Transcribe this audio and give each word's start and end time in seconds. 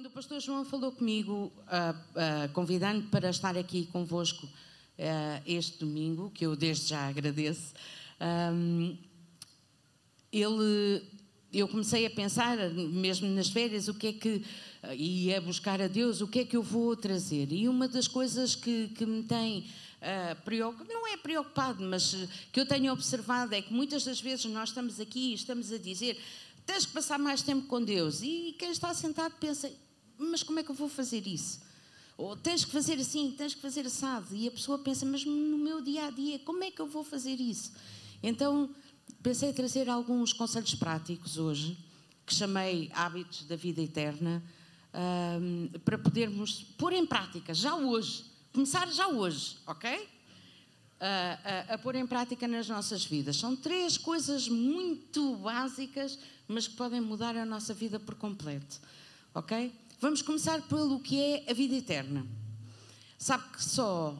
Quando 0.00 0.06
o 0.06 0.12
pastor 0.12 0.40
João 0.40 0.64
falou 0.64 0.92
comigo, 0.92 1.52
uh, 1.58 1.92
uh, 1.92 2.52
convidando-me 2.54 3.06
para 3.08 3.28
estar 3.28 3.54
aqui 3.58 3.84
convosco 3.92 4.46
uh, 4.46 5.42
este 5.44 5.80
domingo, 5.80 6.30
que 6.30 6.46
eu 6.46 6.56
desde 6.56 6.88
já 6.88 7.06
agradeço, 7.06 7.74
um, 8.54 8.96
ele, 10.32 11.02
eu 11.52 11.68
comecei 11.68 12.06
a 12.06 12.10
pensar, 12.10 12.56
mesmo 12.70 13.28
nas 13.28 13.50
férias, 13.50 13.88
o 13.88 13.94
que 13.94 14.06
é 14.06 14.12
que, 14.14 14.42
e 14.96 15.34
a 15.34 15.40
buscar 15.42 15.82
a 15.82 15.86
Deus, 15.86 16.22
o 16.22 16.28
que 16.28 16.38
é 16.38 16.44
que 16.46 16.56
eu 16.56 16.62
vou 16.62 16.96
trazer. 16.96 17.52
E 17.52 17.68
uma 17.68 17.86
das 17.86 18.08
coisas 18.08 18.54
que, 18.54 18.88
que 18.96 19.04
me 19.04 19.22
tem 19.24 19.66
uh, 20.00 20.88
não 20.88 21.06
é 21.08 21.18
preocupado, 21.18 21.84
mas 21.84 22.16
que 22.50 22.58
eu 22.58 22.64
tenho 22.64 22.90
observado 22.90 23.54
é 23.54 23.60
que 23.60 23.70
muitas 23.74 24.04
das 24.04 24.18
vezes 24.18 24.46
nós 24.46 24.70
estamos 24.70 24.98
aqui 24.98 25.32
e 25.32 25.34
estamos 25.34 25.70
a 25.70 25.76
dizer 25.76 26.18
tens 26.64 26.86
que 26.86 26.92
passar 26.92 27.18
mais 27.18 27.42
tempo 27.42 27.66
com 27.66 27.82
Deus. 27.82 28.22
E 28.22 28.54
quem 28.58 28.70
está 28.70 28.94
sentado 28.94 29.34
pensa, 29.40 29.70
mas 30.20 30.42
como 30.42 30.58
é 30.58 30.62
que 30.62 30.70
eu 30.70 30.74
vou 30.74 30.88
fazer 30.88 31.26
isso? 31.26 31.60
Ou 32.16 32.36
tens 32.36 32.64
que 32.64 32.70
fazer 32.70 32.94
assim, 32.94 33.34
tens 33.36 33.54
que 33.54 33.60
fazer 33.60 33.86
assado. 33.86 34.34
E 34.34 34.46
a 34.46 34.50
pessoa 34.50 34.78
pensa, 34.78 35.06
mas 35.06 35.24
no 35.24 35.58
meu 35.58 35.80
dia 35.80 36.06
a 36.06 36.10
dia, 36.10 36.38
como 36.40 36.62
é 36.62 36.70
que 36.70 36.80
eu 36.80 36.86
vou 36.86 37.02
fazer 37.02 37.40
isso? 37.40 37.72
Então, 38.22 38.70
pensei 39.22 39.52
trazer 39.52 39.88
alguns 39.88 40.32
conselhos 40.32 40.74
práticos 40.74 41.38
hoje, 41.38 41.76
que 42.26 42.34
chamei 42.34 42.90
Hábitos 42.94 43.44
da 43.44 43.56
Vida 43.56 43.80
Eterna, 43.80 44.42
um, 45.40 45.68
para 45.84 45.96
podermos 45.96 46.62
pôr 46.76 46.92
em 46.92 47.06
prática 47.06 47.54
já 47.54 47.74
hoje. 47.74 48.24
Começar 48.52 48.88
já 48.88 49.08
hoje, 49.08 49.56
ok? 49.66 50.08
a, 51.00 51.74
a, 51.74 51.78
pôr 51.78 51.94
em 51.94 52.06
prática 52.06 52.46
nas 52.46 52.68
nossas 52.68 53.04
vidas. 53.04 53.36
São 53.36 53.56
três 53.56 53.96
coisas 53.96 54.48
muito 54.48 55.36
básicas, 55.36 56.18
mas 56.46 56.68
que 56.68 56.76
podem 56.76 57.00
mudar 57.00 57.36
a 57.36 57.46
nossa 57.46 57.72
vida 57.72 57.98
por 57.98 58.14
completo. 58.14 58.78
Ok? 59.34 59.72
Vamos 60.00 60.22
começar 60.22 60.62
pelo 60.62 60.98
que 60.98 61.20
é 61.20 61.50
a 61.50 61.52
vida 61.52 61.74
eterna. 61.74 62.26
Sabe 63.18 63.44
que 63.52 63.62
só 63.62 64.18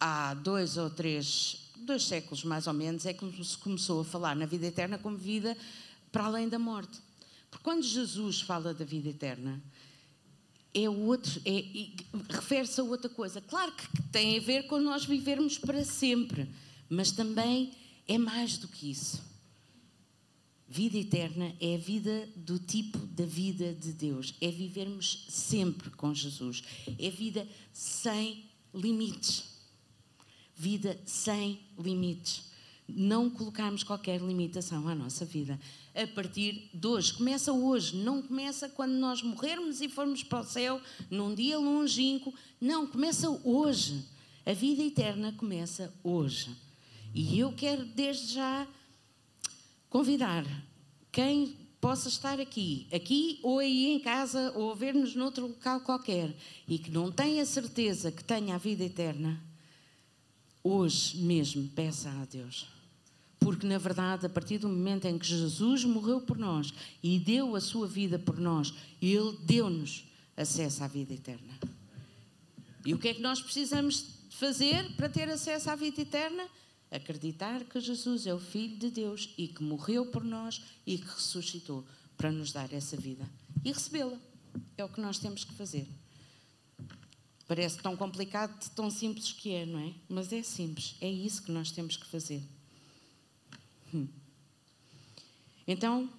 há 0.00 0.34
dois 0.34 0.76
ou 0.76 0.90
três, 0.90 1.70
dois 1.76 2.02
séculos 2.02 2.42
mais 2.42 2.66
ou 2.66 2.72
menos, 2.72 3.06
é 3.06 3.12
que 3.12 3.44
se 3.44 3.56
começou 3.58 4.00
a 4.00 4.04
falar 4.04 4.34
na 4.34 4.44
vida 4.44 4.66
eterna 4.66 4.98
como 4.98 5.16
vida 5.16 5.56
para 6.10 6.24
além 6.24 6.48
da 6.48 6.58
morte. 6.58 6.98
Porque 7.48 7.62
quando 7.62 7.84
Jesus 7.84 8.40
fala 8.40 8.74
da 8.74 8.84
vida 8.84 9.08
eterna, 9.10 9.62
é 10.74 10.90
outro, 10.90 11.40
é, 11.44 11.58
é, 11.60 11.88
refere-se 12.28 12.80
a 12.80 12.82
outra 12.82 13.08
coisa. 13.08 13.40
Claro 13.40 13.70
que 13.70 14.02
tem 14.10 14.36
a 14.36 14.40
ver 14.40 14.66
com 14.66 14.80
nós 14.80 15.04
vivermos 15.04 15.58
para 15.58 15.84
sempre, 15.84 16.50
mas 16.90 17.12
também 17.12 17.72
é 18.08 18.18
mais 18.18 18.58
do 18.58 18.66
que 18.66 18.90
isso. 18.90 19.22
Vida 20.68 20.98
eterna 20.98 21.54
é 21.60 21.74
a 21.74 21.78
vida 21.78 22.28
do 22.36 22.58
tipo 22.58 22.98
da 22.98 23.24
vida 23.24 23.74
de 23.74 23.92
Deus, 23.92 24.34
é 24.40 24.50
vivermos 24.50 25.24
sempre 25.28 25.90
com 25.90 26.14
Jesus, 26.14 26.62
é 26.98 27.10
vida 27.10 27.48
sem 27.72 28.44
limites. 28.74 29.44
Vida 30.54 31.00
sem 31.06 31.60
limites 31.78 32.48
não 32.88 33.28
colocarmos 33.28 33.82
qualquer 33.82 34.20
limitação 34.20 34.88
à 34.88 34.94
nossa 34.94 35.24
vida. 35.24 35.60
A 35.94 36.06
partir 36.06 36.70
de 36.72 36.86
hoje, 36.86 37.12
começa 37.12 37.52
hoje, 37.52 37.96
não 37.96 38.22
começa 38.22 38.68
quando 38.68 38.92
nós 38.92 39.22
morrermos 39.22 39.82
e 39.82 39.88
formos 39.88 40.22
para 40.22 40.40
o 40.40 40.44
céu 40.44 40.80
num 41.10 41.34
dia 41.34 41.58
longínquo, 41.58 42.32
não, 42.58 42.86
começa 42.86 43.28
hoje. 43.44 44.02
A 44.46 44.52
vida 44.54 44.82
eterna 44.82 45.32
começa 45.32 45.92
hoje. 46.02 46.56
E 47.14 47.38
eu 47.38 47.52
quero 47.52 47.84
desde 47.84 48.34
já 48.34 48.66
convidar 49.90 50.44
quem 51.10 51.56
possa 51.80 52.08
estar 52.08 52.40
aqui, 52.40 52.86
aqui 52.92 53.38
ou 53.42 53.58
aí 53.58 53.86
em 53.86 54.00
casa 54.00 54.52
ou 54.56 54.74
ver-nos 54.74 55.14
noutro 55.14 55.46
local 55.46 55.80
qualquer 55.80 56.34
e 56.66 56.78
que 56.78 56.90
não 56.90 57.10
tenha 57.10 57.44
certeza 57.46 58.10
que 58.10 58.24
tenha 58.24 58.54
a 58.54 58.58
vida 58.58 58.84
eterna, 58.84 59.40
hoje 60.62 61.18
mesmo 61.18 61.68
peça 61.68 62.10
a 62.10 62.24
Deus 62.24 62.78
porque, 63.48 63.66
na 63.66 63.78
verdade, 63.78 64.26
a 64.26 64.28
partir 64.28 64.58
do 64.58 64.68
momento 64.68 65.06
em 65.06 65.18
que 65.18 65.26
Jesus 65.26 65.84
morreu 65.84 66.20
por 66.20 66.36
nós 66.36 66.72
e 67.02 67.18
deu 67.18 67.54
a 67.54 67.60
sua 67.60 67.86
vida 67.86 68.18
por 68.18 68.38
nós, 68.38 68.74
Ele 69.00 69.36
deu-nos 69.42 70.04
acesso 70.36 70.84
à 70.84 70.86
vida 70.86 71.14
eterna. 71.14 71.58
E 72.84 72.94
o 72.94 72.98
que 72.98 73.08
é 73.08 73.14
que 73.14 73.22
nós 73.22 73.40
precisamos 73.40 74.04
fazer 74.30 74.94
para 74.96 75.08
ter 75.08 75.28
acesso 75.28 75.70
à 75.70 75.74
vida 75.74 76.00
eterna? 76.00 76.46
Acreditar 76.90 77.64
que 77.64 77.80
Jesus 77.80 78.26
é 78.26 78.32
o 78.32 78.38
Filho 78.38 78.76
de 78.78 78.90
Deus 78.90 79.34
e 79.36 79.48
que 79.48 79.62
morreu 79.62 80.06
por 80.06 80.24
nós 80.24 80.62
e 80.86 80.96
que 80.98 81.06
ressuscitou 81.06 81.84
para 82.16 82.32
nos 82.32 82.52
dar 82.52 82.72
essa 82.72 82.96
vida. 82.96 83.28
E 83.64 83.72
recebê-la. 83.72 84.18
É 84.76 84.84
o 84.84 84.88
que 84.88 85.00
nós 85.00 85.18
temos 85.18 85.44
que 85.44 85.52
fazer. 85.54 85.86
Parece 87.46 87.78
tão 87.78 87.96
complicado, 87.96 88.68
tão 88.74 88.90
simples 88.90 89.32
que 89.32 89.52
é, 89.52 89.64
não 89.64 89.78
é? 89.78 89.94
Mas 90.08 90.32
é 90.32 90.42
simples. 90.42 90.96
É 91.00 91.10
isso 91.10 91.42
que 91.42 91.52
nós 91.52 91.70
temos 91.70 91.96
que 91.96 92.06
fazer. 92.06 92.42
Hum. 93.92 94.06
Então, 95.66 96.10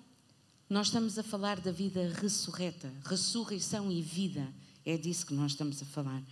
nós 0.69 0.88
estamos 0.88 1.18
a 1.18 1.24
falar 1.24 1.59
da 1.59 1.72
vida 1.72 2.13
ressurreta, 2.22 2.94
ressurreição 3.06 3.91
e 3.91 4.02
vida. 4.02 4.47
É 4.85 4.97
disso 4.97 5.25
que 5.25 5.34
nós 5.34 5.52
estamos 5.52 5.81
a 5.81 5.85
falar. 5.85 6.24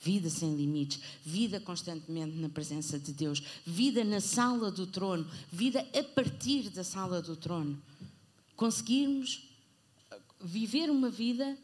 Vida 0.00 0.30
sem 0.30 0.54
limites, 0.54 1.00
vida 1.24 1.58
constantemente 1.58 2.36
na 2.36 2.48
presença 2.48 2.98
de 2.98 3.12
Deus, 3.12 3.42
vida 3.66 4.04
na 4.04 4.20
sala 4.20 4.70
do 4.70 4.86
trono, 4.86 5.26
vida 5.50 5.84
a 5.92 6.02
partir 6.02 6.70
da 6.70 6.84
sala 6.84 7.20
do 7.20 7.34
trono. 7.34 7.80
Conseguirmos 8.54 9.48
viver 10.40 10.88
uma 10.90 11.10
vida 11.10 11.58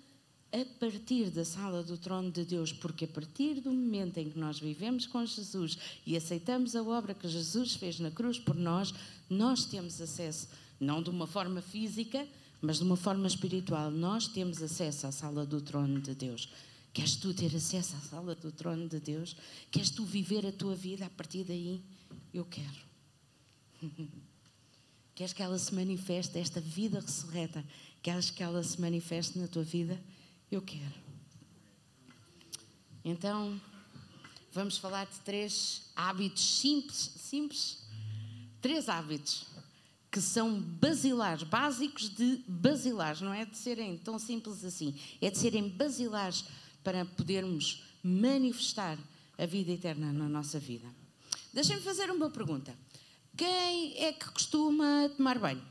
a 0.53 0.65
partir 0.78 1.31
da 1.31 1.45
sala 1.45 1.83
do 1.83 1.99
trono 1.99 2.31
de 2.31 2.45
Deus, 2.45 2.72
porque 2.72 3.06
a 3.06 3.09
partir 3.09 3.61
do 3.61 3.72
momento 3.72 4.19
em 4.19 4.31
que 4.31 4.39
nós 4.39 4.61
vivemos 4.61 5.05
com 5.05 5.27
Jesus 5.27 5.77
e 6.06 6.16
aceitamos 6.16 6.77
a 6.77 6.83
obra 6.83 7.12
que 7.12 7.28
Jesus 7.28 7.75
fez 7.75 7.99
na 7.99 8.11
cruz 8.11 8.39
por 8.39 8.55
nós, 8.55 8.95
nós 9.28 9.65
temos 9.65 10.01
acesso, 10.01 10.49
não 10.78 11.03
de 11.03 11.11
uma 11.11 11.27
forma 11.27 11.61
física, 11.61 12.25
mas 12.62 12.78
de 12.78 12.84
uma 12.84 12.97
forma 12.97 13.27
espiritual, 13.27 13.91
nós 13.91 14.28
temos 14.28 14.62
acesso 14.62 15.09
à 15.09 15.12
sala 15.12 15.45
do 15.45 15.61
trono 15.61 16.01
de 16.01 16.15
Deus. 16.15 16.49
Queres 16.94 17.16
tu 17.16 17.34
ter 17.34 17.55
acesso 17.56 17.97
à 17.97 17.99
sala 17.99 18.37
do 18.37 18.53
trono 18.53 18.88
de 18.88 19.00
Deus? 19.00 19.37
Queres 19.69 19.91
tu 19.91 20.05
viver 20.05 20.47
a 20.47 20.53
tua 20.53 20.77
vida 20.77 21.05
a 21.05 21.10
partir 21.10 21.43
daí? 21.43 21.82
Eu 22.32 22.44
quero. 22.44 22.84
Queres 25.12 25.33
que 25.33 25.43
ela 25.43 25.59
se 25.59 25.75
manifeste, 25.75 26.38
esta 26.38 26.60
vida 26.60 27.00
ressurreta? 27.00 27.65
Queres 28.00 28.31
que 28.31 28.44
ela 28.44 28.62
se 28.62 28.81
manifeste 28.81 29.37
na 29.41 29.49
tua 29.49 29.65
vida? 29.65 30.00
Eu 30.49 30.62
quero. 30.62 30.94
Então, 33.04 33.60
vamos 34.53 34.78
falar 34.78 35.06
de 35.06 35.19
três 35.21 35.91
hábitos 35.97 36.44
simples, 36.60 37.10
simples, 37.16 37.78
três 38.60 38.88
hábitos 38.88 39.47
que 40.12 40.21
são 40.21 40.60
basilares, 40.60 41.43
básicos 41.43 42.09
de 42.09 42.44
basilares, 42.47 43.21
não 43.21 43.34
é 43.34 43.44
de 43.44 43.56
serem 43.56 43.99
tão 43.99 44.16
simples 44.16 44.65
assim, 44.65 44.94
é 45.21 45.28
de 45.28 45.38
serem 45.38 45.69
basilares 45.69 46.44
para 46.84 47.05
podermos 47.05 47.83
manifestar 48.03 48.99
a 49.39 49.47
vida 49.47 49.72
eterna 49.72 50.12
na 50.12 50.28
nossa 50.28 50.61
vida. 50.61 50.87
Deixem-me 51.53 51.83
fazer 51.83 52.11
uma 52.11 52.31
pergunta. 52.31 52.77
Quem 53.37 53.99
é 53.99 54.12
que 54.12 54.31
costuma 54.31 55.09
tomar 55.17 55.39
banho? 55.39 55.65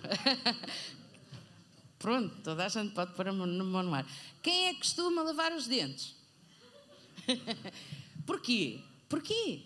Pronto, 1.98 2.34
toda 2.42 2.64
a 2.64 2.68
gente 2.68 2.94
pode 2.94 3.12
pôr 3.14 3.28
a 3.28 3.32
mão 3.32 3.46
no 3.46 3.94
ar. 3.94 4.06
Quem 4.42 4.68
é 4.68 4.74
que 4.74 4.80
costuma 4.80 5.22
lavar 5.22 5.52
os 5.52 5.66
dentes? 5.66 6.14
Porquê? 8.26 8.80
Porquê? 9.08 9.62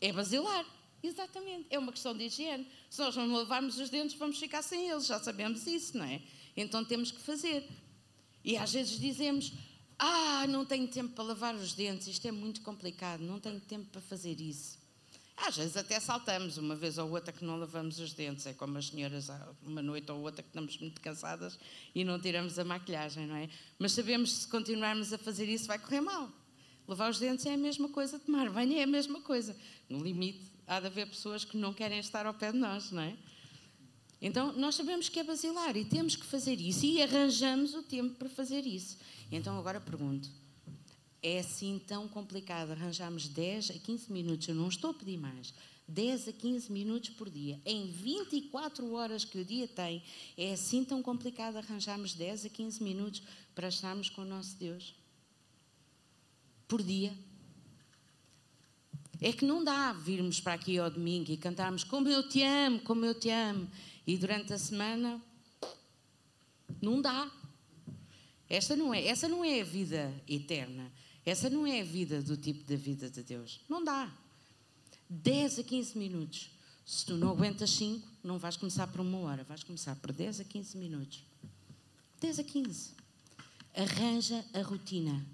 É 0.00 0.12
basilar. 0.12 0.64
Exatamente. 1.02 1.66
É 1.70 1.78
uma 1.78 1.92
questão 1.92 2.16
de 2.16 2.24
higiene. 2.24 2.66
Se 2.90 3.00
nós 3.00 3.16
não 3.16 3.32
lavarmos 3.32 3.78
os 3.78 3.88
dentes, 3.88 4.16
vamos 4.16 4.38
ficar 4.38 4.62
sem 4.62 4.88
eles. 4.90 5.06
Já 5.06 5.18
sabemos 5.18 5.66
isso, 5.66 5.96
não 5.96 6.04
é? 6.04 6.20
Então 6.56 6.84
temos 6.84 7.10
que 7.10 7.20
fazer. 7.20 7.68
E 8.44 8.56
às 8.56 8.72
vezes 8.72 8.98
dizemos: 8.98 9.52
Ah, 9.98 10.46
não 10.48 10.64
tenho 10.64 10.88
tempo 10.88 11.14
para 11.14 11.24
lavar 11.24 11.54
os 11.54 11.72
dentes, 11.72 12.06
isto 12.06 12.26
é 12.26 12.32
muito 12.32 12.60
complicado, 12.62 13.20
não 13.20 13.38
tenho 13.38 13.60
tempo 13.60 13.86
para 13.90 14.00
fazer 14.00 14.40
isso. 14.40 14.80
Às 15.36 15.56
vezes 15.56 15.76
até 15.76 15.98
saltamos, 15.98 16.58
uma 16.58 16.76
vez 16.76 16.98
ou 16.98 17.10
outra 17.10 17.32
que 17.32 17.42
não 17.44 17.56
lavamos 17.56 17.98
os 17.98 18.12
dentes. 18.12 18.44
É 18.46 18.52
como 18.52 18.76
as 18.76 18.88
senhoras, 18.88 19.30
uma 19.62 19.80
noite 19.80 20.12
ou 20.12 20.20
outra 20.20 20.42
que 20.42 20.50
estamos 20.50 20.76
muito 20.78 21.00
cansadas 21.00 21.58
e 21.94 22.04
não 22.04 22.20
tiramos 22.20 22.58
a 22.58 22.64
maquilhagem, 22.64 23.26
não 23.26 23.36
é? 23.36 23.48
Mas 23.78 23.92
sabemos 23.92 24.32
que 24.32 24.38
se 24.40 24.48
continuarmos 24.48 25.12
a 25.14 25.18
fazer 25.18 25.48
isso 25.48 25.66
vai 25.66 25.78
correr 25.78 26.02
mal. 26.02 26.30
Lavar 26.86 27.10
os 27.10 27.18
dentes 27.18 27.46
é 27.46 27.54
a 27.54 27.56
mesma 27.56 27.88
coisa, 27.88 28.18
tomar 28.18 28.50
banho 28.50 28.78
é 28.78 28.82
a 28.82 28.86
mesma 28.86 29.20
coisa. 29.22 29.56
No 29.88 30.02
limite, 30.02 30.44
há 30.66 30.78
de 30.78 30.86
haver 30.86 31.08
pessoas 31.08 31.44
que 31.44 31.56
não 31.56 31.72
querem 31.72 32.00
estar 32.00 32.26
ao 32.26 32.34
pé 32.34 32.52
de 32.52 32.58
nós, 32.58 32.90
não 32.90 33.02
é? 33.02 33.16
Então, 34.20 34.52
nós 34.52 34.74
sabemos 34.74 35.08
que 35.08 35.18
é 35.18 35.24
basilar 35.24 35.76
e 35.76 35.84
temos 35.84 36.14
que 36.14 36.26
fazer 36.26 36.60
isso 36.60 36.84
e 36.84 37.02
arranjamos 37.02 37.74
o 37.74 37.82
tempo 37.82 38.14
para 38.16 38.28
fazer 38.28 38.66
isso. 38.66 38.98
Então, 39.32 39.58
agora 39.58 39.80
pergunto: 39.80 40.28
é 41.22 41.38
assim 41.38 41.80
tão 41.86 42.06
complicado 42.06 42.72
arranjarmos 42.72 43.28
10 43.28 43.70
a 43.70 43.74
15 43.74 44.12
minutos, 44.12 44.48
eu 44.48 44.54
não 44.54 44.68
estou 44.68 44.90
a 44.90 44.94
pedir 44.94 45.18
mais, 45.18 45.54
10 45.88 46.28
a 46.28 46.32
15 46.32 46.72
minutos 46.72 47.10
por 47.10 47.28
dia. 47.28 47.60
Em 47.64 47.90
24 47.90 48.92
horas 48.92 49.24
que 49.24 49.38
o 49.38 49.44
dia 49.44 49.66
tem, 49.66 50.02
é 50.36 50.52
assim 50.52 50.84
tão 50.84 51.02
complicado 51.02 51.56
arranjarmos 51.56 52.14
10 52.14 52.46
a 52.46 52.48
15 52.48 52.82
minutos 52.82 53.22
para 53.54 53.68
estarmos 53.68 54.08
com 54.08 54.22
o 54.22 54.26
nosso 54.26 54.56
Deus? 54.56 54.94
Por 56.68 56.82
dia. 56.82 57.12
É 59.20 59.32
que 59.32 59.44
não 59.44 59.62
dá 59.62 59.92
virmos 59.92 60.40
para 60.40 60.54
aqui 60.54 60.78
ao 60.78 60.90
domingo 60.90 61.30
e 61.30 61.36
cantarmos 61.36 61.84
como 61.84 62.08
eu 62.08 62.26
te 62.26 62.42
amo, 62.42 62.80
como 62.80 63.04
eu 63.04 63.14
te 63.14 63.28
amo, 63.28 63.68
e 64.10 64.16
durante 64.16 64.52
a 64.52 64.58
semana 64.58 65.22
não 66.82 67.00
dá. 67.00 67.30
Esta 68.48 68.74
não 68.74 68.92
é, 68.92 69.06
essa 69.06 69.28
não 69.28 69.44
é 69.44 69.60
a 69.60 69.64
vida 69.64 70.12
eterna. 70.26 70.90
Essa 71.24 71.48
não 71.48 71.64
é 71.64 71.80
a 71.80 71.84
vida 71.84 72.20
do 72.20 72.36
tipo 72.36 72.64
da 72.64 72.74
vida 72.74 73.08
de 73.08 73.22
Deus. 73.22 73.60
Não 73.68 73.84
dá. 73.84 74.12
10 75.08 75.60
a 75.60 75.62
15 75.62 75.96
minutos. 75.96 76.50
Se 76.84 77.06
tu 77.06 77.16
não 77.16 77.30
aguentas 77.30 77.70
5, 77.70 78.04
não 78.24 78.36
vais 78.36 78.56
começar 78.56 78.88
por 78.88 79.00
uma 79.00 79.16
hora, 79.18 79.44
vais 79.44 79.62
começar 79.62 79.94
por 79.94 80.10
10 80.10 80.40
a 80.40 80.44
15 80.44 80.76
minutos. 80.76 81.22
10 82.20 82.40
a 82.40 82.42
15. 82.42 82.90
Arranja 83.76 84.44
a 84.52 84.60
rotina. 84.62 85.24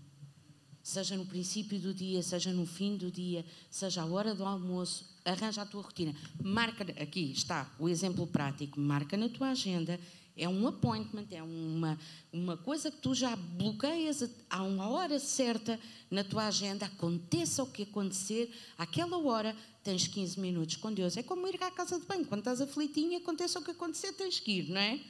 Seja 0.82 1.16
no 1.16 1.24
princípio 1.24 1.80
do 1.80 1.94
dia, 1.94 2.22
seja 2.22 2.52
no 2.52 2.66
fim 2.66 2.98
do 2.98 3.10
dia, 3.10 3.42
seja 3.70 4.02
a 4.02 4.06
hora 4.06 4.34
do 4.34 4.44
almoço, 4.44 5.15
arranja 5.26 5.62
a 5.62 5.66
tua 5.66 5.82
rotina. 5.82 6.14
Marca, 6.42 6.84
aqui 7.02 7.32
está 7.32 7.70
o 7.78 7.88
exemplo 7.88 8.26
prático, 8.26 8.80
marca 8.80 9.16
na 9.16 9.28
tua 9.28 9.50
agenda 9.50 9.98
é 10.36 10.46
um 10.46 10.66
appointment, 10.68 11.28
é 11.30 11.42
uma, 11.42 11.98
uma 12.30 12.56
coisa 12.58 12.90
que 12.90 12.98
tu 12.98 13.14
já 13.14 13.34
bloqueias 13.34 14.28
a 14.50 14.62
uma 14.62 14.90
hora 14.90 15.18
certa 15.18 15.80
na 16.10 16.22
tua 16.22 16.46
agenda. 16.46 16.84
Aconteça 16.84 17.62
o 17.62 17.66
que 17.66 17.84
acontecer, 17.84 18.54
àquela 18.76 19.16
hora 19.16 19.56
tens 19.82 20.06
15 20.06 20.38
minutos 20.38 20.76
com 20.76 20.92
Deus. 20.92 21.16
É 21.16 21.22
como 21.22 21.46
ir 21.48 21.62
à 21.62 21.70
casa 21.70 21.98
de 21.98 22.04
banho. 22.04 22.26
Quando 22.26 22.40
estás 22.40 22.60
aflitinha, 22.60 23.16
aconteça 23.16 23.58
o 23.58 23.64
que 23.64 23.70
acontecer, 23.70 24.12
tens 24.12 24.38
que 24.38 24.58
ir, 24.58 24.68
não 24.68 24.80
é? 24.80 25.00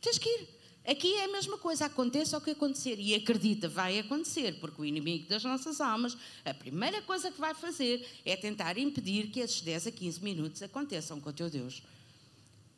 Tens 0.00 0.18
que 0.18 0.28
ir. 0.28 0.48
Aqui 0.86 1.14
é 1.14 1.24
a 1.24 1.32
mesma 1.32 1.56
coisa, 1.56 1.86
aconteça 1.86 2.36
o 2.36 2.40
que 2.40 2.50
acontecer. 2.50 3.00
E 3.00 3.14
acredita, 3.14 3.68
vai 3.68 3.98
acontecer, 3.98 4.58
porque 4.60 4.82
o 4.82 4.84
inimigo 4.84 5.26
das 5.28 5.42
nossas 5.42 5.80
almas, 5.80 6.16
a 6.44 6.52
primeira 6.52 7.00
coisa 7.02 7.32
que 7.32 7.40
vai 7.40 7.54
fazer 7.54 8.06
é 8.24 8.36
tentar 8.36 8.76
impedir 8.76 9.28
que 9.28 9.40
esses 9.40 9.62
10 9.62 9.86
a 9.86 9.90
15 9.90 10.22
minutos 10.22 10.62
aconteçam 10.62 11.18
com 11.20 11.30
o 11.30 11.32
teu 11.32 11.48
Deus. 11.48 11.82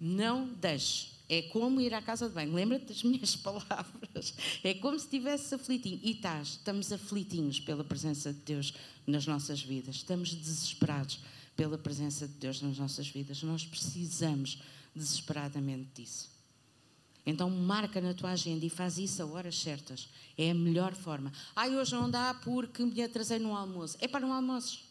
Não 0.00 0.47
deixes. 0.47 1.17
É 1.29 1.43
como 1.43 1.81
ir 1.81 1.93
à 1.93 2.00
casa 2.00 2.29
de 2.29 2.35
banho. 2.35 2.55
Lembra-te 2.55 2.87
das 2.87 3.03
minhas 3.03 3.35
palavras. 3.37 4.35
É 4.62 4.73
como 4.75 4.97
se 4.97 5.06
estivesse 5.06 5.53
aflitinho. 5.53 5.99
E 6.00 6.12
estás, 6.12 6.49
estamos 6.50 6.93
aflitinhos 6.93 7.58
pela 7.58 7.82
presença 7.82 8.32
de 8.32 8.38
Deus 8.41 8.73
nas 9.05 9.26
nossas 9.26 9.61
vidas. 9.61 9.97
Estamos 9.97 10.32
desesperados 10.32 11.19
pela 11.56 11.76
presença 11.76 12.29
de 12.29 12.35
Deus 12.35 12.62
nas 12.62 12.79
nossas 12.79 13.08
vidas. 13.08 13.43
Nós 13.43 13.64
precisamos 13.64 14.58
desesperadamente 14.94 15.88
disso. 15.97 16.36
Então 17.26 17.50
marca 17.50 18.00
na 18.00 18.14
tua 18.14 18.31
agenda 18.31 18.64
e 18.64 18.70
faz 18.70 18.96
isso 18.96 19.20
a 19.20 19.26
horas 19.26 19.58
certas. 19.58 20.08
É 20.38 20.52
a 20.52 20.55
melhor 20.55 20.94
forma. 20.94 21.32
Ai, 21.55 21.76
hoje 21.76 21.93
não 21.93 22.08
dá 22.08 22.32
porque 22.32 22.84
me 22.84 23.02
atrasei 23.02 23.40
no 23.40 23.55
almoço. 23.55 23.99
É 24.00 24.06
para 24.06 24.25
um 24.25 24.32
almoço. 24.32 24.84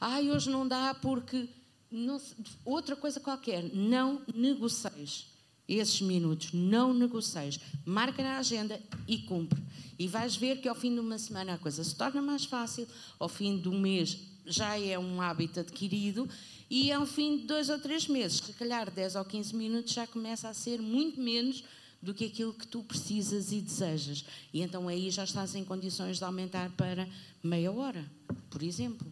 Ai, 0.00 0.30
hoje 0.30 0.50
não 0.50 0.66
dá 0.66 0.92
porque 0.94 1.48
não, 1.90 2.20
outra 2.64 2.96
coisa 2.96 3.20
qualquer, 3.20 3.72
não 3.72 4.20
negocies 4.34 5.26
esses 5.68 6.00
minutos, 6.00 6.52
não 6.52 6.94
negocies. 6.94 7.60
Marca 7.84 8.22
na 8.22 8.38
agenda 8.38 8.80
e 9.06 9.18
cumpre. 9.18 9.62
E 9.98 10.08
vais 10.08 10.34
ver 10.34 10.60
que 10.60 10.68
ao 10.68 10.74
fim 10.74 10.94
de 10.94 11.00
uma 11.00 11.18
semana 11.18 11.54
a 11.54 11.58
coisa 11.58 11.84
se 11.84 11.94
torna 11.94 12.22
mais 12.22 12.44
fácil, 12.44 12.88
ao 13.18 13.28
fim 13.28 13.58
do 13.58 13.72
mês 13.72 14.18
já 14.46 14.78
é 14.80 14.98
um 14.98 15.20
hábito 15.20 15.60
adquirido 15.60 16.26
e 16.70 16.92
ao 16.92 17.06
fim 17.06 17.38
de 17.38 17.46
dois 17.46 17.70
ou 17.70 17.78
três 17.78 18.06
meses, 18.06 18.38
se 18.38 18.52
calhar 18.52 18.90
10 18.90 19.16
ou 19.16 19.24
15 19.24 19.56
minutos 19.56 19.92
já 19.92 20.06
começa 20.06 20.48
a 20.48 20.54
ser 20.54 20.80
muito 20.82 21.20
menos 21.20 21.64
do 22.00 22.14
que 22.14 22.26
aquilo 22.26 22.52
que 22.52 22.66
tu 22.66 22.82
precisas 22.82 23.50
e 23.52 23.60
desejas. 23.60 24.24
E 24.52 24.60
então 24.60 24.86
aí 24.86 25.10
já 25.10 25.24
estás 25.24 25.54
em 25.54 25.64
condições 25.64 26.18
de 26.18 26.24
aumentar 26.24 26.70
para 26.70 27.08
meia 27.42 27.72
hora, 27.72 28.04
por 28.50 28.62
exemplo. 28.62 29.10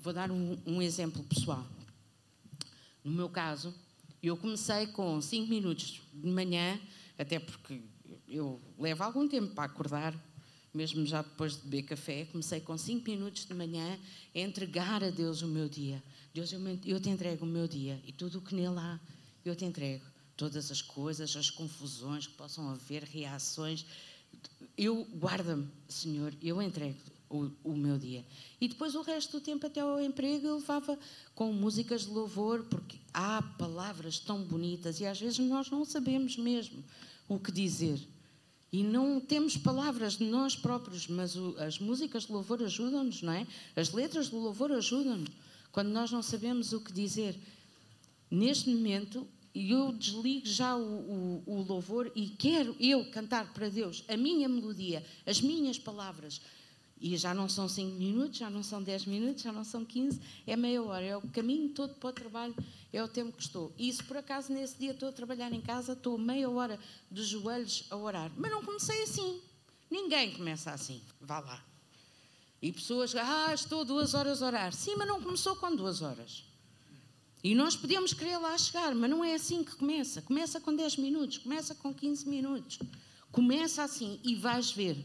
Vou 0.00 0.12
dar 0.12 0.30
um, 0.30 0.58
um 0.66 0.80
exemplo 0.80 1.22
pessoal. 1.24 1.66
No 3.02 3.12
meu 3.12 3.28
caso, 3.28 3.74
eu 4.22 4.36
comecei 4.36 4.86
com 4.88 5.20
5 5.20 5.48
minutos 5.48 6.02
de 6.12 6.28
manhã, 6.28 6.78
até 7.18 7.38
porque 7.38 7.80
eu 8.28 8.60
levo 8.78 9.02
algum 9.02 9.26
tempo 9.26 9.54
para 9.54 9.64
acordar, 9.64 10.14
mesmo 10.72 11.04
já 11.06 11.22
depois 11.22 11.56
de 11.56 11.62
beber 11.62 11.82
café, 11.82 12.26
comecei 12.26 12.60
com 12.60 12.76
5 12.76 13.08
minutos 13.08 13.46
de 13.46 13.54
manhã 13.54 13.98
a 14.34 14.38
entregar 14.38 15.02
a 15.02 15.10
Deus 15.10 15.42
o 15.42 15.48
meu 15.48 15.68
dia. 15.68 16.02
Deus, 16.34 16.52
eu 16.84 17.00
te 17.00 17.08
entrego 17.08 17.44
o 17.44 17.48
meu 17.48 17.66
dia 17.66 18.00
e 18.06 18.12
tudo 18.12 18.38
o 18.38 18.40
que 18.42 18.54
nele 18.54 18.78
há, 18.78 19.00
eu 19.44 19.56
te 19.56 19.64
entrego. 19.64 20.04
Todas 20.36 20.70
as 20.70 20.80
coisas, 20.80 21.34
as 21.36 21.50
confusões 21.50 22.26
que 22.26 22.34
possam 22.34 22.68
haver, 22.70 23.02
reações. 23.02 23.84
Eu 24.76 25.04
guarda-me, 25.16 25.66
Senhor, 25.88 26.32
eu 26.40 26.62
entrego 26.62 26.98
o, 27.28 27.50
o, 27.64 27.76
meu 27.76 27.98
dia. 27.98 28.24
E 28.60 28.68
depois 28.68 28.94
o 28.94 29.02
resto 29.02 29.38
do 29.38 29.44
tempo 29.44 29.66
até 29.66 29.80
ao 29.80 30.00
emprego 30.00 30.46
eu 30.46 30.56
levava 30.56 30.98
com 31.34 31.52
músicas 31.52 32.02
de 32.02 32.10
louvor, 32.10 32.62
porque 32.64 32.98
há 33.12 33.42
palavras 33.42 34.18
tão 34.20 34.42
bonitas 34.42 35.00
e 35.00 35.06
às 35.06 35.18
vezes 35.18 35.38
nós 35.40 35.70
não 35.70 35.84
sabemos 35.84 36.36
mesmo 36.36 36.84
o 37.28 37.38
que 37.38 37.50
dizer. 37.50 37.98
E 38.70 38.84
não 38.84 39.18
temos 39.18 39.56
palavras 39.56 40.18
de 40.18 40.24
nós 40.24 40.54
próprios, 40.54 41.08
mas 41.08 41.34
o, 41.34 41.56
as 41.58 41.78
músicas 41.78 42.26
de 42.26 42.32
louvor 42.32 42.62
ajudam-nos, 42.62 43.22
não 43.22 43.32
é? 43.32 43.46
As 43.74 43.92
letras 43.92 44.28
do 44.28 44.38
louvor 44.38 44.70
ajudam-nos 44.70 45.47
quando 45.78 45.90
nós 45.90 46.10
não 46.10 46.24
sabemos 46.24 46.72
o 46.72 46.80
que 46.80 46.92
dizer. 46.92 47.38
Neste 48.28 48.68
momento, 48.68 49.28
eu 49.54 49.92
desligo 49.92 50.44
já 50.44 50.76
o, 50.76 50.82
o, 50.82 51.42
o 51.46 51.62
louvor 51.62 52.10
e 52.16 52.30
quero 52.30 52.74
eu 52.80 53.08
cantar 53.12 53.52
para 53.52 53.68
Deus 53.68 54.02
a 54.08 54.16
minha 54.16 54.48
melodia, 54.48 55.06
as 55.24 55.40
minhas 55.40 55.78
palavras, 55.78 56.40
e 57.00 57.16
já 57.16 57.32
não 57.32 57.48
são 57.48 57.68
5 57.68 57.94
minutos, 57.94 58.38
já 58.38 58.50
não 58.50 58.64
são 58.64 58.82
10 58.82 59.06
minutos, 59.06 59.44
já 59.44 59.52
não 59.52 59.62
são 59.62 59.84
15, 59.84 60.20
é 60.48 60.56
meia 60.56 60.82
hora. 60.82 61.04
É 61.04 61.16
o 61.16 61.22
caminho 61.28 61.68
todo 61.68 61.94
para 61.94 62.08
o 62.08 62.12
trabalho, 62.12 62.56
é 62.92 63.00
o 63.00 63.06
tempo 63.06 63.36
que 63.36 63.42
estou. 63.44 63.72
E 63.78 63.92
se 63.92 64.02
por 64.02 64.16
acaso 64.16 64.52
nesse 64.52 64.76
dia 64.76 64.90
estou 64.90 65.10
a 65.10 65.12
trabalhar 65.12 65.52
em 65.52 65.60
casa, 65.60 65.92
estou 65.92 66.18
meia 66.18 66.50
hora 66.50 66.76
de 67.08 67.22
joelhos 67.22 67.84
a 67.88 67.96
orar. 67.96 68.32
Mas 68.36 68.50
não 68.50 68.64
comecei 68.64 69.00
assim. 69.04 69.40
Ninguém 69.88 70.32
começa 70.32 70.72
assim. 70.72 71.00
Vá 71.20 71.38
lá. 71.38 71.67
E 72.60 72.72
pessoas, 72.72 73.14
ah, 73.14 73.52
estou 73.54 73.84
duas 73.84 74.14
horas 74.14 74.42
a 74.42 74.46
orar. 74.46 74.72
Sim, 74.72 74.96
mas 74.96 75.06
não 75.06 75.22
começou 75.22 75.54
com 75.56 75.74
duas 75.74 76.02
horas. 76.02 76.44
E 77.42 77.54
nós 77.54 77.76
podemos 77.76 78.12
querer 78.12 78.38
lá 78.38 78.56
chegar, 78.58 78.94
mas 78.94 79.08
não 79.08 79.24
é 79.24 79.34
assim 79.34 79.62
que 79.62 79.76
começa. 79.76 80.20
Começa 80.22 80.60
com 80.60 80.74
10 80.74 80.96
minutos, 80.96 81.38
começa 81.38 81.74
com 81.74 81.94
15 81.94 82.28
minutos. 82.28 82.78
Começa 83.30 83.84
assim 83.84 84.18
e 84.24 84.34
vais 84.34 84.70
ver 84.70 84.96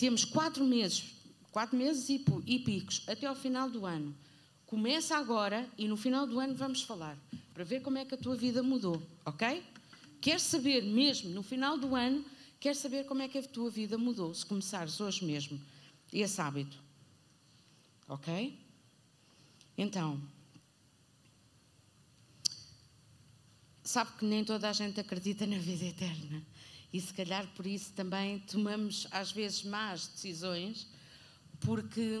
temos 0.00 0.24
quatro 0.24 0.64
meses, 0.64 1.04
quatro 1.52 1.76
meses 1.76 2.08
e, 2.08 2.58
picos, 2.58 3.02
até 3.06 3.26
ao 3.26 3.36
final 3.36 3.68
do 3.68 3.84
ano. 3.84 4.16
Começa 4.64 5.14
agora 5.14 5.68
e 5.76 5.86
no 5.86 5.94
final 5.94 6.26
do 6.26 6.40
ano 6.40 6.54
vamos 6.54 6.80
falar, 6.80 7.18
para 7.52 7.64
ver 7.64 7.82
como 7.82 7.98
é 7.98 8.04
que 8.06 8.14
a 8.14 8.16
tua 8.16 8.34
vida 8.34 8.62
mudou, 8.62 9.02
ok? 9.26 9.62
Quer 10.18 10.40
saber 10.40 10.82
mesmo, 10.82 11.28
no 11.28 11.42
final 11.42 11.76
do 11.76 11.94
ano, 11.94 12.24
quer 12.58 12.74
saber 12.74 13.04
como 13.04 13.20
é 13.20 13.28
que 13.28 13.36
a 13.36 13.42
tua 13.42 13.68
vida 13.68 13.98
mudou, 13.98 14.32
se 14.32 14.46
começares 14.46 14.98
hoje 15.02 15.22
mesmo 15.22 15.60
esse 16.12 16.40
hábito. 16.40 16.78
Ok? 18.08 18.58
Então, 19.76 20.20
sabe 23.82 24.12
que 24.18 24.24
nem 24.24 24.44
toda 24.44 24.68
a 24.68 24.72
gente 24.72 25.00
acredita 25.00 25.46
na 25.46 25.58
vida 25.58 25.84
eterna. 25.84 26.42
E 26.92 27.00
se 27.00 27.14
calhar 27.14 27.46
por 27.54 27.66
isso 27.66 27.92
também 27.92 28.40
tomamos 28.40 29.06
às 29.10 29.30
vezes 29.30 29.62
más 29.62 30.08
decisões, 30.08 30.88
porque 31.60 32.18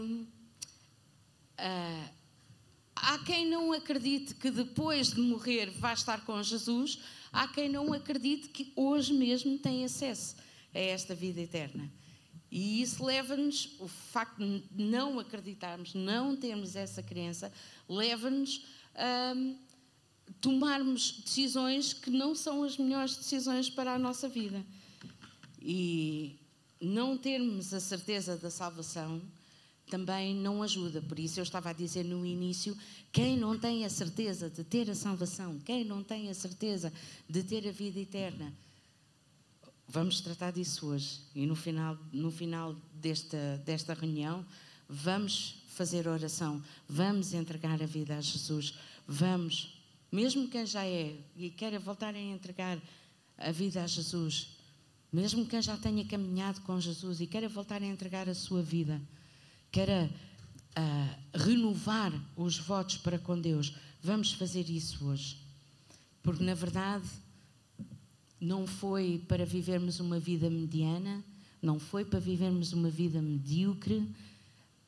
uh, 1.58 2.10
há 2.94 3.18
quem 3.24 3.46
não 3.48 3.72
acredite 3.72 4.34
que 4.34 4.50
depois 4.50 5.12
de 5.12 5.20
morrer 5.20 5.70
vai 5.70 5.94
estar 5.94 6.24
com 6.24 6.40
Jesus, 6.42 7.00
há 7.32 7.48
quem 7.48 7.68
não 7.68 7.92
acredite 7.92 8.48
que 8.48 8.72
hoje 8.76 9.12
mesmo 9.12 9.58
tem 9.58 9.84
acesso 9.84 10.36
a 10.72 10.78
esta 10.78 11.14
vida 11.14 11.40
eterna. 11.40 11.90
E 12.50 12.82
isso 12.82 13.04
leva-nos, 13.04 13.76
o 13.78 13.86
facto 13.86 14.38
de 14.38 14.84
não 14.84 15.18
acreditarmos, 15.18 15.94
não 15.94 16.36
termos 16.36 16.74
essa 16.74 17.02
crença, 17.02 17.52
leva-nos 17.88 18.64
a 18.94 19.34
tomarmos 20.40 21.22
decisões 21.24 21.92
que 21.92 22.10
não 22.10 22.34
são 22.34 22.64
as 22.64 22.76
melhores 22.76 23.16
decisões 23.16 23.70
para 23.70 23.94
a 23.94 23.98
nossa 23.98 24.28
vida. 24.28 24.64
E 25.62 26.36
não 26.80 27.16
termos 27.16 27.72
a 27.74 27.80
certeza 27.80 28.36
da 28.36 28.50
salvação 28.50 29.22
também 29.90 30.34
não 30.34 30.62
ajuda. 30.62 31.02
Por 31.02 31.18
isso 31.18 31.40
eu 31.40 31.44
estava 31.44 31.70
a 31.70 31.72
dizer 31.72 32.04
no 32.04 32.24
início, 32.24 32.76
quem 33.12 33.36
não 33.36 33.58
tem 33.58 33.84
a 33.84 33.90
certeza 33.90 34.48
de 34.48 34.62
ter 34.62 34.88
a 34.88 34.94
salvação, 34.94 35.58
quem 35.58 35.84
não 35.84 36.02
tem 36.02 36.30
a 36.30 36.34
certeza 36.34 36.92
de 37.28 37.42
ter 37.42 37.68
a 37.68 37.72
vida 37.72 37.98
eterna, 37.98 38.52
vamos 39.90 40.20
tratar 40.20 40.52
disso 40.52 40.86
hoje. 40.86 41.20
E 41.34 41.44
no 41.46 41.56
final, 41.56 41.98
no 42.12 42.30
final 42.30 42.76
desta, 42.94 43.60
desta 43.64 43.92
reunião, 43.92 44.46
vamos 44.88 45.56
fazer 45.68 46.06
oração, 46.06 46.62
vamos 46.88 47.32
entregar 47.34 47.82
a 47.82 47.86
vida 47.86 48.16
a 48.16 48.20
Jesus, 48.20 48.74
vamos, 49.06 49.80
mesmo 50.10 50.48
quem 50.48 50.66
já 50.66 50.84
é 50.84 51.16
e 51.36 51.50
queira 51.50 51.78
voltar 51.78 52.14
a 52.14 52.20
entregar 52.20 52.78
a 53.38 53.50
vida 53.50 53.82
a 53.82 53.86
Jesus, 53.86 54.48
mesmo 55.12 55.46
quem 55.46 55.62
já 55.62 55.76
tenha 55.76 56.04
caminhado 56.04 56.60
com 56.62 56.80
Jesus 56.80 57.20
e 57.20 57.26
queira 57.26 57.48
voltar 57.48 57.82
a 57.82 57.86
entregar 57.86 58.28
a 58.28 58.34
sua 58.34 58.62
vida, 58.62 59.00
queira 59.72 60.10
uh, 60.76 61.38
renovar 61.38 62.12
os 62.36 62.58
votos 62.58 62.96
para 62.98 63.18
com 63.18 63.40
Deus, 63.40 63.74
vamos 64.02 64.32
fazer 64.32 64.68
isso 64.68 65.06
hoje. 65.06 65.38
Porque, 66.22 66.44
na 66.44 66.54
verdade, 66.54 67.08
não 68.40 68.66
foi 68.66 69.22
para 69.28 69.44
vivermos 69.44 70.00
uma 70.00 70.18
vida 70.18 70.48
mediana, 70.48 71.22
não 71.60 71.78
foi 71.78 72.04
para 72.04 72.18
vivermos 72.18 72.72
uma 72.72 72.88
vida 72.88 73.20
medíocre, 73.20 74.08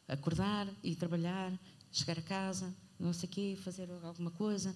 acordar 0.08 0.66
e 0.82 0.94
trabalhar, 0.94 1.52
chegar 1.90 2.18
a 2.18 2.22
casa, 2.22 2.74
não 2.98 3.12
sei 3.12 3.28
o 3.28 3.32
quê, 3.32 3.58
fazer 3.62 3.88
alguma 4.02 4.30
coisa, 4.30 4.74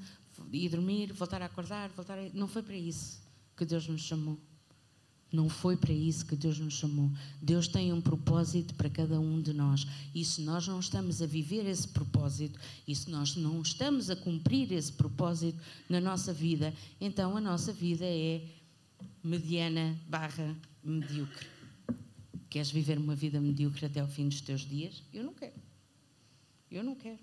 ir 0.52 0.68
dormir, 0.68 1.12
voltar 1.12 1.40
a 1.40 1.46
acordar, 1.46 1.88
voltar 1.90 2.18
a... 2.18 2.28
Não 2.34 2.46
foi 2.46 2.62
para 2.62 2.76
isso 2.76 3.20
que 3.56 3.64
Deus 3.64 3.88
nos 3.88 4.02
chamou. 4.02 4.38
Não 5.32 5.48
foi 5.48 5.76
para 5.76 5.92
isso 5.92 6.24
que 6.24 6.36
Deus 6.36 6.58
nos 6.58 6.74
chamou. 6.74 7.10
Deus 7.42 7.66
tem 7.66 7.92
um 7.92 8.00
propósito 8.00 8.74
para 8.74 8.88
cada 8.88 9.18
um 9.18 9.40
de 9.40 9.52
nós. 9.52 9.86
E 10.14 10.24
se 10.24 10.40
nós 10.42 10.68
não 10.68 10.78
estamos 10.78 11.20
a 11.20 11.26
viver 11.26 11.66
esse 11.66 11.88
propósito, 11.88 12.58
e 12.86 12.94
se 12.94 13.10
nós 13.10 13.34
não 13.36 13.60
estamos 13.60 14.08
a 14.08 14.16
cumprir 14.16 14.72
esse 14.72 14.92
propósito 14.92 15.60
na 15.88 16.00
nossa 16.00 16.32
vida, 16.32 16.72
então 17.00 17.36
a 17.36 17.40
nossa 17.40 17.72
vida 17.72 18.04
é 18.04 18.40
mediana 19.22 19.96
barra 20.08 20.56
medíocre. 20.82 21.46
Queres 22.48 22.70
viver 22.70 22.98
uma 22.98 23.14
vida 23.14 23.40
medíocre 23.40 23.86
até 23.86 24.02
o 24.02 24.08
fim 24.08 24.28
dos 24.28 24.40
teus 24.40 24.62
dias? 24.62 25.02
Eu 25.12 25.24
não 25.24 25.34
quero. 25.34 25.54
Eu 26.70 26.84
não 26.84 26.94
quero. 26.94 27.18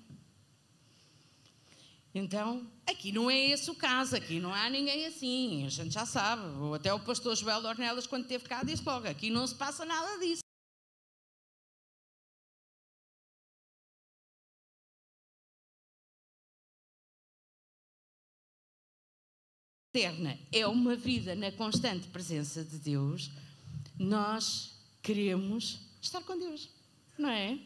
Então, 2.16 2.68
aqui 2.86 3.12
não 3.12 3.32
é 3.32 3.50
esse 3.50 3.72
o 3.72 3.76
caso, 3.76 4.16
aqui 4.16 4.40
não 4.40 4.54
há 4.54 4.70
ninguém 4.70 5.08
assim, 5.08 5.66
a 5.66 5.70
gente 5.70 5.94
já 5.94 6.06
sabe. 6.06 6.44
Ou 6.60 6.76
até 6.76 6.94
o 6.94 7.00
pastor 7.00 7.36
Joel 7.36 7.62
Dornelas, 7.62 8.06
quando 8.06 8.24
esteve 8.24 8.44
cá, 8.44 8.64
disse 8.64 8.84
logo: 8.86 9.08
aqui 9.08 9.32
não 9.32 9.48
se 9.48 9.56
passa 9.56 9.84
nada 9.84 10.20
disso. 10.20 10.43
Eterna 19.96 20.36
é 20.52 20.66
uma 20.66 20.96
vida 20.96 21.36
na 21.36 21.52
constante 21.52 22.08
presença 22.08 22.64
de 22.64 22.78
Deus, 22.80 23.30
nós 24.00 24.72
queremos 25.04 25.78
estar 26.02 26.20
com 26.22 26.36
Deus, 26.36 26.68
não 27.16 27.30
é? 27.30 27.60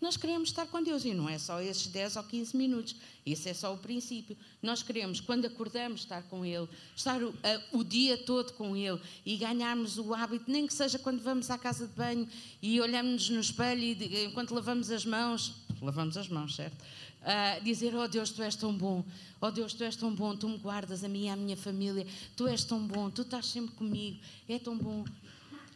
Nós 0.00 0.16
queremos 0.16 0.50
estar 0.50 0.64
com 0.66 0.80
Deus 0.80 1.04
e 1.04 1.12
não 1.12 1.28
é 1.28 1.38
só 1.38 1.60
esses 1.60 1.88
10 1.88 2.14
ou 2.14 2.22
15 2.22 2.56
minutos, 2.56 2.94
isso 3.26 3.48
é 3.48 3.54
só 3.54 3.74
o 3.74 3.78
princípio. 3.78 4.36
Nós 4.62 4.80
queremos, 4.80 5.20
quando 5.20 5.44
acordamos, 5.44 6.02
estar 6.02 6.22
com 6.22 6.44
Ele, 6.44 6.68
estar 6.94 7.20
o, 7.20 7.34
a, 7.42 7.76
o 7.76 7.82
dia 7.82 8.16
todo 8.16 8.52
com 8.52 8.76
Ele 8.76 9.00
e 9.26 9.36
ganharmos 9.36 9.98
o 9.98 10.14
hábito, 10.14 10.48
nem 10.48 10.68
que 10.68 10.74
seja 10.74 11.00
quando 11.00 11.20
vamos 11.20 11.50
à 11.50 11.58
casa 11.58 11.88
de 11.88 11.94
banho 11.94 12.28
e 12.62 12.80
olhamos 12.80 13.28
no 13.28 13.40
espelho 13.40 13.82
e 13.82 14.24
enquanto 14.26 14.54
lavamos 14.54 14.88
as 14.88 15.04
mãos, 15.04 15.52
lavamos 15.80 16.16
as 16.16 16.28
mãos, 16.28 16.54
certo? 16.54 16.76
Uh, 17.22 17.62
dizer, 17.62 17.94
oh 17.94 18.08
Deus, 18.08 18.30
tu 18.30 18.42
és 18.42 18.56
tão 18.56 18.76
bom, 18.76 19.04
oh 19.40 19.50
Deus, 19.50 19.72
tu 19.72 19.84
és 19.84 19.94
tão 19.94 20.12
bom, 20.12 20.34
tu 20.34 20.48
me 20.48 20.58
guardas 20.58 21.04
a 21.04 21.08
mim 21.08 21.26
e 21.26 21.28
a 21.28 21.36
minha 21.36 21.56
família, 21.56 22.04
tu 22.36 22.48
és 22.48 22.64
tão 22.64 22.84
bom, 22.84 23.10
tu 23.10 23.22
estás 23.22 23.46
sempre 23.46 23.76
comigo, 23.76 24.18
é 24.48 24.58
tão 24.58 24.76
bom. 24.76 25.04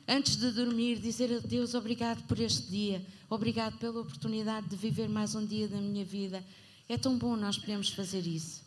Antes 0.09 0.37
de 0.37 0.51
dormir, 0.51 0.99
dizer 0.99 1.33
a 1.33 1.39
Deus 1.39 1.75
obrigado 1.75 2.23
por 2.27 2.41
este 2.41 2.69
dia, 2.69 3.05
obrigado 3.31 3.79
pela 3.79 4.01
oportunidade 4.01 4.69
de 4.69 4.77
viver 4.77 5.09
mais 5.09 5.37
um 5.37 5.47
dia 5.47 5.69
da 5.69 5.81
minha 5.81 6.05
vida. 6.05 6.45
É 6.89 6.99
tão 6.99 7.17
bom 7.17 7.37
nós 7.37 7.57
podermos 7.59 7.91
fazer 7.91 8.27
isso. 8.27 8.63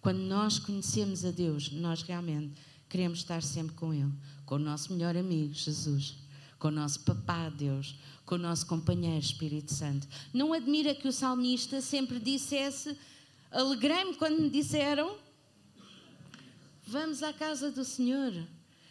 Quando 0.00 0.18
nós 0.18 0.58
conhecemos 0.58 1.24
a 1.24 1.30
Deus, 1.30 1.70
nós 1.72 2.02
realmente 2.02 2.52
queremos 2.88 3.18
estar 3.18 3.42
sempre 3.42 3.74
com 3.74 3.92
Ele, 3.92 4.12
com 4.46 4.54
o 4.54 4.58
nosso 4.58 4.92
melhor 4.92 5.16
amigo, 5.16 5.52
Jesus, 5.52 6.16
com 6.58 6.68
o 6.68 6.72
nosso 6.72 7.00
papá, 7.00 7.48
Deus, 7.48 7.96
com 8.28 8.34
o 8.34 8.38
nosso 8.38 8.66
companheiro, 8.66 9.18
Espírito 9.18 9.72
Santo. 9.72 10.06
Não 10.34 10.52
admira 10.52 10.94
que 10.94 11.08
o 11.08 11.12
salmista 11.12 11.80
sempre 11.80 12.20
dissesse: 12.20 12.94
Alegrei-me 13.50 14.14
quando 14.16 14.42
me 14.42 14.50
disseram, 14.50 15.16
vamos 16.86 17.22
à 17.22 17.32
casa 17.32 17.70
do 17.70 17.84
Senhor. 17.84 18.34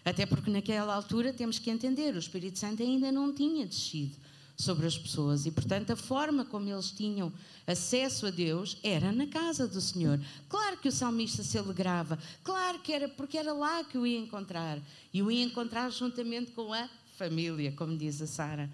Até 0.03 0.25
porque 0.25 0.49
naquela 0.49 0.95
altura 0.95 1.31
temos 1.31 1.59
que 1.59 1.69
entender, 1.69 2.15
o 2.15 2.19
Espírito 2.19 2.57
Santo 2.57 2.81
ainda 2.81 3.11
não 3.11 3.31
tinha 3.31 3.65
descido 3.67 4.15
sobre 4.55 4.87
as 4.87 4.97
pessoas 4.97 5.45
e, 5.45 5.51
portanto, 5.51 5.91
a 5.91 5.95
forma 5.95 6.43
como 6.43 6.67
eles 6.67 6.89
tinham 6.89 7.31
acesso 7.67 8.25
a 8.25 8.31
Deus 8.31 8.77
era 8.81 9.11
na 9.11 9.27
casa 9.27 9.67
do 9.67 9.79
Senhor. 9.79 10.19
Claro 10.49 10.77
que 10.77 10.87
o 10.87 10.91
salmista 10.91 11.43
se 11.43 11.59
alegrava, 11.59 12.17
claro 12.43 12.79
que 12.79 12.91
era 12.91 13.07
porque 13.07 13.37
era 13.37 13.53
lá 13.53 13.83
que 13.83 13.99
o 13.99 14.07
ia 14.07 14.17
encontrar 14.17 14.79
e 15.13 15.21
o 15.21 15.29
ia 15.29 15.43
encontrar 15.43 15.91
juntamente 15.91 16.51
com 16.53 16.73
a 16.73 16.89
família, 17.17 17.71
como 17.73 17.95
diz 17.95 18.19
a 18.19 18.25
Sara. 18.25 18.67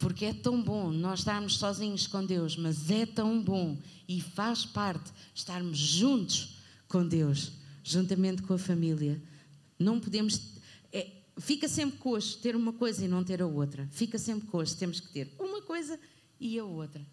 Porque 0.00 0.24
é 0.24 0.32
tão 0.32 0.62
bom 0.62 0.90
nós 0.90 1.18
estarmos 1.18 1.58
sozinhos 1.58 2.06
com 2.06 2.24
Deus, 2.24 2.56
mas 2.56 2.90
é 2.90 3.04
tão 3.04 3.40
bom 3.40 3.78
e 4.08 4.18
faz 4.18 4.64
parte 4.64 5.12
estarmos 5.34 5.76
juntos 5.78 6.56
com 6.88 7.06
Deus, 7.06 7.52
juntamente 7.84 8.40
com 8.40 8.54
a 8.54 8.58
família. 8.58 9.22
Não 9.78 10.00
podemos. 10.00 10.54
É, 10.90 11.06
fica 11.38 11.68
sempre 11.68 11.98
coxo 11.98 12.38
ter 12.38 12.56
uma 12.56 12.72
coisa 12.72 13.04
e 13.04 13.08
não 13.08 13.22
ter 13.22 13.42
a 13.42 13.46
outra. 13.46 13.86
Fica 13.92 14.16
sempre 14.16 14.48
coxo. 14.48 14.74
Temos 14.78 15.00
que 15.00 15.08
ter 15.10 15.30
uma 15.38 15.60
coisa 15.60 16.00
e 16.40 16.58
a 16.58 16.64
outra. 16.64 17.06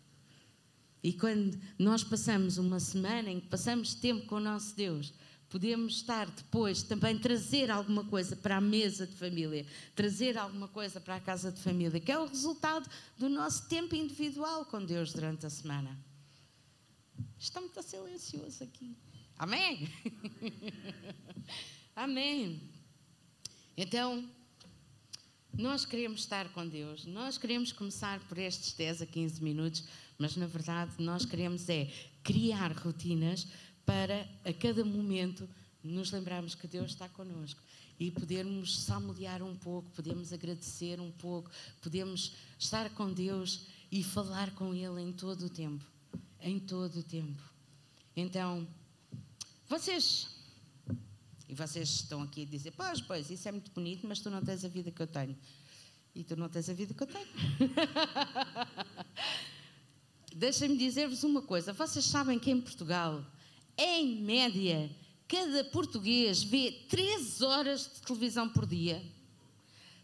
E 1.03 1.12
quando 1.12 1.60
nós 1.77 2.06
passamos 2.06 2.58
uma 2.58 2.79
semana 2.79 3.29
em 3.29 3.41
que 3.41 3.48
passamos 3.48 3.96
tempo 3.96 4.25
com 4.27 4.36
o 4.36 4.39
nosso 4.39 4.74
Deus, 4.74 5.13
podemos 5.50 5.98
estar 5.98 6.30
depois 6.30 6.84
também 6.84 7.18
trazer 7.18 7.72
alguma 7.72 8.04
coisa 8.04 8.36
para 8.36 8.58
a 8.58 8.62
mesa 8.62 9.08
de 9.08 9.16
família, 9.16 9.66
trazer 9.96 10.38
alguma 10.38 10.68
coisa 10.68 11.00
para 11.00 11.16
a 11.16 11.20
casa 11.20 11.51
de 11.51 11.62
família, 11.62 12.00
que 12.00 12.12
é 12.12 12.20
o 12.20 12.25
resultado 12.25 12.89
do 13.18 13.30
nosso 13.30 13.68
tempo 13.68 13.96
individual 13.96 14.66
com 14.66 14.84
Deus 14.84 15.13
durante 15.13 15.46
a 15.46 15.50
semana. 15.50 15.98
Está 17.39 17.62
muito 17.62 17.82
silencioso 17.82 18.63
aqui. 18.63 18.96
Amém? 19.38 19.89
Amém. 21.96 22.62
Então, 23.75 24.27
nós 25.58 25.86
queremos 25.86 26.22
estar 26.22 26.50
com 26.50 26.68
Deus, 26.68 27.06
nós 27.06 27.38
queremos 27.38 27.72
começar 27.72 28.20
por 28.27 28.38
estes 28.38 28.74
10 28.74 29.01
a 29.01 29.06
15 29.06 29.44
minutos, 29.44 29.84
mas 30.18 30.36
na 30.36 30.46
verdade 30.46 30.94
nós 31.00 31.25
queremos 31.25 31.68
é 31.70 31.92
criar 32.24 32.72
rotinas 32.74 33.48
para 33.88 34.27
a 34.44 34.51
cada 34.51 34.84
momento 34.84 35.50
nos 35.82 36.12
lembrarmos 36.12 36.53
que 36.53 36.67
Deus 36.67 36.91
está 36.91 37.08
connosco 37.08 37.62
e 37.98 38.12
podermos 38.12 38.84
salmodiar 38.84 39.41
um 39.41 39.56
pouco, 39.56 39.89
podemos 39.91 40.34
agradecer 40.34 41.00
um 41.00 41.10
pouco, 41.10 41.50
podemos 41.82 42.34
estar 42.60 42.89
com 42.91 43.12
Deus 43.12 43.62
e 43.89 44.03
falar 44.03 44.51
com 44.51 44.75
Ele 44.75 45.01
em 45.01 45.13
todo 45.13 45.46
o 45.46 45.50
tempo. 45.50 45.84
Em 46.41 46.60
todo 46.60 47.00
o 47.00 47.03
tempo. 47.03 47.41
Então, 48.15 48.67
vocês 49.70 50.27
e 51.48 51.56
vocês 51.56 51.89
estão 51.89 52.22
aqui 52.22 52.44
a 52.44 52.46
dizer: 52.46 52.72
Pois, 52.72 53.00
pois, 53.00 53.32
isso 53.32 53.48
é 53.48 53.51
muito 53.51 53.72
bonito, 53.72 54.06
mas 54.06 54.20
tu 54.20 54.29
não 54.29 54.44
tens 54.44 54.65
a 54.65 54.67
vida 54.67 54.91
que 54.91 55.01
eu 55.01 55.08
tenho. 55.08 55.36
E 56.13 56.24
tu 56.24 56.36
não 56.36 56.50
tens 56.50 56.70
a 56.70 56.74
vida 56.74 56.94
que 56.94 57.03
eu 57.03 57.08
tenho. 57.08 57.27
Deixem-me 60.36 60.77
dizer-vos 60.77 61.24
uma 61.24 61.41
coisa: 61.41 61.74
vocês 61.74 62.06
sabem 62.06 62.38
que 62.38 62.51
em 62.51 62.60
Portugal, 62.60 63.25
em 63.77 64.22
média, 64.22 64.89
cada 65.27 65.63
português 65.65 66.43
vê 66.43 66.72
3 66.89 67.41
horas 67.41 67.91
de 67.93 68.01
televisão 68.01 68.50
por 68.50 68.65
dia. 68.65 69.03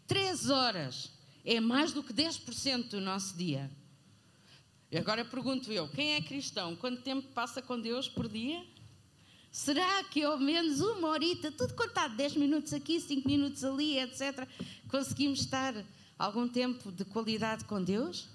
3 0.06 0.50
horas. 0.50 1.10
É 1.44 1.60
mais 1.60 1.92
do 1.92 2.02
que 2.02 2.12
10% 2.12 2.88
do 2.88 3.00
nosso 3.00 3.36
dia. 3.36 3.70
E 4.90 4.96
agora 4.96 5.24
pergunto 5.24 5.72
eu: 5.72 5.88
quem 5.88 6.12
é 6.12 6.20
cristão? 6.20 6.76
Quanto 6.76 7.02
tempo 7.02 7.28
passa 7.34 7.60
com 7.60 7.80
Deus 7.80 8.08
por 8.08 8.28
dia? 8.28 8.64
Será 9.50 10.02
que 10.04 10.22
ao 10.22 10.38
menos 10.38 10.80
uma 10.80 11.08
horita, 11.08 11.50
tudo 11.52 11.74
contado, 11.74 12.16
10 12.16 12.36
minutos 12.36 12.72
aqui, 12.72 13.00
5 13.00 13.28
minutos 13.28 13.62
ali, 13.64 13.98
etc., 13.98 14.48
conseguimos 14.88 15.40
estar 15.40 15.74
algum 16.18 16.48
tempo 16.48 16.90
de 16.90 17.04
qualidade 17.04 17.64
com 17.64 17.82
Deus? 17.82 18.26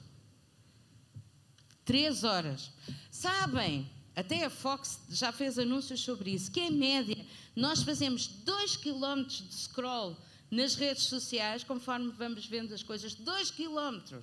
Três 1.84 2.24
horas. 2.24 2.72
Sabem, 3.12 3.90
até 4.20 4.44
a 4.44 4.50
Fox 4.50 5.00
já 5.10 5.32
fez 5.32 5.58
anúncios 5.58 6.02
sobre 6.02 6.32
isso, 6.32 6.52
que 6.52 6.60
em 6.60 6.72
média 6.72 7.26
nós 7.56 7.84
fazemos 7.84 8.28
2 8.28 8.76
km 8.76 9.24
de 9.24 9.56
scroll 9.56 10.18
nas 10.52 10.76
redes 10.76 11.04
sociais, 11.04 11.64
conforme 11.64 12.12
vamos 12.12 12.46
vendo 12.46 12.74
as 12.74 12.84
coisas, 12.84 13.16
2 13.16 13.52
km. 13.52 14.20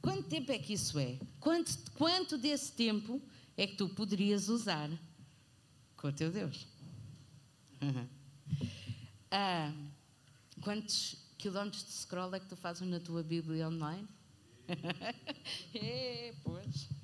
Quanto 0.00 0.28
tempo 0.28 0.52
é 0.52 0.58
que 0.58 0.72
isso 0.72 1.00
é? 1.00 1.18
Quanto, 1.40 1.76
quanto 1.96 2.38
desse 2.38 2.70
tempo 2.72 3.20
é 3.56 3.66
que 3.66 3.74
tu 3.74 3.88
poderias 3.88 4.48
usar 4.48 4.88
com 5.96 6.06
o 6.06 6.12
teu 6.12 6.30
Deus. 6.30 6.64
Uhum. 7.82 8.06
Ah, 9.32 9.72
quantos 10.60 11.16
quilómetros 11.36 11.84
de 11.84 11.92
scroll 11.92 12.32
é 12.36 12.38
que 12.38 12.46
tu 12.46 12.54
fazes 12.54 12.86
na 12.86 13.00
tua 13.00 13.24
Bíblia 13.24 13.68
online? 13.68 14.06
é, 15.74 16.32
pois. 16.44 16.97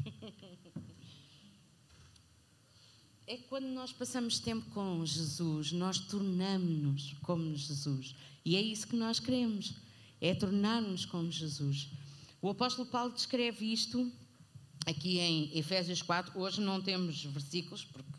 É 3.27 3.39
quando 3.39 3.67
nós 3.69 3.91
passamos 3.91 4.39
tempo 4.39 4.69
com 4.71 5.05
Jesus, 5.07 5.73
nós 5.73 5.99
tornamos-nos 5.99 7.15
como 7.23 7.57
Jesus. 7.57 8.15
E 8.45 8.55
é 8.55 8.61
isso 8.61 8.87
que 8.87 8.97
nós 8.97 9.19
queremos, 9.19 9.73
é 10.21 10.35
tornar-nos 10.35 11.07
como 11.07 11.31
Jesus. 11.31 11.89
O 12.43 12.51
apóstolo 12.51 12.87
Paulo 12.87 13.15
descreve 13.15 13.73
isto 13.73 14.13
aqui 14.85 15.21
em 15.21 15.57
Efésios 15.57 16.03
4. 16.03 16.39
Hoje 16.39 16.61
não 16.61 16.83
temos 16.83 17.25
versículos, 17.25 17.83
porque 17.83 18.13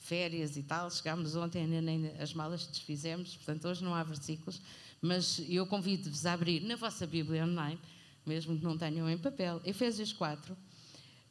férias 0.00 0.56
e 0.56 0.64
tal, 0.64 0.90
chegámos 0.90 1.36
ontem, 1.36 1.68
nem 1.68 2.08
as 2.18 2.34
malas 2.34 2.66
desfizemos, 2.66 3.36
portanto 3.36 3.68
hoje 3.68 3.84
não 3.84 3.94
há 3.94 4.02
versículos, 4.02 4.60
mas 5.00 5.40
eu 5.48 5.64
convido-vos 5.64 6.26
a 6.26 6.32
abrir 6.32 6.60
na 6.62 6.74
vossa 6.74 7.06
Bíblia 7.06 7.44
online, 7.44 7.78
mesmo 8.26 8.58
que 8.58 8.64
não 8.64 8.76
tenham 8.76 9.08
em 9.08 9.16
papel, 9.16 9.60
Efésios 9.64 10.12
4, 10.12 10.56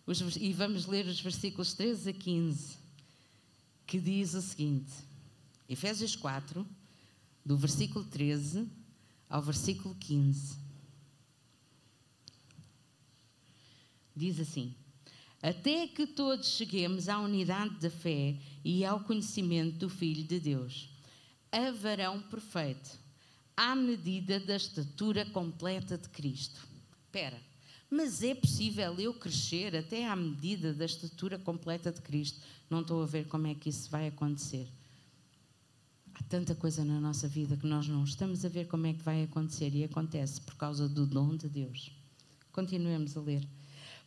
os, 0.08 0.38
e 0.38 0.54
vamos 0.54 0.86
ler 0.86 1.06
os 1.06 1.20
versículos 1.20 1.74
13 1.74 2.12
a 2.12 2.14
15, 2.14 2.78
que 3.89 4.00
diz 4.00 4.36
o 4.36 4.41
seguinte: 4.41 4.93
Efésios 5.67 6.15
4, 6.15 6.65
do 7.43 7.58
versículo 7.58 8.05
13 8.05 8.69
ao 9.27 9.41
versículo 9.41 9.96
15. 9.96 10.60
Diz 14.15 14.39
assim: 14.39 14.75
Até 15.41 15.88
que 15.88 16.05
todos 16.05 16.50
cheguemos 16.50 17.10
à 17.10 17.17
unidade 17.17 17.79
da 17.79 17.89
fé 17.89 18.38
e 18.63 18.86
ao 18.86 19.03
conhecimento 19.03 19.79
do 19.79 19.89
Filho 19.89 20.24
de 20.24 20.39
Deus, 20.39 20.91
a 21.51 21.72
varão 21.72 22.22
perfeito, 22.22 22.91
à 23.58 23.75
medida 23.75 24.39
da 24.39 24.55
estatura 24.55 25.25
completa 25.25 25.98
de 25.98 26.10
Cristo. 26.10 26.62
Espera, 27.05 27.41
mas 27.89 28.22
é 28.22 28.36
possível 28.36 29.00
eu 29.00 29.13
crescer 29.13 29.75
até 29.75 30.08
à 30.08 30.15
medida 30.15 30.74
da 30.74 30.86
estatura 30.86 31.39
completa 31.39 31.91
de 31.91 32.01
Cristo? 32.01 32.39
Não 32.69 32.81
estou 32.81 33.01
a 33.01 33.05
ver 33.05 33.27
como 33.27 33.48
é 33.48 33.55
que 33.55 33.69
isso 33.69 33.89
vai 33.89 34.08
acontecer. 34.08 34.67
Há 36.13 36.24
tanta 36.29 36.53
coisa 36.53 36.86
na 36.86 37.00
nossa 37.00 37.27
vida 37.27 37.58
que 37.58 37.65
nós 37.65 37.88
não 37.88 38.03
estamos 38.03 38.46
a 38.46 38.50
ver 38.50 38.67
como 38.67 38.86
é 38.86 38.93
que 38.93 39.01
vai 39.01 39.24
acontecer 39.24 39.74
e 39.74 39.84
acontece 39.84 40.39
por 40.41 40.55
causa 40.55 40.88
do 40.88 41.08
dom 41.08 41.36
de 41.36 41.48
Deus. 41.48 41.91
Continuemos 42.51 43.17
a 43.17 43.22
ler. 43.22 43.48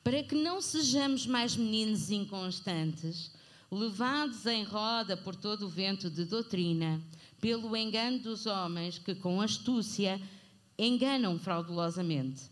Para 0.04 0.22
que 0.22 0.34
não 0.34 0.60
sejamos 0.60 1.26
mais 1.26 1.56
meninos 1.56 2.10
inconstantes, 2.10 3.32
levados 3.70 4.44
em 4.46 4.62
roda 4.62 5.16
por 5.16 5.34
todo 5.34 5.66
o 5.66 5.68
vento 5.68 6.10
de 6.10 6.24
doutrina, 6.24 7.00
pelo 7.40 7.74
engano 7.76 8.18
dos 8.18 8.46
homens 8.46 8.98
que 8.98 9.14
com 9.14 9.40
astúcia 9.40 10.20
enganam 10.78 11.38
fraudulosamente. 11.38 12.51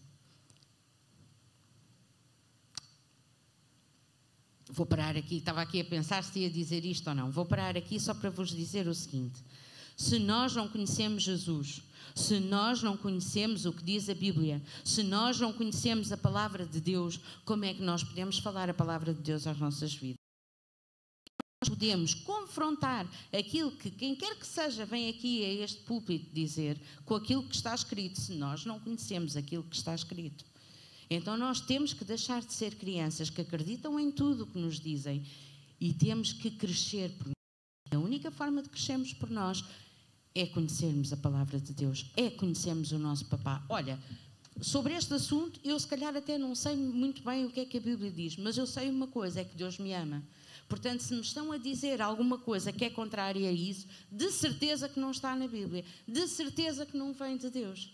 Vou 4.72 4.86
parar 4.86 5.16
aqui, 5.16 5.38
estava 5.38 5.60
aqui 5.60 5.80
a 5.80 5.84
pensar 5.84 6.22
se 6.22 6.40
ia 6.40 6.50
dizer 6.50 6.84
isto 6.84 7.08
ou 7.08 7.14
não. 7.14 7.30
Vou 7.30 7.44
parar 7.44 7.76
aqui 7.76 7.98
só 7.98 8.14
para 8.14 8.30
vos 8.30 8.50
dizer 8.50 8.86
o 8.86 8.94
seguinte: 8.94 9.42
se 9.96 10.18
nós 10.18 10.54
não 10.54 10.68
conhecemos 10.68 11.24
Jesus, 11.24 11.82
se 12.14 12.38
nós 12.38 12.82
não 12.82 12.96
conhecemos 12.96 13.66
o 13.66 13.72
que 13.72 13.82
diz 13.82 14.08
a 14.08 14.14
Bíblia, 14.14 14.62
se 14.84 15.02
nós 15.02 15.40
não 15.40 15.52
conhecemos 15.52 16.12
a 16.12 16.16
palavra 16.16 16.64
de 16.64 16.80
Deus, 16.80 17.20
como 17.44 17.64
é 17.64 17.74
que 17.74 17.82
nós 17.82 18.04
podemos 18.04 18.38
falar 18.38 18.70
a 18.70 18.74
palavra 18.74 19.12
de 19.12 19.20
Deus 19.20 19.46
às 19.46 19.58
nossas 19.58 19.94
vidas? 19.94 20.20
nós 21.62 21.68
podemos 21.68 22.14
confrontar 22.14 23.06
aquilo 23.38 23.70
que 23.72 23.90
quem 23.90 24.14
quer 24.16 24.34
que 24.34 24.46
seja 24.46 24.86
vem 24.86 25.10
aqui 25.10 25.44
a 25.44 25.62
este 25.62 25.80
púlpito 25.82 26.32
dizer 26.32 26.80
com 27.04 27.14
aquilo 27.14 27.42
que 27.42 27.54
está 27.54 27.74
escrito, 27.74 28.18
se 28.18 28.32
nós 28.32 28.64
não 28.64 28.80
conhecemos 28.80 29.36
aquilo 29.36 29.64
que 29.64 29.76
está 29.76 29.94
escrito. 29.94 30.49
Então 31.10 31.36
nós 31.36 31.60
temos 31.60 31.92
que 31.92 32.04
deixar 32.04 32.40
de 32.40 32.52
ser 32.52 32.76
crianças 32.76 33.28
que 33.28 33.40
acreditam 33.40 33.98
em 33.98 34.12
tudo 34.12 34.44
o 34.44 34.46
que 34.46 34.58
nos 34.58 34.78
dizem 34.78 35.26
e 35.80 35.92
temos 35.92 36.32
que 36.32 36.52
crescer 36.52 37.10
por 37.18 37.26
nós. 37.26 37.34
A 37.90 37.98
única 37.98 38.30
forma 38.30 38.62
de 38.62 38.68
crescermos 38.68 39.12
por 39.12 39.28
nós 39.28 39.64
é 40.32 40.46
conhecermos 40.46 41.12
a 41.12 41.16
palavra 41.16 41.58
de 41.58 41.72
Deus, 41.72 42.06
é 42.16 42.30
conhecermos 42.30 42.92
o 42.92 42.98
nosso 42.98 43.24
papá. 43.26 43.64
Olha, 43.68 43.98
sobre 44.60 44.94
este 44.94 45.12
assunto, 45.14 45.58
eu 45.64 45.78
se 45.80 45.88
calhar 45.88 46.14
até 46.14 46.38
não 46.38 46.54
sei 46.54 46.76
muito 46.76 47.22
bem 47.24 47.44
o 47.44 47.50
que 47.50 47.58
é 47.58 47.64
que 47.64 47.78
a 47.78 47.80
Bíblia 47.80 48.12
diz, 48.12 48.36
mas 48.36 48.56
eu 48.56 48.66
sei 48.66 48.88
uma 48.88 49.08
coisa: 49.08 49.40
é 49.40 49.44
que 49.44 49.56
Deus 49.56 49.78
me 49.78 49.92
ama. 49.92 50.22
Portanto, 50.68 51.00
se 51.00 51.12
me 51.12 51.20
estão 51.20 51.50
a 51.50 51.58
dizer 51.58 52.00
alguma 52.00 52.38
coisa 52.38 52.72
que 52.72 52.84
é 52.84 52.90
contrária 52.90 53.48
a 53.48 53.52
isso, 53.52 53.88
de 54.12 54.30
certeza 54.30 54.88
que 54.88 55.00
não 55.00 55.10
está 55.10 55.34
na 55.34 55.48
Bíblia, 55.48 55.84
de 56.06 56.28
certeza 56.28 56.86
que 56.86 56.96
não 56.96 57.12
vem 57.12 57.36
de 57.36 57.50
Deus. 57.50 57.90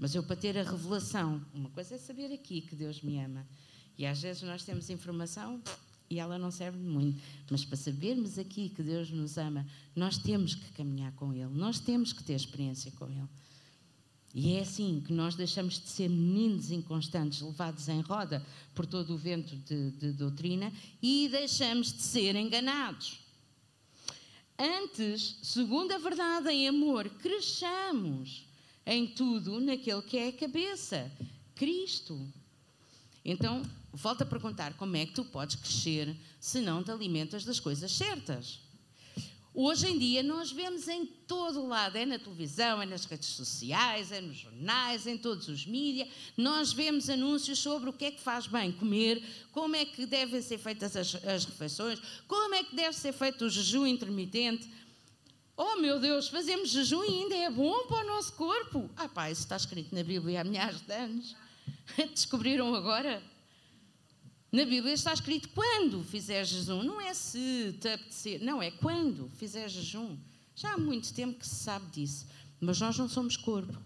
Mas 0.00 0.14
eu, 0.14 0.22
para 0.22 0.36
ter 0.36 0.56
a 0.58 0.62
revelação, 0.62 1.44
uma 1.52 1.70
coisa 1.70 1.94
é 1.94 1.98
saber 1.98 2.32
aqui 2.32 2.60
que 2.60 2.74
Deus 2.74 3.00
me 3.02 3.18
ama. 3.18 3.46
E 3.96 4.04
às 4.04 4.20
vezes 4.20 4.42
nós 4.42 4.64
temos 4.64 4.90
informação 4.90 5.62
e 6.10 6.18
ela 6.18 6.38
não 6.38 6.50
serve 6.50 6.78
muito. 6.78 7.20
Mas 7.50 7.64
para 7.64 7.76
sabermos 7.76 8.38
aqui 8.38 8.68
que 8.68 8.82
Deus 8.82 9.10
nos 9.10 9.38
ama, 9.38 9.66
nós 9.94 10.18
temos 10.18 10.54
que 10.54 10.72
caminhar 10.72 11.12
com 11.12 11.32
Ele, 11.32 11.52
nós 11.54 11.78
temos 11.78 12.12
que 12.12 12.22
ter 12.22 12.34
experiência 12.34 12.90
com 12.92 13.06
Ele. 13.08 13.28
E 14.34 14.56
é 14.56 14.62
assim 14.62 15.00
que 15.06 15.12
nós 15.12 15.36
deixamos 15.36 15.80
de 15.80 15.88
ser 15.88 16.08
meninos 16.08 16.72
inconstantes, 16.72 17.40
levados 17.40 17.88
em 17.88 18.00
roda 18.00 18.44
por 18.74 18.84
todo 18.84 19.14
o 19.14 19.16
vento 19.16 19.54
de, 19.56 19.92
de 19.92 20.10
doutrina 20.10 20.72
e 21.00 21.28
deixamos 21.28 21.92
de 21.92 22.02
ser 22.02 22.34
enganados. 22.34 23.20
Antes, 24.58 25.38
segundo 25.40 25.92
a 25.92 25.98
verdade 25.98 26.50
em 26.50 26.68
amor, 26.68 27.08
cresçamos 27.08 28.44
em 28.86 29.06
tudo 29.06 29.60
naquele 29.60 30.02
que 30.02 30.16
é 30.16 30.28
a 30.28 30.32
cabeça, 30.32 31.10
Cristo. 31.54 32.20
Então, 33.24 33.62
volto 33.92 34.22
a 34.22 34.26
perguntar: 34.26 34.74
como 34.74 34.96
é 34.96 35.06
que 35.06 35.12
tu 35.12 35.24
podes 35.24 35.56
crescer 35.56 36.14
se 36.38 36.60
não 36.60 36.82
te 36.82 36.90
alimentas 36.90 37.44
das 37.44 37.58
coisas 37.58 37.92
certas? 37.92 38.64
Hoje 39.56 39.86
em 39.86 39.96
dia 39.96 40.20
nós 40.20 40.50
vemos 40.50 40.88
em 40.88 41.06
todo 41.06 41.64
lado, 41.64 41.96
é 41.96 42.04
na 42.04 42.18
televisão, 42.18 42.82
é 42.82 42.86
nas 42.86 43.04
redes 43.04 43.28
sociais, 43.28 44.10
é 44.10 44.20
nos 44.20 44.36
jornais, 44.36 45.06
em 45.06 45.16
todos 45.16 45.46
os 45.46 45.64
mídias, 45.64 46.08
nós 46.36 46.72
vemos 46.72 47.08
anúncios 47.08 47.60
sobre 47.60 47.88
o 47.88 47.92
que 47.92 48.06
é 48.06 48.10
que 48.10 48.20
faz 48.20 48.48
bem 48.48 48.72
comer, 48.72 49.22
como 49.52 49.76
é 49.76 49.84
que 49.84 50.06
devem 50.06 50.42
ser 50.42 50.58
feitas 50.58 50.96
as, 50.96 51.14
as 51.24 51.44
refeições, 51.44 52.00
como 52.26 52.52
é 52.52 52.64
que 52.64 52.74
deve 52.74 52.96
ser 52.96 53.12
feito 53.12 53.44
o 53.44 53.48
jejum 53.48 53.86
intermitente. 53.86 54.68
Oh 55.56 55.76
meu 55.76 56.00
Deus, 56.00 56.28
fazemos 56.28 56.70
jejum 56.70 57.04
e 57.04 57.08
ainda 57.08 57.36
é 57.36 57.50
bom 57.50 57.86
para 57.86 58.04
o 58.04 58.06
nosso 58.08 58.32
corpo. 58.32 58.90
Ah 58.96 59.08
pá, 59.08 59.30
isso 59.30 59.42
está 59.42 59.56
escrito 59.56 59.94
na 59.94 60.02
Bíblia 60.02 60.40
há 60.40 60.44
milhares 60.44 60.80
de 60.80 60.92
anos. 60.92 61.36
Descobriram 62.12 62.74
agora? 62.74 63.22
Na 64.50 64.64
Bíblia 64.64 64.92
está 64.92 65.12
escrito 65.12 65.48
quando 65.50 66.02
fizer 66.04 66.44
jejum, 66.44 66.82
não 66.82 67.00
é 67.00 67.14
se 67.14 67.76
te 67.80 67.88
apetecer, 67.88 68.42
não, 68.42 68.62
é 68.62 68.70
quando 68.70 69.28
fizer 69.36 69.68
jejum. 69.68 70.16
Já 70.56 70.74
há 70.74 70.78
muito 70.78 71.12
tempo 71.12 71.38
que 71.38 71.46
se 71.46 71.56
sabe 71.56 71.86
disso. 71.90 72.26
Mas 72.60 72.80
nós 72.80 72.96
não 72.96 73.08
somos 73.08 73.36
corpo, 73.36 73.76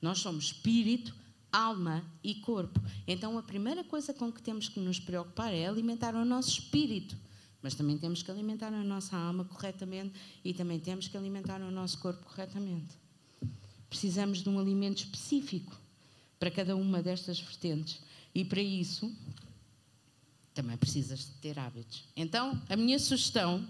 nós 0.00 0.18
somos 0.18 0.46
espírito, 0.46 1.14
alma 1.52 2.04
e 2.22 2.34
corpo. 2.36 2.80
Então 3.06 3.38
a 3.38 3.42
primeira 3.42 3.82
coisa 3.82 4.12
com 4.12 4.30
que 4.30 4.42
temos 4.42 4.68
que 4.68 4.78
nos 4.78 5.00
preocupar 5.00 5.52
é 5.52 5.66
alimentar 5.66 6.14
o 6.14 6.24
nosso 6.24 6.50
espírito. 6.50 7.16
Mas 7.62 7.74
também 7.74 7.98
temos 7.98 8.22
que 8.22 8.30
alimentar 8.30 8.68
a 8.68 8.84
nossa 8.84 9.16
alma 9.16 9.44
corretamente 9.44 10.12
e 10.44 10.54
também 10.54 10.78
temos 10.78 11.08
que 11.08 11.16
alimentar 11.16 11.60
o 11.60 11.70
nosso 11.70 11.98
corpo 11.98 12.24
corretamente. 12.26 12.94
Precisamos 13.88 14.42
de 14.42 14.48
um 14.48 14.58
alimento 14.58 14.98
específico 14.98 15.76
para 16.38 16.50
cada 16.50 16.76
uma 16.76 17.02
destas 17.02 17.40
vertentes. 17.40 18.00
E 18.34 18.44
para 18.44 18.60
isso, 18.60 19.12
também 20.54 20.76
precisas 20.76 21.20
de 21.20 21.30
ter 21.40 21.58
hábitos. 21.58 22.04
Então, 22.14 22.60
a 22.68 22.76
minha 22.76 22.98
sugestão, 22.98 23.66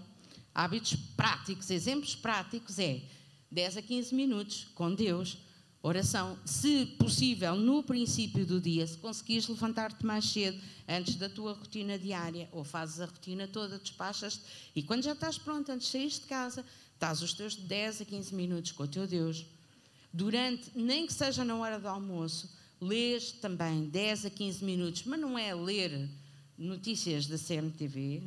hábitos 0.53 0.95
práticos, 1.15 1.69
exemplos 1.69 2.15
práticos, 2.15 2.77
é 2.79 3.01
10 3.51 3.77
a 3.77 3.81
15 3.81 4.13
minutos 4.13 4.67
com 4.75 4.93
Deus, 4.93 5.37
oração, 5.81 6.37
se 6.45 6.85
possível, 6.97 7.55
no 7.55 7.83
princípio 7.83 8.45
do 8.45 8.59
dia, 8.59 8.85
se 8.85 8.97
conseguires 8.97 9.47
levantar-te 9.47 10.05
mais 10.05 10.25
cedo, 10.25 10.59
antes 10.87 11.15
da 11.15 11.29
tua 11.29 11.53
rotina 11.53 11.97
diária, 11.97 12.49
ou 12.51 12.63
fazes 12.63 12.99
a 12.99 13.05
rotina 13.05 13.47
toda, 13.47 13.77
despachas-te, 13.77 14.43
e 14.75 14.83
quando 14.83 15.03
já 15.03 15.13
estás 15.13 15.37
pronto, 15.37 15.71
antes 15.71 15.87
de 15.87 15.91
sair 15.91 16.09
de 16.09 16.21
casa, 16.21 16.65
estás 16.93 17.21
os 17.21 17.33
teus 17.33 17.55
10 17.55 18.01
a 18.01 18.05
15 18.05 18.35
minutos 18.35 18.71
com 18.71 18.83
o 18.83 18.87
teu 18.87 19.05
Deus. 19.05 19.45
Durante, 20.11 20.71
nem 20.75 21.05
que 21.05 21.13
seja 21.13 21.43
na 21.43 21.55
hora 21.55 21.79
do 21.79 21.87
almoço, 21.87 22.49
lês 22.81 23.31
também 23.31 23.85
10 23.85 24.25
a 24.25 24.29
15 24.29 24.65
minutos, 24.65 25.03
mas 25.05 25.19
não 25.19 25.37
é 25.37 25.53
ler 25.53 26.09
notícias 26.57 27.27
da 27.27 27.37
CMTV, 27.37 28.23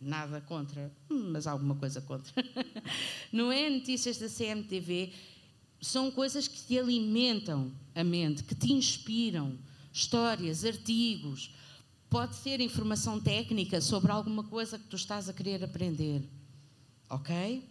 nada 0.00 0.40
contra, 0.40 0.92
hum, 1.10 1.30
mas 1.32 1.46
alguma 1.46 1.74
coisa 1.74 2.00
contra. 2.00 2.32
Não 3.32 3.50
é 3.50 3.68
notícias 3.70 4.18
da 4.18 4.28
CMTV, 4.28 5.12
são 5.84 6.10
coisas 6.10 6.48
que 6.48 6.60
te 6.62 6.78
alimentam 6.78 7.70
a 7.94 8.02
mente, 8.02 8.42
que 8.42 8.54
te 8.54 8.72
inspiram, 8.72 9.58
histórias, 9.92 10.64
artigos. 10.64 11.50
Pode 12.08 12.36
ser 12.36 12.60
informação 12.60 13.20
técnica 13.20 13.80
sobre 13.80 14.10
alguma 14.10 14.44
coisa 14.44 14.78
que 14.78 14.86
tu 14.86 14.96
estás 14.96 15.28
a 15.28 15.32
querer 15.32 15.62
aprender. 15.62 16.22
Ok? 17.10 17.68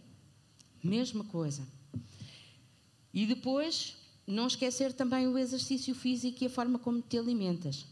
Mesma 0.82 1.24
coisa. 1.24 1.66
E 3.12 3.26
depois, 3.26 3.96
não 4.26 4.46
esquecer 4.46 4.92
também 4.92 5.26
o 5.26 5.36
exercício 5.36 5.94
físico 5.94 6.44
e 6.44 6.46
a 6.46 6.50
forma 6.50 6.78
como 6.78 7.02
te 7.02 7.18
alimentas. 7.18 7.84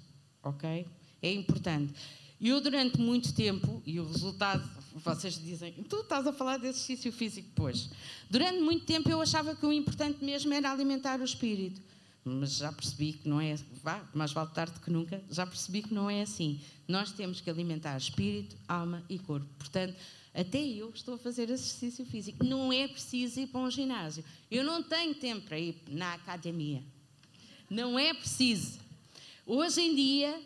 ok? 0.43 0.87
É 1.21 1.33
importante. 1.33 1.95
Eu, 2.41 2.61
durante 2.61 2.99
muito 3.01 3.33
tempo, 3.35 3.83
e 3.85 3.99
o 3.99 4.07
resultado, 4.07 4.69
vocês 4.95 5.35
dizem, 5.43 5.73
tu 5.89 6.01
estás 6.01 6.27
a 6.27 6.33
falar 6.33 6.59
de 6.59 6.67
exercício 6.67 7.13
físico, 7.13 7.49
pois. 7.55 7.91
Durante 8.31 8.61
muito 8.61 8.85
tempo 8.85 9.09
eu 9.09 9.21
achava 9.21 9.55
que 9.55 9.65
o 9.65 9.73
importante 9.73 10.25
mesmo 10.25 10.53
era 10.53 10.71
alimentar 10.71 11.21
o 11.21 11.25
espírito. 11.25 11.81
Mas 12.25 12.57
já 12.57 12.71
percebi 12.71 13.15
que 13.15 13.29
não 13.29 13.41
é, 13.41 13.57
vá, 13.83 14.09
mais 14.15 14.33
vale 14.33 14.51
tarde 14.51 14.79
que 14.79 14.91
nunca, 14.91 15.21
já 15.29 15.45
percebi 15.45 15.83
que 15.83 15.93
não 15.93 16.09
é 16.09 16.23
assim. 16.23 16.61
Nós 16.87 17.11
temos 17.11 17.41
que 17.41 17.51
alimentar 17.51 17.97
espírito, 17.97 18.57
alma 18.69 19.03
e 19.09 19.19
corpo. 19.19 19.47
Portanto, 19.59 19.97
até 20.33 20.59
eu 20.59 20.91
estou 20.95 21.15
a 21.15 21.19
fazer 21.19 21.51
exercício 21.51 22.07
físico. 22.07 22.45
Não 22.45 22.73
é 22.73 22.87
preciso 22.87 23.41
ir 23.41 23.49
para 23.49 23.61
um 23.61 23.71
ginásio. 23.71 24.25
Eu 24.51 24.63
não 24.63 24.83
tenho 24.83 25.15
tempo 25.15 25.47
para 25.47 25.59
ir 25.59 25.77
na 25.89 26.15
academia. 26.15 26.83
Não 27.69 27.99
é 27.99 28.15
preciso. 28.15 28.79
Hoje 29.45 29.81
em 29.81 29.95
dia, 29.95 30.41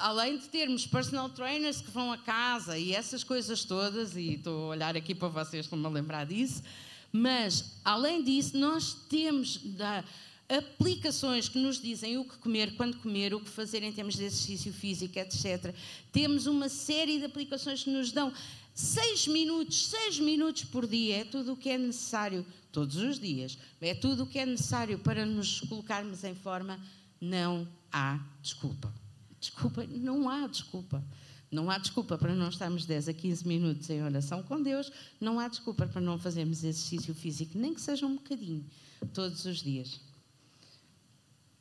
além 0.00 0.38
de 0.38 0.48
termos 0.48 0.86
personal 0.86 1.28
trainers 1.28 1.80
que 1.80 1.90
vão 1.90 2.12
a 2.12 2.18
casa 2.18 2.78
e 2.78 2.94
essas 2.94 3.22
coisas 3.22 3.64
todas, 3.64 4.16
e 4.16 4.34
estou 4.34 4.64
a 4.64 4.68
olhar 4.68 4.96
aqui 4.96 5.14
para 5.14 5.28
vocês, 5.28 5.66
estou-me 5.66 5.86
a 5.86 5.88
lembrar 5.88 6.26
disso, 6.26 6.62
mas 7.12 7.76
além 7.84 8.22
disso, 8.22 8.56
nós 8.56 8.94
temos 9.08 9.58
da, 9.58 10.04
aplicações 10.48 11.48
que 11.48 11.58
nos 11.58 11.80
dizem 11.80 12.18
o 12.18 12.24
que 12.24 12.36
comer, 12.38 12.74
quando 12.76 12.96
comer, 12.98 13.34
o 13.34 13.40
que 13.40 13.48
fazer 13.48 13.82
em 13.82 13.92
termos 13.92 14.16
de 14.16 14.24
exercício 14.24 14.72
físico, 14.72 15.18
etc. 15.18 15.74
Temos 16.10 16.46
uma 16.46 16.68
série 16.68 17.18
de 17.18 17.26
aplicações 17.26 17.84
que 17.84 17.90
nos 17.90 18.10
dão 18.10 18.32
seis 18.74 19.26
minutos, 19.28 19.86
seis 19.88 20.18
minutos 20.18 20.64
por 20.64 20.86
dia, 20.86 21.18
é 21.18 21.24
tudo 21.24 21.52
o 21.52 21.56
que 21.56 21.70
é 21.70 21.78
necessário, 21.78 22.44
todos 22.72 22.96
os 22.96 23.18
dias, 23.18 23.58
é 23.80 23.94
tudo 23.94 24.24
o 24.24 24.26
que 24.26 24.38
é 24.38 24.46
necessário 24.46 24.98
para 24.98 25.26
nos 25.26 25.60
colocarmos 25.60 26.24
em 26.24 26.34
forma, 26.34 26.80
não 27.20 27.68
há 27.92 28.18
desculpa. 28.42 28.99
Desculpa, 29.40 29.84
não 29.86 30.28
há 30.28 30.46
desculpa. 30.46 31.02
Não 31.50 31.68
há 31.68 31.78
desculpa 31.78 32.16
para 32.16 32.34
não 32.34 32.48
estarmos 32.48 32.86
10 32.86 33.08
a 33.08 33.12
15 33.12 33.48
minutos 33.48 33.90
em 33.90 34.02
oração 34.02 34.40
com 34.40 34.62
Deus, 34.62 34.92
não 35.20 35.40
há 35.40 35.48
desculpa 35.48 35.84
para 35.84 36.00
não 36.00 36.16
fazermos 36.16 36.62
exercício 36.62 37.12
físico, 37.12 37.58
nem 37.58 37.74
que 37.74 37.80
seja 37.80 38.06
um 38.06 38.14
bocadinho, 38.14 38.64
todos 39.12 39.44
os 39.46 39.60
dias. 39.60 40.00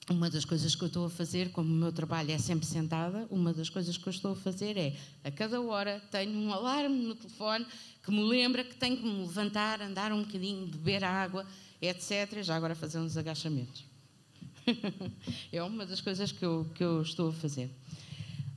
Uma 0.08 0.30
das 0.30 0.46
coisas 0.46 0.76
que 0.76 0.84
eu 0.84 0.88
estou 0.88 1.06
a 1.06 1.10
fazer, 1.10 1.52
como 1.52 1.70
o 1.70 1.76
meu 1.76 1.92
trabalho 1.92 2.32
é 2.32 2.38
sempre 2.38 2.68
sentada, 2.68 3.28
uma 3.32 3.52
das 3.52 3.70
coisas 3.70 3.98
que 3.98 4.08
eu 4.08 4.12
estou 4.12 4.34
a 4.34 4.36
fazer 4.36 4.78
é, 4.78 4.96
a 5.24 5.32
cada 5.32 5.60
hora, 5.60 6.00
tenho 6.12 6.38
um 6.38 6.54
alarme 6.54 7.04
no 7.06 7.16
telefone 7.16 7.66
que 8.04 8.12
me 8.12 8.24
lembra 8.24 8.64
que 8.64 8.76
tenho 8.76 8.98
que 8.98 9.04
me 9.04 9.22
levantar, 9.22 9.82
andar 9.82 10.12
um 10.12 10.24
bocadinho, 10.24 10.68
beber 10.68 11.04
água, 11.04 11.46
etc. 11.82 12.44
Já 12.44 12.56
agora 12.56 12.76
fazer 12.76 13.00
uns 13.00 13.18
agachamentos. 13.18 13.89
é 15.52 15.64
uma 15.64 15.86
das 15.86 16.02
coisas 16.02 16.32
que 16.32 16.44
eu, 16.44 16.66
que 16.76 16.84
eu 16.84 17.02
estou 17.02 17.30
a 17.30 17.34
fazer. 17.34 17.70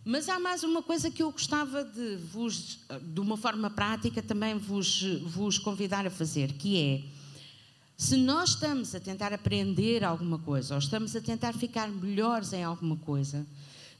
Mas 0.04 0.28
há 0.28 0.38
mais 0.38 0.64
uma 0.64 0.82
coisa 0.82 1.10
que 1.10 1.22
eu 1.22 1.30
gostava 1.30 1.84
de 1.84 2.16
vos, 2.16 2.80
de 3.00 3.20
uma 3.20 3.36
forma 3.36 3.70
prática, 3.70 4.20
também 4.20 4.56
vos, 4.58 5.02
vos 5.22 5.58
convidar 5.58 6.06
a 6.06 6.10
fazer, 6.10 6.52
que 6.54 6.76
é, 6.76 7.02
se 7.96 8.16
nós 8.16 8.50
estamos 8.50 8.94
a 8.96 9.00
tentar 9.00 9.32
aprender 9.32 10.02
alguma 10.02 10.38
coisa, 10.38 10.74
ou 10.74 10.78
estamos 10.80 11.14
a 11.14 11.20
tentar 11.20 11.54
ficar 11.54 11.88
melhores 11.88 12.52
em 12.52 12.64
alguma 12.64 12.96
coisa, 12.96 13.46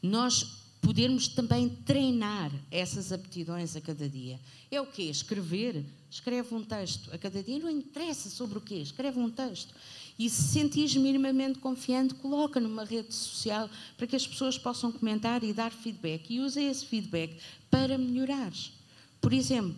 nós 0.03 0.63
podermos 0.81 1.29
também 1.29 1.69
treinar 1.69 2.51
essas 2.69 3.13
aptidões 3.13 3.77
a 3.77 3.81
cada 3.81 4.09
dia. 4.09 4.41
É 4.69 4.81
o 4.81 4.87
quê? 4.87 5.05
Escrever. 5.05 5.85
Escreve 6.11 6.53
um 6.53 6.65
texto 6.65 7.15
a 7.15 7.17
cada 7.17 7.41
dia. 7.41 7.61
Não 7.61 7.71
interessa 7.71 8.29
sobre 8.29 8.59
o 8.59 8.61
quê. 8.61 8.75
Escreve 8.75 9.21
um 9.21 9.31
texto. 9.31 9.73
E 10.19 10.29
se 10.29 10.43
sentires 10.43 10.95
minimamente 10.97 11.59
confiante, 11.59 12.15
coloca 12.15 12.61
numa 12.61 12.85
rede 12.85 13.15
social 13.15 13.69
para 13.97 14.07
que 14.07 14.17
as 14.17 14.27
pessoas 14.27 14.59
possam 14.59 14.93
comentar 14.93 15.43
e 15.43 15.53
dar 15.53 15.73
feedback. 15.73 16.33
E 16.33 16.41
usa 16.41 16.61
esse 16.61 16.87
feedback 16.87 17.37
para 17.71 17.97
melhorares. 17.97 18.73
Por 19.21 19.33
exemplo, 19.33 19.75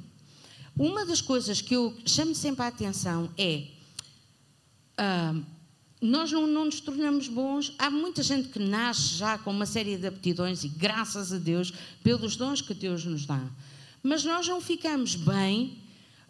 uma 0.76 1.06
das 1.06 1.20
coisas 1.20 1.60
que 1.60 1.74
eu 1.74 1.96
chamo 2.04 2.34
sempre 2.34 2.62
a 2.64 2.68
atenção 2.68 3.30
é. 3.38 3.68
Uh, 4.98 5.44
nós 6.00 6.30
não, 6.30 6.46
não, 6.46 6.66
nos 6.66 6.80
tornamos 6.80 7.28
bons. 7.28 7.72
Há 7.78 7.88
muita 7.88 8.22
gente 8.22 8.48
que 8.48 8.58
nasce 8.58 9.14
já 9.14 9.38
com 9.38 9.50
uma 9.50 9.64
série 9.64 9.96
de 9.96 10.06
aptidões 10.06 10.62
e, 10.62 10.68
graças 10.68 11.32
a 11.32 11.38
Deus, 11.38 11.72
pelos 12.02 12.36
dons 12.36 12.60
que 12.60 12.74
Deus 12.74 13.06
nos 13.06 13.24
dá. 13.24 13.42
Mas 14.02 14.22
nós 14.22 14.46
não 14.46 14.60
ficamos 14.60 15.14
bem, 15.14 15.78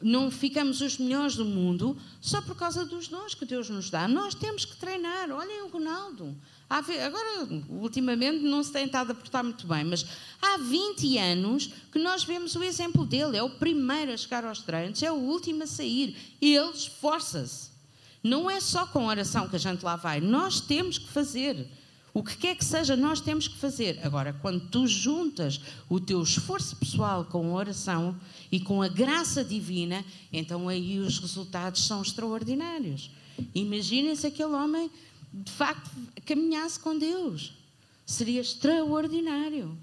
não 0.04 0.30
ficamos 0.30 0.82
os 0.82 0.98
melhores 0.98 1.34
do 1.34 1.46
mundo 1.46 1.96
só 2.20 2.42
por 2.42 2.54
causa 2.54 2.84
dos 2.84 3.08
dons 3.08 3.34
que 3.34 3.46
Deus 3.46 3.70
nos 3.70 3.88
dá. 3.88 4.06
Nós 4.06 4.34
temos 4.34 4.66
que 4.66 4.76
treinar. 4.76 5.30
Olhem 5.30 5.62
o 5.62 5.68
Ronaldo. 5.68 6.36
Agora, 6.68 7.48
ultimamente, 7.70 8.44
não 8.44 8.62
se 8.62 8.70
tem 8.70 8.84
estado 8.84 9.12
a 9.12 9.14
portar 9.14 9.42
muito 9.42 9.66
bem, 9.66 9.82
mas 9.82 10.04
há 10.42 10.58
20 10.58 11.16
anos 11.18 11.70
que 11.90 11.98
nós 11.98 12.22
vemos 12.22 12.54
o 12.54 12.62
exemplo 12.62 13.06
dele. 13.06 13.38
É 13.38 13.42
o 13.42 13.48
primeiro 13.48 14.12
a 14.12 14.16
chegar 14.16 14.44
aos 14.44 14.60
treinos, 14.60 15.02
é 15.02 15.10
o 15.10 15.16
último 15.16 15.62
a 15.62 15.66
sair. 15.66 16.14
Ele 16.38 16.70
esforça-se. 16.70 17.70
Não 18.22 18.50
é 18.50 18.60
só 18.60 18.86
com 18.86 19.06
oração 19.06 19.48
que 19.48 19.56
a 19.56 19.58
gente 19.58 19.82
lá 19.82 19.96
vai, 19.96 20.20
nós 20.20 20.60
temos 20.60 20.98
que 20.98 21.08
fazer. 21.08 21.66
O 22.14 22.22
que 22.22 22.36
quer 22.36 22.54
que 22.54 22.64
seja, 22.64 22.94
nós 22.94 23.20
temos 23.20 23.48
que 23.48 23.58
fazer. 23.58 23.98
Agora, 24.06 24.32
quando 24.32 24.68
tu 24.68 24.86
juntas 24.86 25.60
o 25.88 25.98
teu 25.98 26.22
esforço 26.22 26.76
pessoal 26.76 27.24
com 27.24 27.50
a 27.50 27.54
oração 27.54 28.16
e 28.52 28.60
com 28.60 28.80
a 28.80 28.86
graça 28.86 29.44
divina, 29.44 30.04
então 30.32 30.68
aí 30.68 31.00
os 31.00 31.18
resultados 31.18 31.84
são 31.84 32.00
extraordinários. 32.00 33.10
Imaginem 33.52 34.14
se 34.14 34.28
aquele 34.28 34.52
homem 34.52 34.88
de 35.32 35.50
facto 35.50 35.90
caminhasse 36.24 36.78
com 36.78 36.96
Deus. 36.96 37.52
Seria 38.06 38.40
extraordinário. 38.40 39.76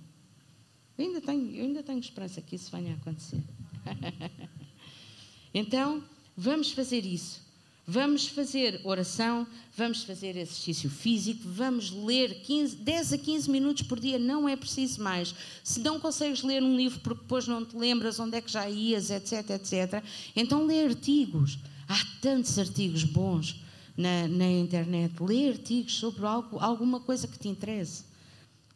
Eu 0.98 1.06
ainda 1.06 1.20
tenho, 1.20 1.54
eu 1.54 1.66
ainda 1.66 1.84
tenho 1.84 2.00
esperança 2.00 2.42
que 2.42 2.56
isso 2.56 2.72
venha 2.72 2.94
a 2.94 2.96
acontecer. 2.96 3.44
então, 5.54 6.02
vamos 6.38 6.72
fazer 6.72 7.06
isso. 7.06 7.42
Vamos 7.86 8.28
fazer 8.28 8.80
oração, 8.84 9.46
vamos 9.76 10.04
fazer 10.04 10.38
exercício 10.38 10.90
físico, 10.90 11.42
vamos 11.46 11.92
ler 11.92 12.42
15, 12.42 12.76
10 12.78 13.14
a 13.14 13.18
15 13.18 13.50
minutos 13.50 13.84
por 13.84 14.00
dia, 14.00 14.20
não 14.20 14.48
é 14.48 14.56
preciso 14.56 15.02
mais. 15.02 15.34
Se 15.64 15.80
não 15.80 16.00
consegues 16.00 16.44
ler 16.44 16.62
um 16.62 16.78
livro 16.78 17.00
porque 17.00 17.22
depois 17.22 17.48
não 17.48 17.66
te 17.66 17.76
lembras 17.76 18.20
onde 18.20 18.38
é 18.38 18.42
que 18.42 18.52
já 18.52 18.70
ias, 18.70 19.10
etc, 19.10 19.50
etc, 19.52 20.04
então 20.36 20.66
lê 20.66 20.86
artigos. 20.86 21.58
Há 21.88 21.98
tantos 22.22 22.58
artigos 22.60 23.04
bons 23.04 23.62
na, 23.98 24.28
na 24.28 24.50
internet. 24.50 25.14
Lê 25.20 25.50
artigos 25.50 25.96
sobre 25.98 26.26
algo, 26.26 26.60
alguma 26.60 27.00
coisa 27.00 27.28
que 27.28 27.38
te 27.38 27.50
interesse. 27.50 28.06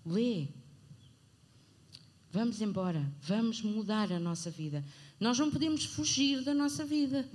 Lê. 0.06 0.48
Vamos 2.32 2.62
embora, 2.62 3.10
vamos 3.22 3.62
mudar 3.62 4.12
a 4.12 4.20
nossa 4.20 4.52
vida. 4.52 4.84
Nós 5.20 5.39
não 5.39 5.50
podemos 5.50 5.86
fugir 5.86 6.44
da 6.44 6.54
nossa 6.54 6.84
vida. 6.84 7.26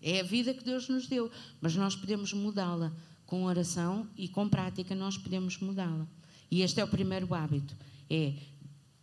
É 0.00 0.20
a 0.20 0.22
vida 0.22 0.54
que 0.54 0.64
Deus 0.64 0.88
nos 0.88 1.06
deu, 1.06 1.30
mas 1.60 1.74
nós 1.74 1.96
podemos 1.96 2.32
mudá-la 2.32 2.92
com 3.26 3.44
oração 3.44 4.08
e 4.16 4.28
com 4.28 4.48
prática 4.48 4.94
nós 4.94 5.18
podemos 5.18 5.58
mudá-la. 5.58 6.06
E 6.50 6.62
este 6.62 6.80
é 6.80 6.84
o 6.84 6.88
primeiro 6.88 7.34
hábito, 7.34 7.76
é 8.08 8.34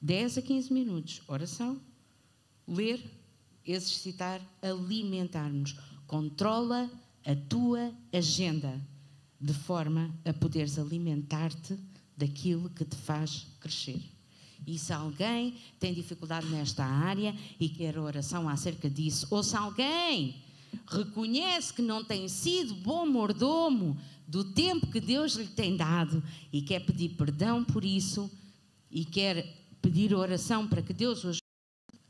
10 0.02 0.40
a 0.40 0.42
15 0.42 0.74
minutos, 0.74 1.22
oração, 1.28 1.80
ler, 2.68 3.04
exercitar, 3.66 4.42
alimentar-nos. 4.62 5.76
Controla 6.08 6.90
a 7.26 7.36
tua 7.36 7.94
agenda 8.14 8.82
de 9.40 9.54
forma 9.54 10.14
a 10.24 10.34
poderes 10.34 10.80
alimentar-te 10.80 11.78
daquilo 12.18 12.70
que 12.70 12.86
te 12.86 12.96
faz 12.96 13.48
crescer. 13.60 14.02
E 14.66 14.80
se 14.80 14.94
alguém 14.94 15.56
tem 15.80 15.94
dificuldade 15.94 16.48
nesta 16.48 16.84
área 16.84 17.36
e 17.60 17.70
quer 17.70 17.98
oração 18.00 18.50
acerca 18.50 18.90
disso, 18.90 19.28
ou 19.30 19.44
se 19.44 19.56
alguém 19.56 20.36
reconhece 20.88 21.74
que 21.74 21.82
não 21.82 22.04
tem 22.04 22.28
sido 22.28 22.76
bom 22.76 23.06
mordomo 23.06 23.98
do 24.28 24.44
tempo 24.44 24.88
que 24.88 25.00
Deus 25.00 25.34
lhe 25.34 25.48
tem 25.48 25.78
dado 25.78 26.24
e 26.52 26.62
quer 26.62 26.80
pedir 26.82 27.10
perdão 27.10 27.64
por 27.64 27.86
isso 27.86 28.30
e 28.90 29.06
quer 29.06 29.46
pedir 29.82 30.14
oração 30.14 30.68
para 30.68 30.82
que 30.82 30.94
Deus 30.94 31.24
o 31.24 31.30
ajude, 31.30 31.44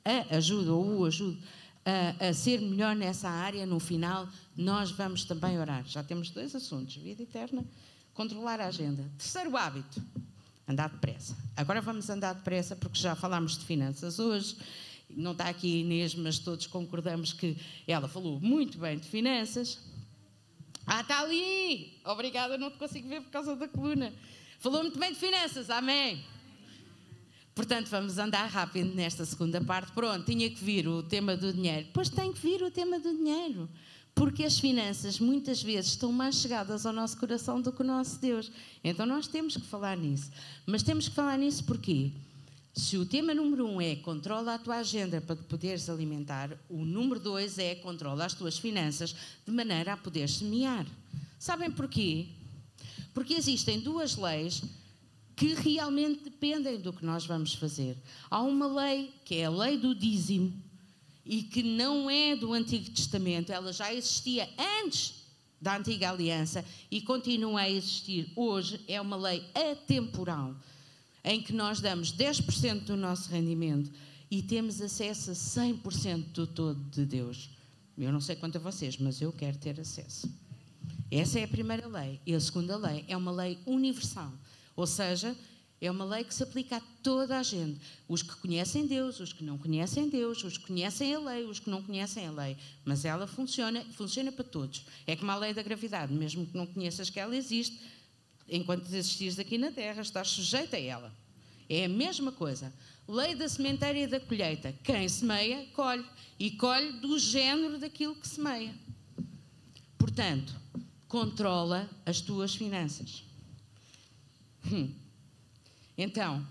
a 0.05 0.37
ajude 0.37 0.69
ou 0.69 0.99
o 0.99 1.05
ajude 1.05 1.41
a, 1.85 2.29
a, 2.29 2.33
ser 2.33 2.61
melhor 2.61 2.95
nessa 2.95 3.29
área, 3.29 3.65
no 3.65 3.79
final 3.79 4.27
nós 4.55 4.91
vamos 4.91 5.25
também 5.25 5.59
orar. 5.59 5.83
Já 5.85 6.03
temos 6.03 6.29
dois 6.29 6.55
assuntos: 6.55 6.95
vida 6.95 7.23
eterna, 7.23 7.63
controlar 8.13 8.59
a 8.59 8.67
agenda. 8.67 9.03
Terceiro 9.17 9.55
hábito: 9.55 10.01
andar 10.67 10.89
depressa. 10.89 11.35
Agora 11.55 11.81
vamos 11.81 12.09
andar 12.09 12.33
depressa 12.33 12.75
porque 12.75 12.99
já 12.99 13.15
falámos 13.15 13.57
de 13.57 13.65
finanças 13.65 14.19
hoje 14.19 14.57
não 15.09 15.31
está 15.31 15.49
aqui 15.49 15.81
Inês, 15.81 16.15
mas 16.15 16.39
todos 16.39 16.67
concordamos 16.67 17.33
que 17.33 17.57
ela 17.87 18.07
falou 18.07 18.39
muito 18.39 18.77
bem 18.77 18.97
de 18.97 19.07
finanças. 19.07 19.79
Ah, 20.85 21.01
está 21.01 21.21
ali! 21.21 21.99
Obrigada, 22.05 22.57
não 22.57 22.69
te 22.69 22.77
consigo 22.77 23.07
ver 23.07 23.21
por 23.21 23.31
causa 23.31 23.55
da 23.55 23.67
coluna. 23.67 24.13
Falou 24.59 24.81
muito 24.81 24.99
bem 24.99 25.13
de 25.13 25.19
finanças, 25.19 25.69
amém? 25.69 26.23
Portanto, 27.55 27.87
vamos 27.87 28.17
andar 28.17 28.45
rápido 28.47 28.93
nesta 28.93 29.25
segunda 29.25 29.61
parte. 29.61 29.91
Pronto, 29.93 30.25
tinha 30.25 30.49
que 30.49 30.63
vir 30.63 30.87
o 30.87 31.01
tema 31.01 31.37
do 31.37 31.53
dinheiro. 31.53 31.87
Pois 31.93 32.09
tem 32.09 32.33
que 32.33 32.39
vir 32.39 32.61
o 32.61 32.69
tema 32.69 32.99
do 32.99 33.15
dinheiro. 33.15 33.69
Porque 34.13 34.43
as 34.43 34.59
finanças 34.59 35.19
muitas 35.19 35.61
vezes 35.61 35.91
estão 35.91 36.11
mais 36.11 36.35
chegadas 36.35 36.85
ao 36.85 36.93
nosso 36.93 37.17
coração 37.17 37.61
do 37.61 37.71
que 37.71 37.81
o 37.81 37.85
nosso 37.85 38.19
Deus. 38.19 38.51
Então 38.83 39.05
nós 39.05 39.27
temos 39.27 39.55
que 39.55 39.65
falar 39.65 39.97
nisso. 39.97 40.29
Mas 40.65 40.83
temos 40.83 41.07
que 41.07 41.15
falar 41.15 41.37
nisso 41.37 41.63
porquê? 41.63 42.11
Se 42.75 42.97
o 42.97 43.05
tema 43.05 43.33
número 43.33 43.65
um 43.65 43.79
é 43.79 43.95
controla 43.95 44.55
a 44.55 44.59
tua 44.59 44.75
agenda 44.75 45.21
para 45.21 45.37
te 45.37 45.43
poderes 45.43 45.89
alimentar, 45.89 46.51
o 46.69 46.83
número 46.83 47.21
dois 47.21 47.57
é 47.57 47.73
controla 47.73 48.25
as 48.25 48.33
tuas 48.33 48.57
finanças 48.57 49.15
de 49.45 49.51
maneira 49.53 49.93
a 49.93 49.97
poderes 49.97 50.33
semear. 50.33 50.85
Sabem 51.39 51.71
porquê? 51.71 52.25
Porque 53.13 53.33
existem 53.33 53.79
duas 53.79 54.17
leis 54.17 54.61
que 55.37 55.53
realmente 55.53 56.25
dependem 56.25 56.77
do 56.77 56.91
que 56.91 57.05
nós 57.05 57.25
vamos 57.25 57.55
fazer. 57.55 57.95
Há 58.29 58.41
uma 58.41 58.67
lei, 58.67 59.13
que 59.23 59.35
é 59.35 59.45
a 59.45 59.49
lei 59.49 59.77
do 59.77 59.95
dízimo, 59.95 60.53
e 61.25 61.43
que 61.43 61.63
não 61.63 62.09
é 62.09 62.35
do 62.35 62.51
Antigo 62.51 62.89
Testamento, 62.91 63.53
ela 63.53 63.71
já 63.71 63.93
existia 63.93 64.49
antes 64.83 65.23
da 65.61 65.77
Antiga 65.77 66.09
Aliança 66.09 66.63
e 66.91 66.99
continua 66.99 67.61
a 67.61 67.69
existir 67.69 68.31
hoje, 68.35 68.81
é 68.85 68.99
uma 68.99 69.15
lei 69.15 69.43
atemporal, 69.55 70.53
em 71.25 71.41
que 71.41 71.51
nós 71.51 71.81
damos 71.81 72.13
10% 72.13 72.85
do 72.85 72.95
nosso 72.95 73.29
rendimento 73.31 73.91
e 74.29 74.43
temos 74.43 74.79
acesso 74.79 75.31
a 75.31 75.33
100% 75.33 76.25
do 76.31 76.45
todo 76.45 76.79
de 76.91 77.03
Deus. 77.03 77.49
Eu 77.97 78.13
não 78.13 78.21
sei 78.21 78.35
quanto 78.35 78.57
a 78.57 78.61
vocês, 78.61 78.97
mas 78.97 79.19
eu 79.21 79.33
quero 79.33 79.57
ter 79.57 79.79
acesso. 79.79 80.29
Essa 81.09 81.39
é 81.39 81.43
a 81.43 81.47
primeira 81.47 81.87
lei. 81.87 82.21
E 82.25 82.35
a 82.35 82.39
segunda 82.39 82.77
lei 82.77 83.05
é 83.07 83.17
uma 83.17 83.31
lei 83.31 83.57
universal. 83.65 84.31
Ou 84.75 84.85
seja, 84.85 85.35
é 85.81 85.89
uma 85.89 86.05
lei 86.05 86.23
que 86.23 86.33
se 86.33 86.43
aplica 86.43 86.77
a 86.77 86.81
toda 87.01 87.39
a 87.39 87.43
gente. 87.43 87.79
Os 88.07 88.21
que 88.21 88.35
conhecem 88.35 88.85
Deus, 88.85 89.19
os 89.19 89.33
que 89.33 89.43
não 89.43 89.57
conhecem 89.57 90.09
Deus, 90.09 90.43
os 90.43 90.57
que 90.57 90.67
conhecem 90.67 91.15
a 91.15 91.19
lei, 91.19 91.45
os 91.45 91.59
que 91.59 91.69
não 91.69 91.81
conhecem 91.81 92.27
a 92.27 92.31
lei. 92.31 92.57
Mas 92.83 93.03
ela 93.03 93.25
funciona, 93.25 93.83
funciona 93.93 94.31
para 94.31 94.43
todos. 94.43 94.85
É 95.07 95.15
como 95.15 95.31
a 95.31 95.37
lei 95.37 95.53
da 95.53 95.63
gravidade, 95.63 96.13
mesmo 96.13 96.45
que 96.45 96.55
não 96.55 96.67
conheças 96.67 97.09
que 97.09 97.19
ela 97.19 97.35
existe, 97.35 97.79
enquanto 98.47 98.85
existires 98.93 99.39
aqui 99.39 99.57
na 99.57 99.71
Terra, 99.71 100.01
estás 100.01 100.29
sujeito 100.29 100.75
a 100.75 100.79
ela. 100.79 101.13
É 101.69 101.85
a 101.85 101.89
mesma 101.89 102.31
coisa. 102.31 102.73
Lei 103.07 103.35
da 103.35 103.47
sementeira 103.49 103.99
e 103.99 104.07
da 104.07 104.19
colheita. 104.19 104.73
Quem 104.83 105.07
semeia, 105.09 105.65
colhe. 105.73 106.05
E 106.37 106.51
colhe 106.51 106.93
do 106.93 107.17
género 107.17 107.77
daquilo 107.77 108.15
que 108.15 108.27
semeia. 108.27 108.73
Portanto, 109.97 110.53
controla 111.07 111.89
as 112.05 112.19
tuas 112.21 112.53
finanças. 112.55 113.23
Hum. 114.71 114.93
Então, 115.97 116.45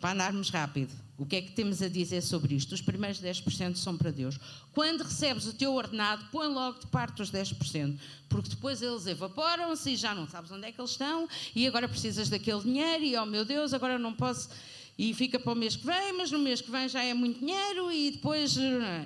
para 0.00 0.12
andarmos 0.12 0.50
rápido, 0.50 0.92
o 1.18 1.26
que 1.26 1.34
é 1.34 1.42
que 1.42 1.50
temos 1.50 1.82
a 1.82 1.88
dizer 1.88 2.22
sobre 2.22 2.54
isto? 2.54 2.72
Os 2.72 2.80
primeiros 2.80 3.20
10% 3.20 3.74
são 3.74 3.96
para 3.96 4.12
Deus. 4.12 4.38
Quando 4.72 5.02
recebes 5.02 5.46
o 5.46 5.52
teu 5.52 5.74
ordenado, 5.74 6.24
põe 6.30 6.46
logo 6.46 6.78
de 6.78 6.86
parte 6.86 7.20
os 7.20 7.32
10%, 7.32 7.98
porque 8.28 8.50
depois 8.50 8.80
eles 8.80 9.04
evaporam-se 9.06 9.90
e 9.90 9.96
já 9.96 10.14
não 10.14 10.28
sabes 10.28 10.52
onde 10.52 10.66
é 10.66 10.72
que 10.72 10.80
eles 10.80 10.92
estão, 10.92 11.28
e 11.56 11.66
agora 11.66 11.88
precisas 11.88 12.28
daquele 12.28 12.60
dinheiro, 12.60 13.04
e 13.04 13.16
oh 13.16 13.26
meu 13.26 13.44
Deus, 13.44 13.74
agora 13.74 13.98
não 13.98 14.14
posso. 14.14 14.48
E 14.96 15.12
fica 15.12 15.40
para 15.40 15.52
o 15.52 15.56
mês 15.56 15.74
que 15.74 15.84
vem, 15.84 16.12
mas 16.12 16.30
no 16.30 16.38
mês 16.38 16.60
que 16.60 16.70
vem 16.70 16.88
já 16.88 17.02
é 17.02 17.12
muito 17.12 17.40
dinheiro, 17.40 17.90
e 17.90 18.12
depois. 18.12 18.56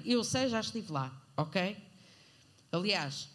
Eu 0.04 0.22
sei, 0.22 0.48
já 0.48 0.60
estive 0.60 0.92
lá, 0.92 1.10
ok? 1.34 1.76
Aliás, 2.70 3.28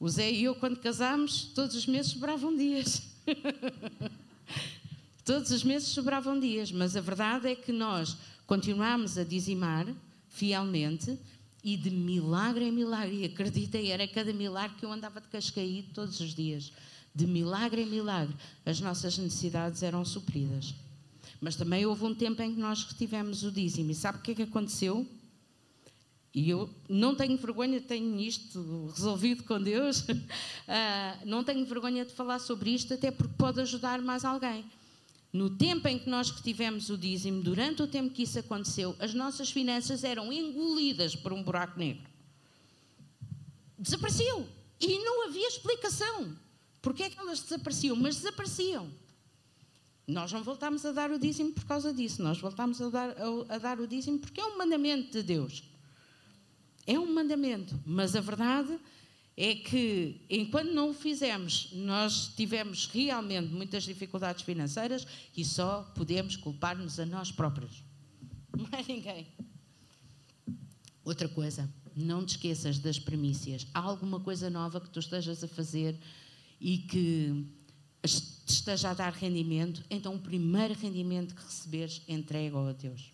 o 0.00 0.08
Zé 0.08 0.30
e 0.30 0.44
eu, 0.44 0.54
quando 0.54 0.78
casámos, 0.78 1.44
todos 1.54 1.76
os 1.76 1.86
meses 1.86 2.12
sobravam 2.12 2.56
dias. 2.56 3.02
todos 5.24 5.50
os 5.50 5.64
meses 5.64 5.88
sobravam 5.88 6.38
dias, 6.38 6.72
mas 6.72 6.96
a 6.96 7.00
verdade 7.00 7.48
é 7.48 7.54
que 7.54 7.72
nós 7.72 8.16
continuámos 8.46 9.16
a 9.16 9.24
dizimar 9.24 9.86
fielmente 10.28 11.18
e 11.62 11.76
de 11.76 11.90
milagre 11.90 12.64
em 12.64 12.72
milagre, 12.72 13.22
e 13.22 13.24
acreditem, 13.24 13.90
era 13.90 14.06
cada 14.08 14.32
milagre 14.32 14.76
que 14.78 14.84
eu 14.84 14.92
andava 14.92 15.20
de 15.20 15.28
cascaído 15.28 15.88
todos 15.94 16.18
os 16.20 16.34
dias. 16.34 16.72
De 17.14 17.26
milagre 17.26 17.82
em 17.82 17.86
milagre, 17.86 18.34
as 18.66 18.80
nossas 18.80 19.16
necessidades 19.16 19.82
eram 19.82 20.04
supridas. 20.04 20.74
Mas 21.40 21.56
também 21.56 21.86
houve 21.86 22.04
um 22.04 22.14
tempo 22.14 22.42
em 22.42 22.54
que 22.54 22.60
nós 22.60 22.84
retivemos 22.84 23.44
o 23.44 23.52
dízimo. 23.52 23.90
E 23.90 23.94
sabe 23.94 24.18
o 24.18 24.22
que 24.22 24.32
é 24.32 24.34
que 24.34 24.42
aconteceu? 24.42 25.06
E 26.34 26.48
eu 26.48 26.68
não 26.88 27.14
tenho 27.14 27.36
vergonha, 27.36 27.80
tenho 27.80 28.18
isto 28.18 28.90
resolvido 28.94 29.44
com 29.44 29.60
Deus, 29.60 30.00
uh, 30.00 30.14
não 31.26 31.44
tenho 31.44 31.64
vergonha 31.66 32.06
de 32.06 32.12
falar 32.12 32.38
sobre 32.38 32.70
isto, 32.70 32.94
até 32.94 33.10
porque 33.10 33.34
pode 33.36 33.60
ajudar 33.60 34.00
mais 34.00 34.24
alguém. 34.24 34.64
No 35.32 35.48
tempo 35.48 35.88
em 35.88 35.98
que 35.98 36.10
nós 36.10 36.30
retivemos 36.30 36.90
o 36.90 36.98
dízimo, 36.98 37.42
durante 37.42 37.82
o 37.82 37.86
tempo 37.86 38.12
que 38.12 38.24
isso 38.24 38.38
aconteceu, 38.38 38.94
as 38.98 39.14
nossas 39.14 39.50
finanças 39.50 40.04
eram 40.04 40.30
engolidas 40.30 41.16
por 41.16 41.32
um 41.32 41.42
buraco 41.42 41.78
negro. 41.78 42.06
Desapareciam. 43.78 44.46
E 44.78 44.98
não 44.98 45.26
havia 45.26 45.48
explicação. 45.48 46.36
Porquê 46.82 47.04
é 47.04 47.10
que 47.10 47.18
elas 47.18 47.40
desapareciam? 47.40 47.96
Mas 47.96 48.16
desapareciam. 48.16 48.90
Nós 50.06 50.30
não 50.32 50.42
voltámos 50.42 50.84
a 50.84 50.92
dar 50.92 51.10
o 51.10 51.18
dízimo 51.18 51.52
por 51.52 51.64
causa 51.64 51.94
disso. 51.94 52.22
Nós 52.22 52.38
voltámos 52.38 52.82
a 52.82 52.90
dar, 52.90 53.10
a, 53.10 53.54
a 53.54 53.58
dar 53.58 53.80
o 53.80 53.86
dízimo 53.86 54.18
porque 54.18 54.40
é 54.40 54.44
um 54.44 54.58
mandamento 54.58 55.12
de 55.12 55.22
Deus. 55.22 55.62
É 56.86 56.98
um 56.98 57.12
mandamento, 57.12 57.80
mas 57.86 58.16
a 58.16 58.20
verdade 58.20 58.78
é 59.36 59.54
que, 59.54 60.20
enquanto 60.28 60.72
não 60.72 60.90
o 60.90 60.94
fizemos, 60.94 61.70
nós 61.72 62.32
tivemos 62.36 62.86
realmente 62.86 63.52
muitas 63.52 63.84
dificuldades 63.84 64.42
financeiras 64.44 65.06
e 65.36 65.44
só 65.44 65.82
podemos 65.94 66.36
culpar-nos 66.36 67.00
a 67.00 67.06
nós 67.06 67.32
próprios. 67.32 67.82
Não 68.56 68.68
é 68.78 68.84
ninguém. 68.86 69.26
Outra 71.04 71.26
coisa, 71.28 71.68
não 71.96 72.24
te 72.24 72.36
esqueças 72.36 72.78
das 72.78 72.98
premissas. 72.98 73.66
Há 73.74 73.80
alguma 73.80 74.20
coisa 74.20 74.48
nova 74.48 74.80
que 74.80 74.88
tu 74.88 75.00
estejas 75.00 75.42
a 75.42 75.48
fazer 75.48 75.98
e 76.60 76.78
que 76.78 77.46
te 78.04 78.52
esteja 78.52 78.90
a 78.90 78.94
dar 78.94 79.12
rendimento, 79.12 79.82
então 79.90 80.14
o 80.14 80.18
primeiro 80.18 80.74
rendimento 80.74 81.34
que 81.34 81.42
receberes, 81.42 82.02
entrega-o 82.06 82.68
a 82.68 82.72
Deus. 82.72 83.12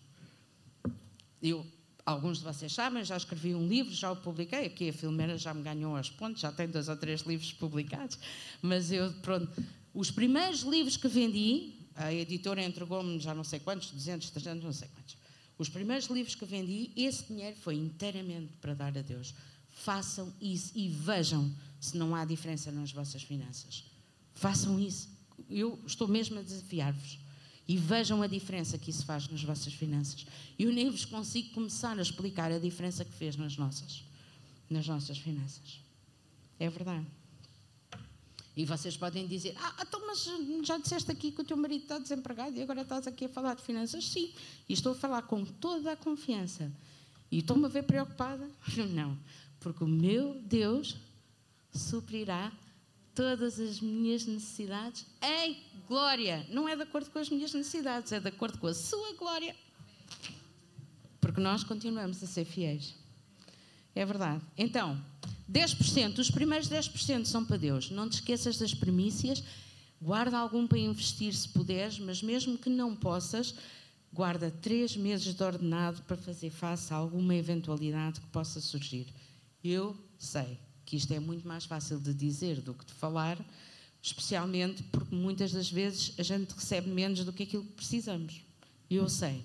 Eu 1.41 1.65
alguns 2.09 2.39
de 2.39 2.43
vocês 2.43 2.73
sabem, 2.73 3.03
já 3.03 3.15
escrevi 3.15 3.53
um 3.53 3.67
livro, 3.67 3.93
já 3.93 4.11
o 4.11 4.15
publiquei. 4.15 4.65
Aqui 4.65 4.89
a 4.89 4.93
Filomena 4.93 5.37
já 5.37 5.53
me 5.53 5.61
ganhou 5.61 5.95
as 5.95 6.09
pontes, 6.09 6.41
já 6.41 6.51
tem 6.51 6.67
dois 6.67 6.89
ou 6.89 6.97
três 6.97 7.21
livros 7.21 7.53
publicados. 7.53 8.17
Mas 8.61 8.91
eu, 8.91 9.13
pronto, 9.21 9.49
os 9.93 10.09
primeiros 10.09 10.61
livros 10.61 10.97
que 10.97 11.07
vendi, 11.07 11.73
a 11.95 12.11
editora 12.11 12.63
entregou-me 12.63 13.19
já 13.19 13.33
não 13.33 13.43
sei 13.43 13.59
quantos, 13.59 13.91
200, 13.91 14.29
300, 14.31 14.63
não 14.63 14.73
sei 14.73 14.87
quantos. 14.89 15.17
Os 15.57 15.69
primeiros 15.69 16.07
livros 16.07 16.35
que 16.35 16.45
vendi, 16.45 16.91
esse 16.95 17.25
dinheiro 17.25 17.55
foi 17.57 17.75
inteiramente 17.75 18.53
para 18.61 18.73
dar 18.73 18.97
a 18.97 19.01
Deus. 19.01 19.33
Façam 19.69 20.33
isso 20.41 20.71
e 20.75 20.87
vejam 20.87 21.53
se 21.79 21.97
não 21.97 22.15
há 22.15 22.25
diferença 22.25 22.71
nas 22.71 22.91
vossas 22.91 23.21
finanças. 23.21 23.83
Façam 24.33 24.79
isso. 24.79 25.09
Eu 25.49 25.79
estou 25.85 26.07
mesmo 26.07 26.39
a 26.39 26.41
desafiar-vos 26.41 27.19
e 27.69 27.77
vejam 27.77 28.23
a 28.23 28.27
diferença 28.27 28.79
que 28.79 28.89
isso 28.89 29.05
faz 29.05 29.27
nas 29.27 29.43
vossas 29.43 29.71
finanças. 29.71 30.25
Eu 30.57 30.73
nem 30.73 30.89
vos 30.89 31.05
consigo 31.05 31.53
começar 31.53 31.99
a 31.99 32.01
explicar 32.01 32.51
a 32.51 32.57
diferença 32.57 33.05
que 33.05 33.13
fez 33.13 33.35
nas 33.35 33.55
nossas, 33.57 34.03
nas 34.67 34.87
nossas 34.87 35.19
finanças. 35.19 35.79
É 36.59 36.67
verdade. 36.67 37.05
E 38.57 38.65
vocês 38.65 38.97
podem 38.97 39.27
dizer: 39.27 39.55
Ah, 39.59 39.83
então, 39.87 40.01
mas 40.07 40.27
já 40.65 40.79
disseste 40.79 41.11
aqui 41.11 41.31
que 41.31 41.41
o 41.41 41.43
teu 41.43 41.55
marido 41.55 41.83
está 41.83 41.99
desempregado 41.99 42.57
e 42.57 42.61
agora 42.63 42.81
estás 42.81 43.05
aqui 43.05 43.25
a 43.25 43.29
falar 43.29 43.53
de 43.53 43.61
finanças? 43.61 44.03
Sim, 44.03 44.33
e 44.67 44.73
estou 44.73 44.93
a 44.93 44.95
falar 44.95 45.21
com 45.21 45.45
toda 45.45 45.91
a 45.91 45.95
confiança. 45.95 46.71
E 47.31 47.37
estou-me 47.37 47.65
a 47.65 47.69
ver 47.69 47.83
preocupada? 47.83 48.49
Não, 48.95 49.15
porque 49.59 49.83
o 49.83 49.87
meu 49.87 50.41
Deus 50.41 50.95
suprirá 51.71 52.51
todas 53.19 53.59
as 53.59 53.81
minhas 53.81 54.25
necessidades 54.25 55.05
em 55.21 55.57
glória. 55.89 56.47
Não 56.49 56.69
é 56.69 56.75
de 56.77 56.83
acordo 56.83 57.09
com 57.11 57.19
as 57.19 57.29
minhas 57.29 57.53
necessidades, 57.53 58.13
é 58.13 58.19
de 58.21 58.29
acordo 58.29 58.57
com 58.57 58.67
a 58.67 58.73
sua 58.73 59.11
glória. 59.17 59.53
Porque 61.19 61.41
nós 61.41 61.61
continuamos 61.61 62.23
a 62.23 62.27
ser 62.27 62.45
fiéis. 62.45 62.95
É 63.93 64.05
verdade. 64.05 64.41
Então, 64.57 64.97
10%, 65.51 66.19
os 66.19 66.31
primeiros 66.31 66.69
10% 66.69 67.25
são 67.25 67.43
para 67.43 67.57
Deus. 67.57 67.91
Não 67.91 68.07
te 68.07 68.13
esqueças 68.13 68.57
das 68.57 68.73
premissas. 68.73 69.43
Guarda 70.01 70.37
algum 70.37 70.65
para 70.65 70.79
investir 70.79 71.33
se 71.33 71.49
puderes, 71.49 71.99
mas 71.99 72.23
mesmo 72.23 72.57
que 72.57 72.69
não 72.69 72.95
possas, 72.95 73.53
guarda 74.13 74.49
três 74.49 74.95
meses 74.95 75.35
de 75.35 75.43
ordenado 75.43 76.01
para 76.03 76.15
fazer 76.15 76.51
face 76.51 76.93
a 76.93 76.95
alguma 76.95 77.35
eventualidade 77.35 78.21
que 78.21 78.27
possa 78.27 78.61
surgir. 78.61 79.13
Eu 79.61 79.93
sei 80.17 80.68
que 80.89 80.97
isto 80.97 81.13
é 81.13 81.19
muito 81.19 81.47
mais 81.47 81.65
fácil 81.65 81.99
de 81.99 82.11
dizer 82.15 82.61
do 82.61 82.73
que 82.73 82.83
de 82.83 82.93
falar, 82.93 83.37
especialmente 84.01 84.81
porque 84.83 85.13
muitas 85.13 85.51
das 85.51 85.69
vezes 85.69 86.13
a 86.17 86.23
gente 86.23 86.51
recebe 86.51 86.89
menos 86.89 87.23
do 87.23 87.31
que 87.31 87.43
aquilo 87.43 87.63
que 87.63 87.73
precisamos. 87.73 88.41
Eu 88.89 89.07
sei. 89.07 89.43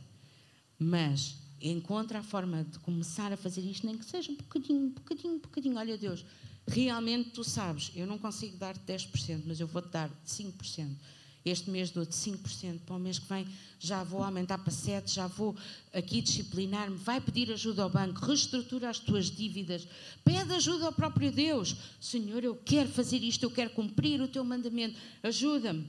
Mas 0.79 1.37
encontra 1.61 2.21
a 2.21 2.23
forma 2.23 2.65
de 2.65 2.79
começar 2.79 3.31
a 3.31 3.37
fazer 3.37 3.61
isto, 3.61 3.87
nem 3.87 3.99
que 3.99 4.07
seja 4.07 4.33
um 4.33 4.37
bocadinho, 4.37 4.81
um 4.81 4.89
bocadinho, 4.89 5.35
um 5.35 5.39
bocadinho. 5.39 5.77
Olha, 5.77 5.99
Deus, 5.99 6.25
realmente 6.67 7.31
tu 7.31 7.45
sabes, 7.45 7.93
eu 7.95 8.07
não 8.07 8.17
consigo 8.17 8.57
dar 8.57 8.75
10%, 8.79 9.43
mas 9.45 9.61
eu 9.61 9.67
vou-te 9.67 9.91
dar 9.91 10.11
5%. 10.27 10.97
Este 11.45 11.69
mês 11.71 11.91
dou-te 11.91 12.13
5%, 12.13 12.81
para 12.87 12.97
o 12.97 12.99
mês 12.99 13.19
que 13.19 13.29
vem 13.29 13.47
já 13.79 14.03
vou 14.03 14.23
aumentar 14.23 14.57
para 14.57 14.73
7%, 14.73 15.13
já 15.13 15.27
vou 15.27 15.55
aqui 15.93 16.23
disciplinar-me. 16.23 16.97
Vai 16.97 17.21
pedir 17.21 17.53
ajuda 17.53 17.83
ao 17.83 17.91
banco, 17.91 18.25
reestrutura 18.25 18.89
as 18.89 18.99
tuas 18.99 19.31
dívidas, 19.31 19.87
pede 20.25 20.55
ajuda 20.55 20.87
ao 20.87 20.93
próprio 20.93 21.31
Deus. 21.31 21.77
Senhor, 22.01 22.43
eu 22.43 22.57
quero 22.57 22.89
fazer 22.89 23.19
isto, 23.19 23.43
eu 23.43 23.51
quero 23.51 23.71
cumprir 23.71 24.23
o 24.23 24.29
teu 24.29 24.43
mandamento, 24.43 24.99
ajuda-me. 25.23 25.87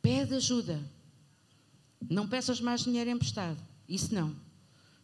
Pede 0.00 0.34
ajuda. 0.34 0.82
Não 2.08 2.26
peças 2.26 2.62
mais 2.62 2.84
dinheiro 2.84 3.10
emprestado, 3.10 3.60
isso 3.86 4.14
não. 4.14 4.34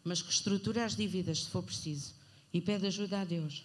Mas 0.03 0.23
reestrutura 0.23 0.87
as 0.87 0.97
dívidas 0.97 1.45
se 1.45 1.51
for 1.51 1.63
preciso 1.63 2.15
e 2.55 2.61
pede 2.61 2.87
ajuda 2.87 3.21
a 3.21 3.25
Deus. 3.25 3.63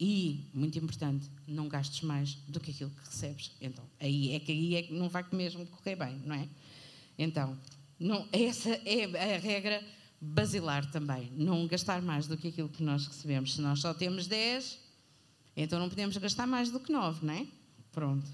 E, 0.00 0.48
muito 0.54 0.78
importante, 0.78 1.30
não 1.46 1.68
gastes 1.68 2.00
mais 2.00 2.34
do 2.48 2.58
que 2.58 2.70
aquilo 2.70 2.90
que 2.90 3.06
recebes. 3.06 3.52
Então, 3.60 3.84
aí 4.00 4.32
é 4.34 4.40
que 4.40 4.50
aí 4.50 4.74
é 4.76 4.82
que 4.84 4.94
não 4.94 5.10
vai 5.10 5.26
mesmo 5.30 5.66
correr 5.66 5.94
bem, 5.94 6.18
não 6.24 6.34
é? 6.34 6.48
Então, 7.18 7.54
não, 7.98 8.26
essa 8.32 8.70
é 8.70 9.34
a 9.34 9.38
regra 9.38 9.84
basilar 10.18 10.90
também. 10.90 11.30
Não 11.36 11.66
gastar 11.66 12.00
mais 12.00 12.26
do 12.26 12.36
que 12.38 12.48
aquilo 12.48 12.70
que 12.70 12.82
nós 12.82 13.06
recebemos. 13.06 13.54
Se 13.54 13.60
nós 13.60 13.80
só 13.80 13.92
temos 13.92 14.26
10, 14.26 14.78
então 15.54 15.78
não 15.78 15.90
podemos 15.90 16.16
gastar 16.16 16.46
mais 16.46 16.70
do 16.70 16.80
que 16.80 16.90
9, 16.90 17.26
não 17.26 17.34
é? 17.34 17.46
Pronto. 17.92 18.26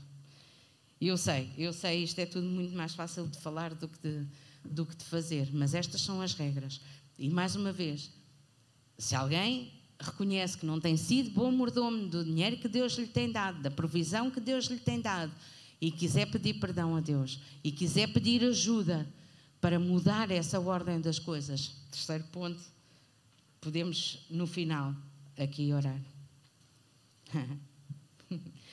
Eu 1.01 1.17
sei, 1.19 1.51
eu 1.59 1.73
sei, 1.73 2.05
isto 2.05 2.19
é 2.21 2.27
tudo 2.27 2.47
muito 2.47 2.77
mais 2.77 2.95
fácil 2.95 3.27
de 3.27 3.39
falar 3.39 3.75
do 3.75 3.89
que 3.89 3.99
de, 3.99 4.27
do 4.65 4.87
que 4.87 4.95
de 4.95 5.05
fazer, 5.05 5.51
mas 5.53 5.75
estas 5.75 6.01
são 6.01 6.23
as 6.23 6.33
regras. 6.33 6.81
E 7.19 7.29
mais 7.29 7.57
uma 7.57 7.73
vez, 7.73 8.11
se 8.97 9.17
alguém 9.17 9.76
reconhece 9.99 10.59
que 10.59 10.67
não 10.67 10.81
tem 10.81 10.97
sido 10.97 11.31
bom 11.31 11.51
mordomo 11.51 12.07
do 12.07 12.25
dinheiro 12.25 12.59
que 12.59 12.69
Deus 12.69 12.95
lhe 12.95 13.07
tem 13.07 13.31
dado, 13.31 13.63
da 13.63 13.71
provisão 13.71 14.31
que 14.31 14.41
Deus 14.41 14.67
lhe 14.67 14.79
tem 14.79 15.01
dado, 15.01 15.33
e 15.81 15.91
quiser 15.91 16.31
pedir 16.31 16.55
perdão 16.55 16.97
a 16.97 17.01
Deus, 17.01 17.41
e 17.63 17.71
quiser 17.71 18.13
pedir 18.13 18.45
ajuda 18.45 19.07
para 19.61 19.79
mudar 19.79 20.31
essa 20.31 20.61
ordem 20.61 21.01
das 21.01 21.19
coisas, 21.19 21.75
terceiro 21.91 22.25
ponto, 22.25 22.63
podemos 23.61 24.27
no 24.31 24.47
final 24.47 24.95
aqui 25.39 25.73
orar. 25.73 26.01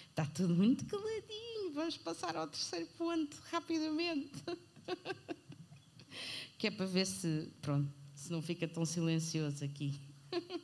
Está 0.09 0.25
tudo 0.25 0.53
muito 0.53 0.85
caladinho, 0.85 1.73
vamos 1.73 1.97
passar 1.97 2.35
ao 2.35 2.47
terceiro 2.47 2.87
ponto 2.97 3.35
rapidamente. 3.51 4.43
que 6.57 6.67
é 6.67 6.71
para 6.71 6.85
ver 6.85 7.05
se, 7.05 7.49
pronto, 7.61 7.91
se 8.13 8.31
não 8.31 8.41
fica 8.41 8.67
tão 8.67 8.85
silencioso 8.85 9.65
aqui. 9.65 9.99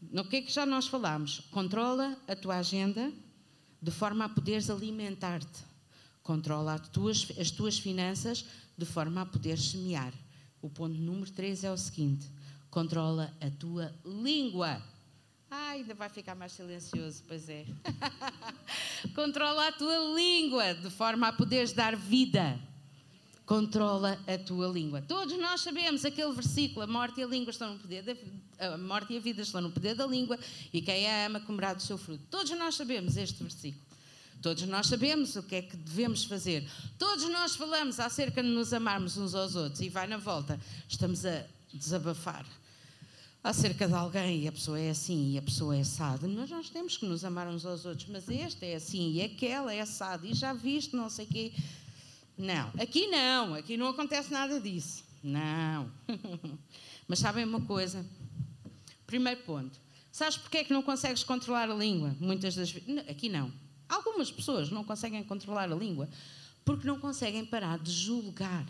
No 0.00 0.24
que 0.24 0.36
é 0.36 0.42
que 0.42 0.52
já 0.52 0.64
nós 0.64 0.86
falámos? 0.86 1.40
Controla 1.50 2.16
a 2.28 2.36
tua 2.36 2.58
agenda 2.58 3.12
de 3.82 3.90
forma 3.90 4.24
a 4.24 4.28
poderes 4.28 4.70
alimentar-te. 4.70 5.64
Controla 6.22 6.78
tuas, 6.78 7.26
as 7.38 7.50
tuas 7.50 7.78
finanças 7.78 8.44
de 8.76 8.84
forma 8.84 9.22
a 9.22 9.26
poderes 9.26 9.70
semear. 9.70 10.12
O 10.62 10.68
ponto 10.68 10.94
número 10.94 11.30
3 11.30 11.64
é 11.64 11.72
o 11.72 11.76
seguinte: 11.76 12.30
controla 12.70 13.34
a 13.40 13.50
tua 13.50 13.94
língua. 14.04 14.82
Ah, 15.50 15.70
ainda 15.70 15.94
vai 15.94 16.08
ficar 16.08 16.34
mais 16.34 16.52
silencioso, 16.52 17.24
pois 17.26 17.48
é. 17.48 17.64
controla 19.14 19.68
a 19.68 19.72
tua 19.72 19.98
língua 20.14 20.74
de 20.74 20.90
forma 20.90 21.28
a 21.28 21.32
poderes 21.32 21.72
dar 21.72 21.96
vida 21.96 22.60
controla 23.48 24.20
a 24.26 24.36
tua 24.36 24.68
língua. 24.68 25.00
Todos 25.00 25.36
nós 25.38 25.62
sabemos 25.62 26.04
aquele 26.04 26.32
versículo: 26.32 26.82
a 26.82 26.86
morte 26.86 27.20
e 27.20 27.24
a 27.24 27.26
língua 27.26 27.50
estão 27.50 27.72
no 27.72 27.80
poder 27.80 28.02
da, 28.02 28.14
a 28.58 28.76
morte 28.76 29.12
e 29.12 29.16
a 29.16 29.20
vida 29.20 29.42
estão 29.42 29.60
no 29.60 29.70
poder 29.70 29.94
da 29.94 30.06
língua 30.06 30.38
e 30.72 30.82
quem 30.82 31.08
a 31.08 31.26
ama 31.26 31.40
comerá 31.40 31.74
do 31.74 31.82
seu 31.82 31.96
fruto. 31.96 32.24
Todos 32.30 32.50
nós 32.58 32.74
sabemos 32.74 33.16
este 33.16 33.42
versículo. 33.42 33.88
Todos 34.40 34.62
nós 34.64 34.86
sabemos 34.86 35.34
o 35.36 35.42
que 35.42 35.56
é 35.56 35.62
que 35.62 35.76
devemos 35.76 36.24
fazer. 36.24 36.68
Todos 36.96 37.28
nós 37.28 37.56
falamos 37.56 37.98
acerca 37.98 38.42
de 38.42 38.48
nos 38.48 38.72
amarmos 38.72 39.16
uns 39.16 39.34
aos 39.34 39.56
outros 39.56 39.80
e 39.80 39.88
vai 39.88 40.06
na 40.06 40.16
volta. 40.16 40.60
Estamos 40.88 41.24
a 41.26 41.44
desabafar 41.72 42.46
acerca 43.42 43.88
de 43.88 43.94
alguém 43.94 44.44
e 44.44 44.48
a 44.48 44.52
pessoa 44.52 44.78
é 44.78 44.90
assim 44.90 45.32
e 45.32 45.38
a 45.38 45.42
pessoa 45.42 45.76
é 45.76 45.80
assada. 45.80 46.28
Mas 46.28 46.50
nós 46.50 46.70
temos 46.70 46.96
que 46.96 47.06
nos 47.06 47.24
amar 47.24 47.48
uns 47.48 47.66
aos 47.66 47.84
outros. 47.84 48.08
Mas 48.08 48.28
este 48.28 48.64
é 48.64 48.76
assim 48.76 49.12
e 49.14 49.22
aquela 49.22 49.74
é 49.74 49.80
assada 49.80 50.26
e 50.26 50.34
já 50.34 50.52
viste 50.52 50.94
não 50.94 51.10
sei 51.10 51.24
o 51.24 51.28
quê. 51.28 51.52
Não, 52.36 52.70
aqui 52.78 53.08
não, 53.08 53.54
aqui 53.54 53.76
não 53.76 53.88
acontece 53.88 54.32
nada 54.32 54.60
disso. 54.60 55.02
Não. 55.22 55.90
Mas 57.08 57.18
sabem 57.18 57.44
uma 57.44 57.60
coisa? 57.60 58.06
Primeiro 59.08 59.40
ponto. 59.40 59.80
Sabes 60.12 60.36
porque 60.36 60.58
é 60.58 60.64
que 60.64 60.72
não 60.72 60.82
consegues 60.82 61.24
controlar 61.24 61.70
a 61.70 61.74
língua? 61.74 62.14
Muitas 62.20 62.54
das 62.54 62.70
vezes. 62.70 63.08
Aqui 63.08 63.30
não. 63.30 63.50
Algumas 63.88 64.30
pessoas 64.30 64.68
não 64.68 64.84
conseguem 64.84 65.24
controlar 65.24 65.72
a 65.72 65.74
língua 65.74 66.10
porque 66.62 66.86
não 66.86 67.00
conseguem 67.00 67.42
parar 67.42 67.78
de 67.78 67.90
julgar. 67.90 68.66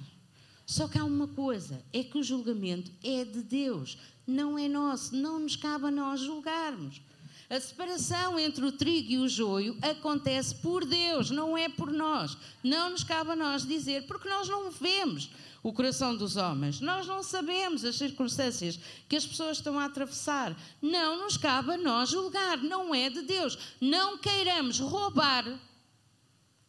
Só 0.65 0.87
que 0.87 0.97
há 0.97 1.05
uma 1.05 1.27
coisa: 1.27 1.85
é 1.93 2.05
que 2.05 2.17
o 2.17 2.23
julgamento 2.23 2.89
é 3.03 3.25
de 3.25 3.43
Deus, 3.43 3.99
não 4.25 4.57
é 4.57 4.69
nosso, 4.69 5.17
não 5.17 5.41
nos 5.41 5.57
cabe 5.57 5.87
a 5.87 5.91
nós 5.91 6.21
julgarmos. 6.21 7.03
A 7.51 7.59
separação 7.59 8.39
entre 8.39 8.65
o 8.65 8.71
trigo 8.71 9.11
e 9.11 9.19
o 9.19 9.29
joio 9.29 9.77
acontece 9.83 10.55
por 10.55 10.85
Deus, 10.85 11.31
não 11.31 11.59
é 11.59 11.69
por 11.69 11.91
nós. 11.91 12.37
Não 12.63 12.91
nos 12.91 13.03
cabe 13.03 13.33
a 13.33 13.37
nós 13.37 13.67
dizer, 13.67 14.07
porque 14.07 14.29
nós 14.29 14.49
não 14.49 14.71
vemos 14.71 15.31
o 15.63 15.73
coração 15.73 16.17
dos 16.17 16.37
homens, 16.37 16.81
nós 16.81 17.07
não 17.07 17.23
sabemos 17.23 17.85
as 17.85 17.97
circunstâncias 17.97 18.79
que 19.09 19.17
as 19.17 19.27
pessoas 19.27 19.59
estão 19.59 19.79
a 19.79 19.87
atravessar. 19.87 20.57
Não 20.81 21.25
nos 21.25 21.37
cabe 21.37 21.73
a 21.73 21.77
nós 21.77 22.11
julgar, 22.11 22.59
não 22.59 22.95
é 22.95 23.11
de 23.11 23.23
Deus. 23.23 23.59
Não 23.81 24.19
queiramos 24.19 24.79
roubar, 24.79 25.45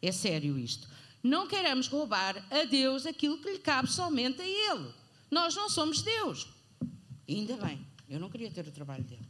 é 0.02 0.12
sério 0.12 0.58
isto, 0.58 0.88
não 1.22 1.46
queiramos 1.46 1.86
roubar 1.86 2.44
a 2.50 2.64
Deus 2.64 3.06
aquilo 3.06 3.38
que 3.38 3.52
lhe 3.52 3.58
cabe 3.58 3.90
somente 3.90 4.42
a 4.42 4.46
Ele. 4.46 4.92
Nós 5.30 5.54
não 5.54 5.68
somos 5.68 6.02
Deus. 6.02 6.48
ainda 7.28 7.56
bem, 7.56 7.86
eu 8.08 8.18
não 8.18 8.28
queria 8.28 8.50
ter 8.50 8.66
o 8.66 8.72
trabalho 8.72 9.04
dele. 9.04 9.28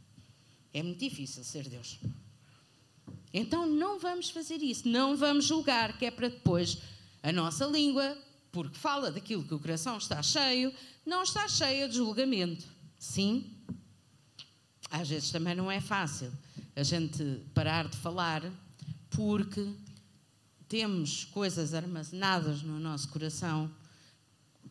É 0.73 0.81
muito 0.81 0.99
difícil 0.99 1.43
ser 1.43 1.67
Deus. 1.67 1.99
Então 3.33 3.65
não 3.65 3.99
vamos 3.99 4.29
fazer 4.29 4.57
isso, 4.57 4.87
não 4.87 5.15
vamos 5.15 5.45
julgar, 5.45 5.97
que 5.97 6.05
é 6.05 6.11
para 6.11 6.29
depois 6.29 6.79
a 7.21 7.31
nossa 7.31 7.65
língua, 7.65 8.17
porque 8.51 8.77
fala 8.77 9.11
daquilo 9.11 9.43
que 9.43 9.53
o 9.53 9.59
coração 9.59 9.97
está 9.97 10.21
cheio, 10.21 10.73
não 11.05 11.23
está 11.23 11.47
cheia 11.47 11.87
de 11.87 11.95
julgamento. 11.95 12.67
Sim, 12.99 13.55
às 14.89 15.09
vezes 15.09 15.31
também 15.31 15.55
não 15.55 15.71
é 15.71 15.79
fácil 15.79 16.31
a 16.75 16.83
gente 16.83 17.23
parar 17.53 17.87
de 17.87 17.97
falar, 17.97 18.43
porque 19.09 19.65
temos 20.67 21.25
coisas 21.25 21.73
armazenadas 21.73 22.61
no 22.61 22.79
nosso 22.79 23.09
coração. 23.09 23.69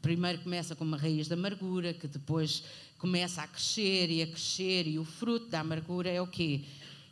Primeiro 0.00 0.42
começa 0.42 0.74
com 0.74 0.84
uma 0.84 0.96
raiz 0.96 1.26
de 1.26 1.34
amargura, 1.34 1.92
que 1.92 2.06
depois 2.06 2.62
começa 2.98 3.42
a 3.42 3.48
crescer 3.48 4.10
e 4.10 4.22
a 4.22 4.26
crescer, 4.26 4.86
e 4.86 4.98
o 4.98 5.04
fruto 5.04 5.48
da 5.48 5.60
amargura 5.60 6.08
é 6.08 6.20
o 6.20 6.26
quê? 6.26 6.64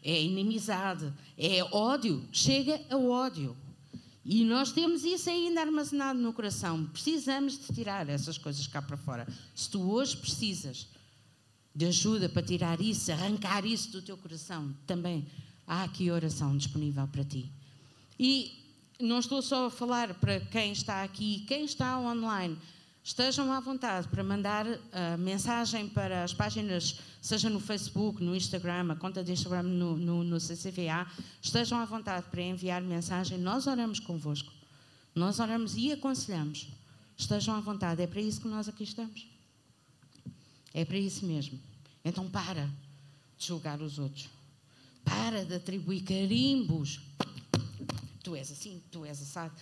É 0.02 0.22
inimizade, 0.22 1.12
é 1.36 1.62
ódio, 1.64 2.26
chega 2.32 2.80
a 2.88 2.96
ódio. 2.96 3.56
E 4.24 4.44
nós 4.44 4.72
temos 4.72 5.04
isso 5.04 5.30
ainda 5.30 5.60
armazenado 5.60 6.18
no 6.18 6.32
coração. 6.32 6.86
Precisamos 6.86 7.58
de 7.58 7.74
tirar 7.74 8.08
essas 8.08 8.36
coisas 8.36 8.66
cá 8.66 8.82
para 8.82 8.96
fora. 8.96 9.26
Se 9.54 9.70
tu 9.70 9.80
hoje 9.90 10.16
precisas 10.16 10.86
de 11.74 11.86
ajuda 11.86 12.28
para 12.28 12.42
tirar 12.42 12.80
isso, 12.80 13.12
arrancar 13.12 13.64
isso 13.64 13.90
do 13.92 14.02
teu 14.02 14.16
coração, 14.16 14.74
também 14.86 15.26
há 15.66 15.84
aqui 15.84 16.10
oração 16.10 16.56
disponível 16.56 17.06
para 17.06 17.24
ti. 17.24 17.50
E 18.18 18.52
não 19.00 19.20
estou 19.20 19.40
só 19.40 19.66
a 19.66 19.70
falar 19.70 20.14
para 20.14 20.40
quem 20.40 20.72
está 20.72 21.04
aqui, 21.04 21.44
quem 21.46 21.64
está 21.64 21.98
online 22.00 22.58
Estejam 23.08 23.50
à 23.50 23.58
vontade 23.58 24.06
para 24.06 24.22
mandar 24.22 24.66
uh, 24.66 24.78
mensagem 25.18 25.88
para 25.88 26.24
as 26.24 26.34
páginas, 26.34 27.00
seja 27.22 27.48
no 27.48 27.58
Facebook, 27.58 28.22
no 28.22 28.36
Instagram, 28.36 28.92
a 28.92 28.96
conta 28.96 29.24
de 29.24 29.32
Instagram 29.32 29.62
no, 29.62 29.96
no, 29.96 30.22
no 30.22 30.38
CCVA. 30.38 31.10
Estejam 31.40 31.78
à 31.78 31.86
vontade 31.86 32.26
para 32.30 32.42
enviar 32.42 32.82
mensagem. 32.82 33.38
Nós 33.38 33.66
oramos 33.66 33.98
convosco. 33.98 34.52
Nós 35.14 35.40
oramos 35.40 35.74
e 35.74 35.90
aconselhamos. 35.90 36.68
Estejam 37.16 37.54
à 37.54 37.60
vontade. 37.60 38.02
É 38.02 38.06
para 38.06 38.20
isso 38.20 38.42
que 38.42 38.48
nós 38.48 38.68
aqui 38.68 38.84
estamos. 38.84 39.26
É 40.74 40.84
para 40.84 40.98
isso 40.98 41.24
mesmo. 41.24 41.58
Então 42.04 42.28
para 42.28 42.68
de 43.38 43.46
julgar 43.46 43.80
os 43.80 43.98
outros. 43.98 44.28
Para 45.02 45.46
de 45.46 45.54
atribuir 45.54 46.02
carimbos. 46.02 47.00
Tu 48.22 48.36
és 48.36 48.52
assim, 48.52 48.82
tu 48.92 49.06
és 49.06 49.18
assado. 49.22 49.54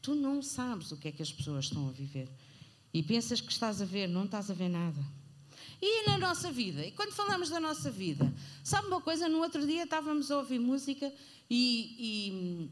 Tu 0.00 0.14
não 0.14 0.40
sabes 0.40 0.90
o 0.90 0.96
que 0.96 1.08
é 1.08 1.12
que 1.12 1.22
as 1.22 1.30
pessoas 1.30 1.66
estão 1.66 1.86
a 1.86 1.92
viver 1.92 2.30
e 2.94 3.02
pensas 3.02 3.40
que 3.40 3.52
estás 3.52 3.82
a 3.82 3.84
ver, 3.84 4.06
não 4.06 4.24
estás 4.24 4.50
a 4.50 4.54
ver 4.54 4.68
nada. 4.68 5.04
E 5.82 6.06
na 6.08 6.16
nossa 6.16 6.50
vida? 6.50 6.86
E 6.86 6.92
quando 6.92 7.12
falamos 7.12 7.50
da 7.50 7.58
nossa 7.58 7.90
vida, 7.90 8.32
sabe 8.62 8.86
uma 8.86 9.00
coisa? 9.00 9.28
No 9.28 9.40
outro 9.40 9.66
dia 9.66 9.82
estávamos 9.82 10.30
a 10.30 10.38
ouvir 10.38 10.60
música 10.60 11.12
e, 11.50 11.96
e 11.98 12.70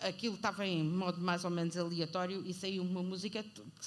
aquilo 0.00 0.34
estava 0.34 0.66
em 0.66 0.82
modo 0.82 1.20
mais 1.20 1.44
ou 1.44 1.50
menos 1.50 1.76
aleatório 1.76 2.42
e 2.46 2.54
saiu 2.54 2.82
uma 2.82 3.02
música, 3.02 3.44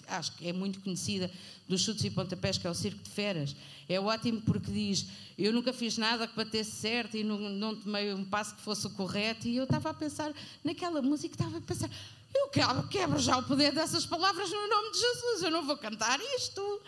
acho 0.07 0.33
que 0.33 0.47
é 0.47 0.53
muito 0.53 0.79
conhecida, 0.81 1.31
dos 1.67 1.81
chutes 1.81 2.03
e 2.03 2.09
pontapés, 2.09 2.57
que 2.57 2.67
é 2.67 2.69
o 2.69 2.73
Circo 2.73 3.01
de 3.01 3.09
Feras. 3.09 3.55
É 3.87 3.99
ótimo 3.99 4.41
porque 4.41 4.71
diz: 4.71 5.07
Eu 5.37 5.53
nunca 5.53 5.73
fiz 5.73 5.97
nada 5.97 6.27
que 6.27 6.35
batesse 6.35 6.71
certo 6.71 7.17
e 7.17 7.23
não, 7.23 7.37
não 7.37 7.75
tomei 7.75 8.13
um 8.13 8.25
passo 8.25 8.55
que 8.55 8.61
fosse 8.61 8.85
o 8.87 8.89
correto. 8.91 9.47
E 9.47 9.55
eu 9.55 9.63
estava 9.63 9.89
a 9.89 9.93
pensar 9.93 10.33
naquela 10.63 11.01
música, 11.01 11.33
estava 11.33 11.57
a 11.57 11.61
pensar: 11.61 11.89
Eu 12.33 12.49
quebro 12.89 13.19
já 13.19 13.37
o 13.37 13.43
poder 13.43 13.73
dessas 13.73 14.05
palavras 14.05 14.49
no 14.49 14.67
nome 14.67 14.91
de 14.91 14.99
Jesus, 14.99 15.43
eu 15.43 15.51
não 15.51 15.65
vou 15.65 15.77
cantar 15.77 16.19
isto. 16.35 16.81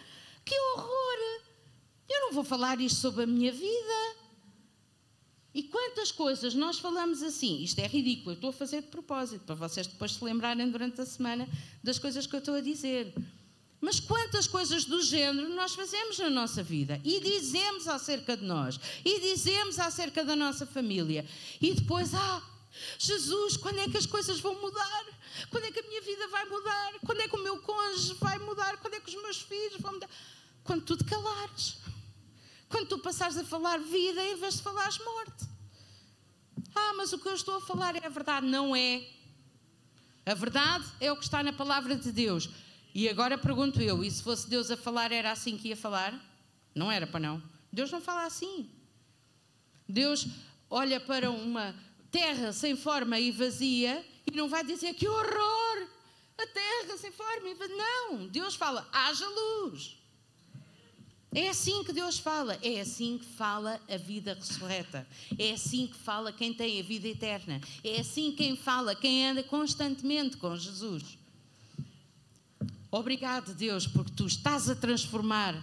Que 0.46 0.58
horror! 0.58 1.42
Eu 2.10 2.22
não 2.22 2.34
vou 2.34 2.44
falar 2.44 2.80
isto 2.80 3.00
sobre 3.00 3.24
a 3.24 3.28
minha 3.28 3.52
vida. 3.52 4.24
E 5.54 5.64
quantas 5.64 6.12
coisas 6.12 6.56
nós 6.56 6.80
falamos 6.80 7.22
assim? 7.22 7.62
Isto 7.62 7.80
é 7.80 7.88
ridículo, 7.88 8.32
eu 8.32 8.36
estou 8.36 8.50
a 8.50 8.54
fazer 8.54 8.82
de 8.82 8.88
propósito, 8.88 9.46
para 9.46 9.56
vocês 9.56 9.86
depois 9.86 10.14
se 10.14 10.24
lembrarem 10.24 10.70
durante 10.70 11.00
a 11.00 11.06
semana 11.06 11.48
das 11.84 12.00
coisas 12.00 12.26
que 12.26 12.36
eu 12.36 12.40
estou 12.40 12.56
a 12.56 12.62
dizer. 12.62 13.14
Mas 13.80 14.00
quantas 14.00 14.48
coisas 14.48 14.86
do 14.86 15.02
género 15.04 15.50
nós 15.50 15.76
fazemos 15.76 16.18
na 16.18 16.30
nossa 16.30 16.64
vida 16.64 17.00
e 17.04 17.20
dizemos 17.20 17.88
acerca 17.88 18.36
de 18.36 18.46
nós, 18.46 18.80
e 19.06 19.20
dizemos 19.20 19.78
acerca 19.78 20.24
da 20.24 20.36
nossa 20.36 20.66
família, 20.66 21.26
e 21.62 21.74
depois, 21.74 22.16
ah, 22.16 22.42
Jesus, 22.98 23.58
quando 23.58 23.80
é 23.80 23.88
que 23.88 23.98
as 23.98 24.06
coisas 24.06 24.40
vão 24.40 24.60
mudar? 24.60 25.06
Quando 25.50 25.66
é 25.66 25.72
que 25.72 25.80
a 25.80 25.84
minha 25.84 26.02
vida 26.02 26.28
vai 26.28 26.46
mudar? 26.46 26.94
Quando 27.06 27.22
é 27.22 27.28
que 27.28 27.36
o 27.36 27.44
meu 27.44 27.60
cônjuge 27.60 28.16
vai 28.16 28.40
mudar? 28.40 28.78
Quando 28.78 28.96
é 28.96 29.00
que 29.00 29.10
os 29.10 29.22
meus 29.22 29.42
filhos 29.42 29.80
vão 29.80 29.94
mudar? 29.94 30.10
Quando 30.64 30.84
tu 30.84 30.98
te 30.98 31.04
calares. 31.04 31.78
Quando 32.70 32.88
tu 32.88 33.00
passares 33.00 33.38
a 33.38 33.44
falar 33.44 33.80
vida 33.80 34.24
em 34.24 34.36
vez 34.36 34.56
de 34.56 34.64
falares 34.64 34.98
morte. 35.00 35.46
Ah, 36.74 36.94
mas 36.96 37.14
o 37.14 37.20
que 37.20 37.28
eu 37.28 37.36
estou 37.36 37.58
a 37.58 37.62
falar 37.62 37.96
é 37.96 38.06
a 38.06 38.10
verdade. 38.10 38.48
Não 38.48 38.76
é. 38.76 39.08
A 40.26 40.34
verdade 40.34 40.86
é 41.00 41.12
o 41.12 41.18
que 41.18 41.24
está 41.24 41.44
na 41.44 41.54
palavra 41.54 41.96
de 41.96 42.12
Deus. 42.12 42.50
E 42.96 43.08
agora 43.10 43.38
pergunto 43.38 43.82
eu: 43.82 44.04
e 44.04 44.10
se 44.10 44.24
fosse 44.24 44.50
Deus 44.50 44.72
a 44.72 44.78
falar, 44.78 45.12
era 45.12 45.32
assim 45.32 45.58
que 45.58 45.70
ia 45.70 45.78
falar? 45.78 46.20
Não 46.74 46.92
era 46.92 47.06
para 47.06 47.20
não. 47.20 47.44
Deus 47.72 47.92
não 47.92 48.02
fala 48.02 48.26
assim. 48.26 48.70
Deus 49.88 50.26
olha 50.70 51.00
para 51.00 51.30
uma 51.30 51.76
terra 52.14 52.54
sem 52.54 52.76
forma 52.76 53.20
e 53.20 53.32
vazia 53.32 54.06
e 54.32 54.36
não 54.38 54.48
vai 54.48 54.64
dizer 54.64 54.94
que 54.94 55.08
horror! 55.08 55.88
A 56.38 56.48
terra 56.48 56.98
sem 56.98 57.12
forma 57.12 57.50
e 57.50 57.56
vazia. 57.56 57.76
Não! 57.76 58.28
Deus 58.28 58.56
fala: 58.56 58.88
haja 58.94 59.28
luz. 59.28 59.98
É 61.36 61.50
assim 61.50 61.84
que 61.84 61.92
Deus 61.92 62.20
fala, 62.20 62.60
é 62.62 62.80
assim 62.80 63.18
que 63.18 63.26
fala 63.26 63.82
a 63.90 63.98
vida 63.98 64.36
ressurreta, 64.36 65.08
é 65.40 65.54
assim 65.54 65.88
que 65.88 65.98
fala 65.98 66.32
quem 66.32 66.54
tem 66.54 66.80
a 66.80 66.84
vida 66.84 67.08
eterna, 67.08 67.60
é 67.84 68.00
assim 68.00 68.32
quem 68.34 68.56
fala 68.56 68.94
quem 68.94 69.26
anda 69.26 69.42
constantemente 69.42 70.38
com 70.38 70.56
Jesus. 70.56 71.18
Obrigado, 72.92 73.56
Deus, 73.56 73.88
porque 73.88 74.12
tu 74.16 74.28
estás 74.28 74.70
a 74.70 74.76
transformar 74.76 75.56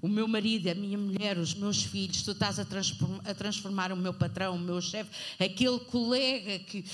o 0.00 0.08
meu 0.08 0.26
marido, 0.26 0.68
a 0.68 0.74
minha 0.74 0.96
mulher, 0.96 1.36
os 1.38 1.54
meus 1.54 1.82
filhos, 1.82 2.22
tu 2.22 2.30
estás 2.30 2.58
a 2.58 2.64
transformar, 2.64 3.20
a 3.24 3.34
transformar 3.34 3.92
o 3.92 3.96
meu 3.96 4.14
patrão, 4.14 4.56
o 4.56 4.58
meu 4.58 4.80
chefe, 4.80 5.10
aquele 5.38 5.78
colega 5.80 6.58
que 6.60 6.84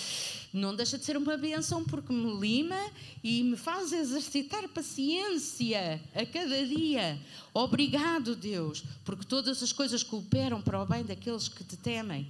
não 0.52 0.74
deixa 0.74 0.98
de 0.98 1.04
ser 1.04 1.16
uma 1.16 1.36
benção 1.36 1.84
porque 1.84 2.12
me 2.12 2.38
lima 2.40 2.80
e 3.22 3.42
me 3.42 3.56
faz 3.56 3.92
exercitar 3.92 4.66
paciência 4.68 6.00
a 6.14 6.24
cada 6.24 6.66
dia. 6.66 7.18
Obrigado, 7.52 8.34
Deus, 8.34 8.82
porque 9.04 9.24
todas 9.24 9.62
as 9.62 9.72
coisas 9.72 10.02
cooperam 10.02 10.60
para 10.60 10.82
o 10.82 10.86
bem 10.86 11.04
daqueles 11.04 11.48
que 11.48 11.62
te 11.62 11.76
temem. 11.76 12.26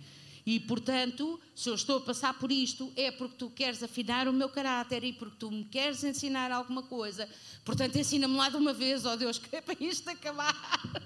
E, 0.46 0.60
portanto, 0.60 1.40
se 1.56 1.68
eu 1.68 1.74
estou 1.74 1.98
a 1.98 2.00
passar 2.00 2.38
por 2.38 2.52
isto, 2.52 2.92
é 2.94 3.10
porque 3.10 3.34
tu 3.34 3.50
queres 3.50 3.82
afinar 3.82 4.28
o 4.28 4.32
meu 4.32 4.48
caráter 4.48 5.02
e 5.02 5.12
porque 5.12 5.34
tu 5.40 5.50
me 5.50 5.64
queres 5.64 6.04
ensinar 6.04 6.52
alguma 6.52 6.84
coisa. 6.84 7.28
Portanto, 7.64 7.96
ensina-me 7.96 8.36
lá 8.36 8.48
de 8.48 8.56
uma 8.56 8.72
vez, 8.72 9.04
ó 9.04 9.14
oh 9.14 9.16
Deus, 9.16 9.38
que 9.40 9.56
é 9.56 9.60
para 9.60 9.76
isto 9.80 10.08
acabar. 10.08 10.54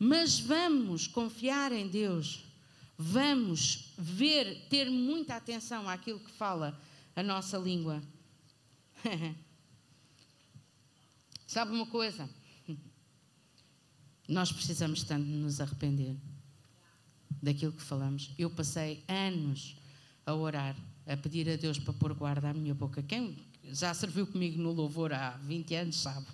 Mas 0.00 0.40
vamos 0.40 1.06
confiar 1.06 1.72
em 1.72 1.86
Deus. 1.86 2.42
Vamos 2.96 3.92
ver, 3.98 4.66
ter 4.70 4.90
muita 4.90 5.36
atenção 5.36 5.86
àquilo 5.86 6.20
que 6.20 6.30
fala 6.30 6.80
a 7.14 7.22
nossa 7.22 7.58
língua. 7.58 8.02
Sabe 11.46 11.72
uma 11.72 11.86
coisa? 11.86 12.26
Nós 14.26 14.50
precisamos 14.50 15.02
tanto 15.02 15.26
nos 15.26 15.60
arrepender 15.60 16.16
daquilo 17.46 17.72
que 17.72 17.82
falamos. 17.82 18.30
Eu 18.36 18.50
passei 18.50 19.04
anos 19.08 19.76
a 20.26 20.34
orar, 20.34 20.76
a 21.06 21.16
pedir 21.16 21.48
a 21.48 21.56
Deus 21.56 21.78
para 21.78 21.92
pôr 21.94 22.12
guarda 22.12 22.50
à 22.50 22.54
minha 22.54 22.74
boca. 22.74 23.02
Quem 23.02 23.36
já 23.70 23.94
serviu 23.94 24.26
comigo 24.26 24.60
no 24.60 24.72
louvor 24.72 25.12
há 25.12 25.30
20 25.44 25.74
anos 25.76 25.96
sabe 25.96 26.26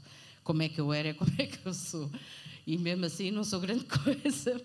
como 0.42 0.62
é 0.62 0.68
que 0.68 0.80
eu 0.80 0.92
era, 0.92 1.12
como 1.14 1.30
é 1.38 1.46
que 1.46 1.64
eu 1.64 1.74
sou. 1.74 2.10
E 2.66 2.78
mesmo 2.78 3.04
assim 3.04 3.30
não 3.30 3.44
sou 3.44 3.60
grande 3.60 3.84
coisa. 4.04 4.60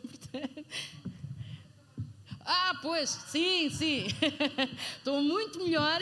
Ah, 2.40 2.80
pois, 2.82 3.10
sim, 3.10 3.70
sim. 3.70 4.08
Estou 4.98 5.22
muito 5.22 5.60
melhor. 5.60 6.00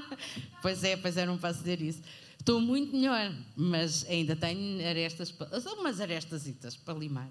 pois 0.62 0.82
é, 0.82 0.96
pois 0.96 1.18
é, 1.18 1.26
não 1.26 1.36
posso 1.36 1.58
dizer 1.58 1.82
isso. 1.82 2.00
Estou 2.40 2.58
muito 2.58 2.96
melhor, 2.96 3.34
mas 3.54 4.06
ainda 4.08 4.34
tenho 4.34 4.86
arestas, 4.86 5.34
umas 5.78 6.00
arestasitas 6.00 6.74
para 6.76 6.98
limar. 6.98 7.30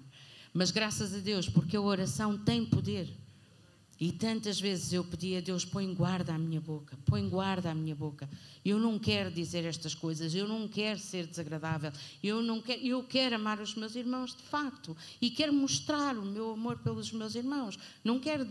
Mas 0.54 0.70
graças 0.70 1.12
a 1.12 1.18
Deus, 1.18 1.48
porque 1.48 1.76
a 1.76 1.80
oração 1.80 2.38
tem 2.38 2.64
poder. 2.64 3.12
E 4.00 4.12
tantas 4.12 4.60
vezes 4.60 4.92
eu 4.92 5.02
pedi 5.02 5.36
a 5.36 5.40
Deus: 5.40 5.64
põe 5.64 5.92
guarda 5.92 6.32
à 6.32 6.38
minha 6.38 6.60
boca, 6.60 6.96
põe 7.04 7.28
guarda 7.28 7.72
à 7.72 7.74
minha 7.74 7.94
boca. 7.94 8.28
Eu 8.64 8.78
não 8.78 8.96
quero 8.96 9.32
dizer 9.32 9.64
estas 9.64 9.96
coisas, 9.96 10.32
eu 10.32 10.46
não 10.46 10.68
quero 10.68 10.98
ser 11.00 11.26
desagradável, 11.26 11.92
eu, 12.22 12.40
não 12.40 12.60
quero, 12.60 12.80
eu 12.86 13.02
quero 13.02 13.34
amar 13.34 13.60
os 13.60 13.74
meus 13.74 13.96
irmãos 13.96 14.34
de 14.34 14.42
facto 14.44 14.96
e 15.20 15.28
quero 15.28 15.52
mostrar 15.52 16.16
o 16.16 16.24
meu 16.24 16.52
amor 16.52 16.78
pelos 16.78 17.10
meus 17.10 17.34
irmãos. 17.34 17.76
Não 18.04 18.20
quero 18.20 18.48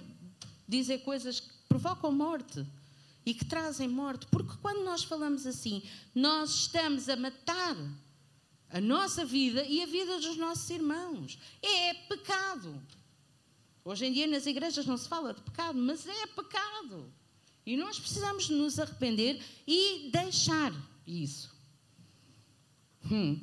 dizer 0.68 1.00
coisas 1.00 1.40
que 1.40 1.54
provocam 1.70 2.12
morte 2.12 2.66
e 3.26 3.34
que 3.34 3.46
trazem 3.46 3.88
morte, 3.88 4.28
porque 4.28 4.58
quando 4.62 4.84
nós 4.84 5.04
falamos 5.04 5.48
assim, 5.48 5.82
nós 6.14 6.50
estamos 6.52 7.08
a 7.08 7.16
matar 7.16 7.76
a 8.74 8.82
nossa 8.82 9.24
vida 9.24 9.64
e 9.64 9.84
a 9.84 9.86
vida 9.86 10.20
dos 10.20 10.36
nossos 10.36 10.68
irmãos. 10.72 11.38
É 11.62 11.94
pecado. 11.94 12.82
Hoje 13.86 14.08
em 14.08 14.12
dia 14.12 14.26
nas 14.26 14.48
igrejas 14.48 14.88
não 14.88 14.98
se 14.98 15.08
fala 15.08 15.32
de 15.32 15.42
pecado, 15.42 15.78
mas 15.78 16.08
é 16.08 16.26
pecado. 16.26 17.14
E 17.64 17.78
nós 17.78 18.00
precisamos 18.00 18.50
nos 18.50 18.80
arrepender 18.80 19.40
e 19.68 20.10
deixar 20.12 20.74
isso. 21.06 21.56
Hum. 23.12 23.40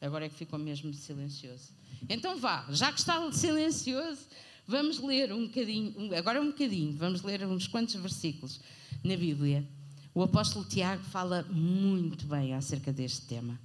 Agora 0.00 0.26
é 0.26 0.28
que 0.28 0.34
ficou 0.34 0.58
mesmo 0.58 0.92
silencioso. 0.92 1.70
Então 2.08 2.36
vá, 2.36 2.66
já 2.70 2.92
que 2.92 2.98
está 2.98 3.30
silencioso, 3.30 4.26
vamos 4.66 4.98
ler 4.98 5.32
um 5.32 5.46
bocadinho, 5.46 6.12
agora 6.16 6.40
um 6.40 6.48
bocadinho, 6.48 6.96
vamos 6.96 7.22
ler 7.22 7.46
uns 7.46 7.68
quantos 7.68 7.94
versículos 7.94 8.60
na 9.04 9.16
Bíblia. 9.16 9.66
O 10.12 10.22
apóstolo 10.22 10.64
Tiago 10.64 11.04
fala 11.04 11.44
muito 11.44 12.26
bem 12.26 12.52
acerca 12.52 12.92
deste 12.92 13.22
tema. 13.26 13.60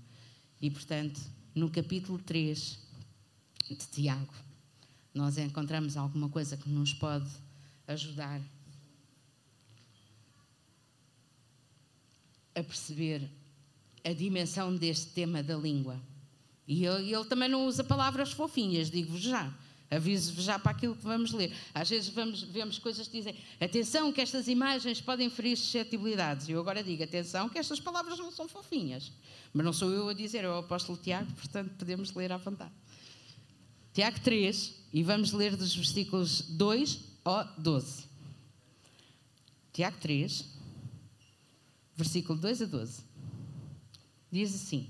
E, 0.62 0.70
portanto, 0.70 1.20
no 1.55 1.70
capítulo 1.70 2.20
3 2.20 2.80
de 3.70 3.76
Tiago, 3.76 4.34
nós 5.14 5.38
encontramos 5.38 5.97
alguma 5.97 6.30
coisa 6.30 6.55
que 6.55 6.70
nos 6.70 6.93
pode 6.93 7.30
ajudar 7.88 8.41
a 12.55 12.64
perceber 12.64 13.30
a 14.03 14.14
dimensão 14.14 14.76
deste 14.76 15.07
tema 15.07 15.41
da 15.41 15.55
língua. 15.55 15.99
E 16.68 16.86
ele, 16.86 17.14
ele 17.14 17.26
também 17.26 17.49
não 17.49 17.66
usa 17.66 17.84
palavras 17.84 18.32
fofinhas, 18.32 18.89
digo-vos 18.89 19.22
já. 19.22 19.53
Aviso-vos 19.92 20.46
já 20.46 20.58
para 20.58 20.72
aquilo 20.72 20.96
que 20.96 21.04
vamos 21.04 21.34
ler. 21.34 21.54
Às 21.74 21.89
vezes 21.89 22.08
vamos, 22.08 22.44
vemos 22.44 22.80
coisas 22.80 23.10
que 23.10 23.18
dizem 23.18 23.36
atenção 23.60 24.12
que 24.14 24.22
estas 24.22 24.48
imagens 24.48 25.02
podem 25.02 25.30
ferir 25.30 25.58
suscetibilidades. 25.58 26.48
E 26.48 26.54
eu 26.54 26.62
agora 26.62 26.82
digo 26.82 27.04
atenção 27.04 27.50
que 27.50 27.60
estas 27.60 27.78
palavras 27.78 28.18
não 28.18 28.32
são 28.32 28.48
fofinhas. 28.48 29.12
Mas 29.54 29.66
não 29.66 29.74
sou 29.74 29.92
eu 29.92 30.08
a 30.08 30.14
dizer, 30.14 30.46
é 30.46 30.50
o 30.50 30.60
apóstolo 30.60 30.98
Tiago, 30.98 31.30
portanto 31.34 31.74
podemos 31.78 32.14
ler 32.14 32.32
à 32.32 32.38
vontade. 32.38 32.72
Tiago 33.94 34.18
3, 34.22 34.74
e 34.94 35.04
vamos 35.04 35.34
ler 35.34 35.58
dos 35.58 35.76
versículos 35.76 36.42
2 36.42 37.00
ao 37.26 37.46
12. 37.58 38.06
Tiago 39.74 39.98
3, 40.00 40.46
versículo 41.98 42.39
2 42.39 42.62
a 42.62 42.66
12. 42.66 43.04
Diz 44.32 44.56
assim: 44.56 44.89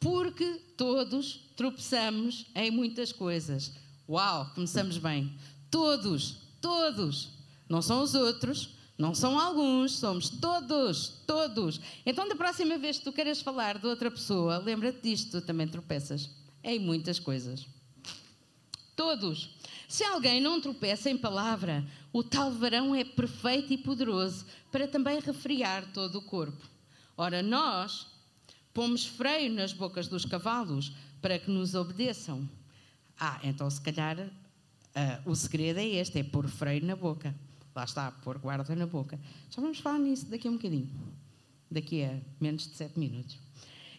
Porque 0.00 0.54
todos 0.76 1.50
tropeçamos 1.56 2.46
em 2.54 2.70
muitas 2.70 3.12
coisas. 3.12 3.72
Uau, 4.08 4.50
começamos 4.54 4.96
bem. 4.96 5.36
Todos, 5.70 6.36
todos. 6.60 7.28
Não 7.68 7.82
são 7.82 8.02
os 8.02 8.14
outros, 8.14 8.70
não 8.98 9.14
são 9.14 9.38
alguns, 9.38 9.92
somos 9.92 10.28
todos, 10.28 11.22
todos. 11.26 11.80
Então, 12.04 12.26
da 12.26 12.34
próxima 12.34 12.76
vez 12.76 12.98
que 12.98 13.04
tu 13.04 13.12
queres 13.12 13.40
falar 13.40 13.78
de 13.78 13.86
outra 13.86 14.10
pessoa, 14.10 14.58
lembra-te 14.58 15.02
disto, 15.02 15.40
tu 15.40 15.46
também 15.46 15.68
tropeças 15.68 16.28
em 16.64 16.78
muitas 16.78 17.18
coisas. 17.18 17.66
Todos. 18.96 19.56
Se 19.88 20.04
alguém 20.04 20.40
não 20.40 20.60
tropeça 20.60 21.08
em 21.08 21.16
palavra, 21.16 21.86
o 22.12 22.22
tal 22.22 22.50
varão 22.50 22.94
é 22.94 23.04
perfeito 23.04 23.72
e 23.72 23.78
poderoso 23.78 24.44
para 24.70 24.88
também 24.88 25.20
refriar 25.20 25.92
todo 25.92 26.18
o 26.18 26.22
corpo. 26.22 26.68
Ora, 27.16 27.42
nós 27.42 28.06
pomos 28.72 29.06
freio 29.06 29.52
nas 29.52 29.72
bocas 29.72 30.08
dos 30.08 30.24
cavalos 30.24 30.92
para 31.20 31.38
que 31.38 31.50
nos 31.50 31.74
obedeçam. 31.74 32.48
Ah, 33.18 33.38
então 33.42 33.68
se 33.70 33.80
calhar 33.80 34.18
uh, 34.18 35.30
o 35.30 35.34
segredo 35.34 35.78
é 35.78 35.86
este: 35.86 36.18
é 36.18 36.22
pôr 36.22 36.48
freio 36.48 36.84
na 36.84 36.96
boca. 36.96 37.34
Lá 37.74 37.84
está, 37.84 38.10
pôr 38.10 38.38
guarda 38.38 38.74
na 38.74 38.86
boca. 38.86 39.18
Já 39.50 39.62
vamos 39.62 39.78
falar 39.78 39.98
nisso 39.98 40.26
daqui 40.26 40.48
a 40.48 40.50
um 40.50 40.54
bocadinho. 40.54 40.90
Daqui 41.70 42.02
a 42.02 42.18
menos 42.40 42.66
de 42.66 42.76
sete 42.76 42.98
minutos. 42.98 43.38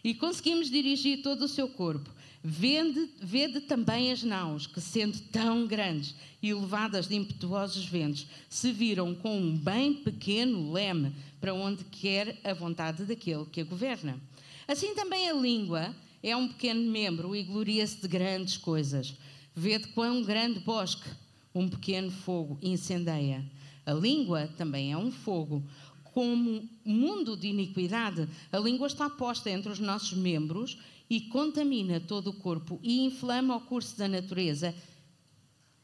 E 0.04 0.14
conseguimos 0.14 0.68
dirigir 0.68 1.22
todo 1.22 1.42
o 1.42 1.48
seu 1.48 1.68
corpo. 1.68 2.10
Vende, 2.44 3.08
vede 3.20 3.60
também 3.60 4.10
as 4.10 4.24
naus, 4.24 4.66
que 4.66 4.80
sendo 4.80 5.16
tão 5.30 5.64
grandes 5.64 6.14
e 6.42 6.52
levadas 6.52 7.06
de 7.06 7.14
impetuosos 7.14 7.84
ventos, 7.84 8.26
se 8.50 8.72
viram 8.72 9.14
com 9.14 9.38
um 9.38 9.56
bem 9.56 9.94
pequeno 9.94 10.72
leme 10.72 11.14
para 11.40 11.54
onde 11.54 11.84
quer 11.84 12.40
a 12.42 12.52
vontade 12.52 13.04
daquele 13.04 13.46
que 13.46 13.60
a 13.60 13.64
governa. 13.64 14.18
Assim 14.66 14.94
também 14.94 15.28
a 15.28 15.34
língua 15.34 15.94
é 16.22 16.36
um 16.36 16.48
pequeno 16.48 16.90
membro 16.90 17.34
e 17.34 17.42
gloria-se 17.42 18.00
de 18.00 18.08
grandes 18.08 18.56
coisas. 18.56 19.14
Vede 19.54 19.88
quão 19.88 20.22
grande 20.22 20.60
bosque 20.60 21.08
um 21.54 21.68
pequeno 21.68 22.10
fogo 22.10 22.58
incendeia. 22.62 23.44
A 23.84 23.92
língua 23.92 24.48
também 24.56 24.92
é 24.92 24.96
um 24.96 25.10
fogo. 25.10 25.62
Como 26.04 26.68
mundo 26.84 27.36
de 27.36 27.48
iniquidade, 27.48 28.28
a 28.50 28.58
língua 28.58 28.86
está 28.86 29.10
posta 29.10 29.50
entre 29.50 29.72
os 29.72 29.78
nossos 29.78 30.12
membros 30.12 30.78
e 31.08 31.20
contamina 31.20 32.00
todo 32.00 32.30
o 32.30 32.32
corpo 32.32 32.78
e 32.82 33.00
inflama 33.04 33.56
o 33.56 33.60
curso 33.60 33.98
da 33.98 34.08
natureza 34.08 34.74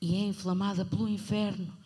e 0.01 0.15
é 0.15 0.21
inflamada 0.21 0.85
pelo 0.85 1.09
inferno. 1.09 1.77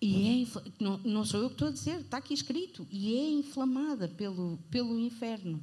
E 0.00 0.44
é, 0.44 0.60
não, 0.78 0.98
não 0.98 1.24
sou 1.24 1.40
eu 1.40 1.48
que 1.48 1.54
estou 1.54 1.68
a 1.68 1.72
dizer, 1.72 2.00
está 2.00 2.18
aqui 2.18 2.32
escrito. 2.32 2.86
E 2.90 3.16
é 3.16 3.30
inflamada 3.30 4.06
pelo, 4.08 4.58
pelo 4.70 4.98
inferno. 4.98 5.62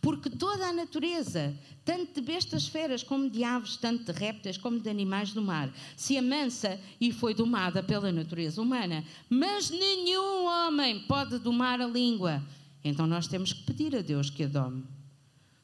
Porque 0.00 0.30
toda 0.30 0.66
a 0.66 0.72
natureza, 0.72 1.56
tanto 1.84 2.14
de 2.14 2.20
bestas 2.20 2.66
feras 2.66 3.02
como 3.02 3.30
de 3.30 3.44
aves, 3.44 3.76
tanto 3.76 4.12
de 4.12 4.18
répteis 4.18 4.56
como 4.56 4.80
de 4.80 4.88
animais 4.88 5.32
do 5.32 5.42
mar, 5.42 5.72
se 5.96 6.16
amansa 6.16 6.80
e 7.00 7.12
foi 7.12 7.34
domada 7.34 7.82
pela 7.82 8.10
natureza 8.10 8.60
humana. 8.60 9.04
Mas 9.28 9.70
nenhum 9.70 10.46
homem 10.46 11.00
pode 11.06 11.38
domar 11.38 11.80
a 11.80 11.86
língua. 11.86 12.42
Então 12.82 13.06
nós 13.06 13.28
temos 13.28 13.52
que 13.52 13.62
pedir 13.62 13.94
a 13.94 14.00
Deus 14.00 14.30
que 14.30 14.44
a 14.44 14.48
dome. 14.48 14.84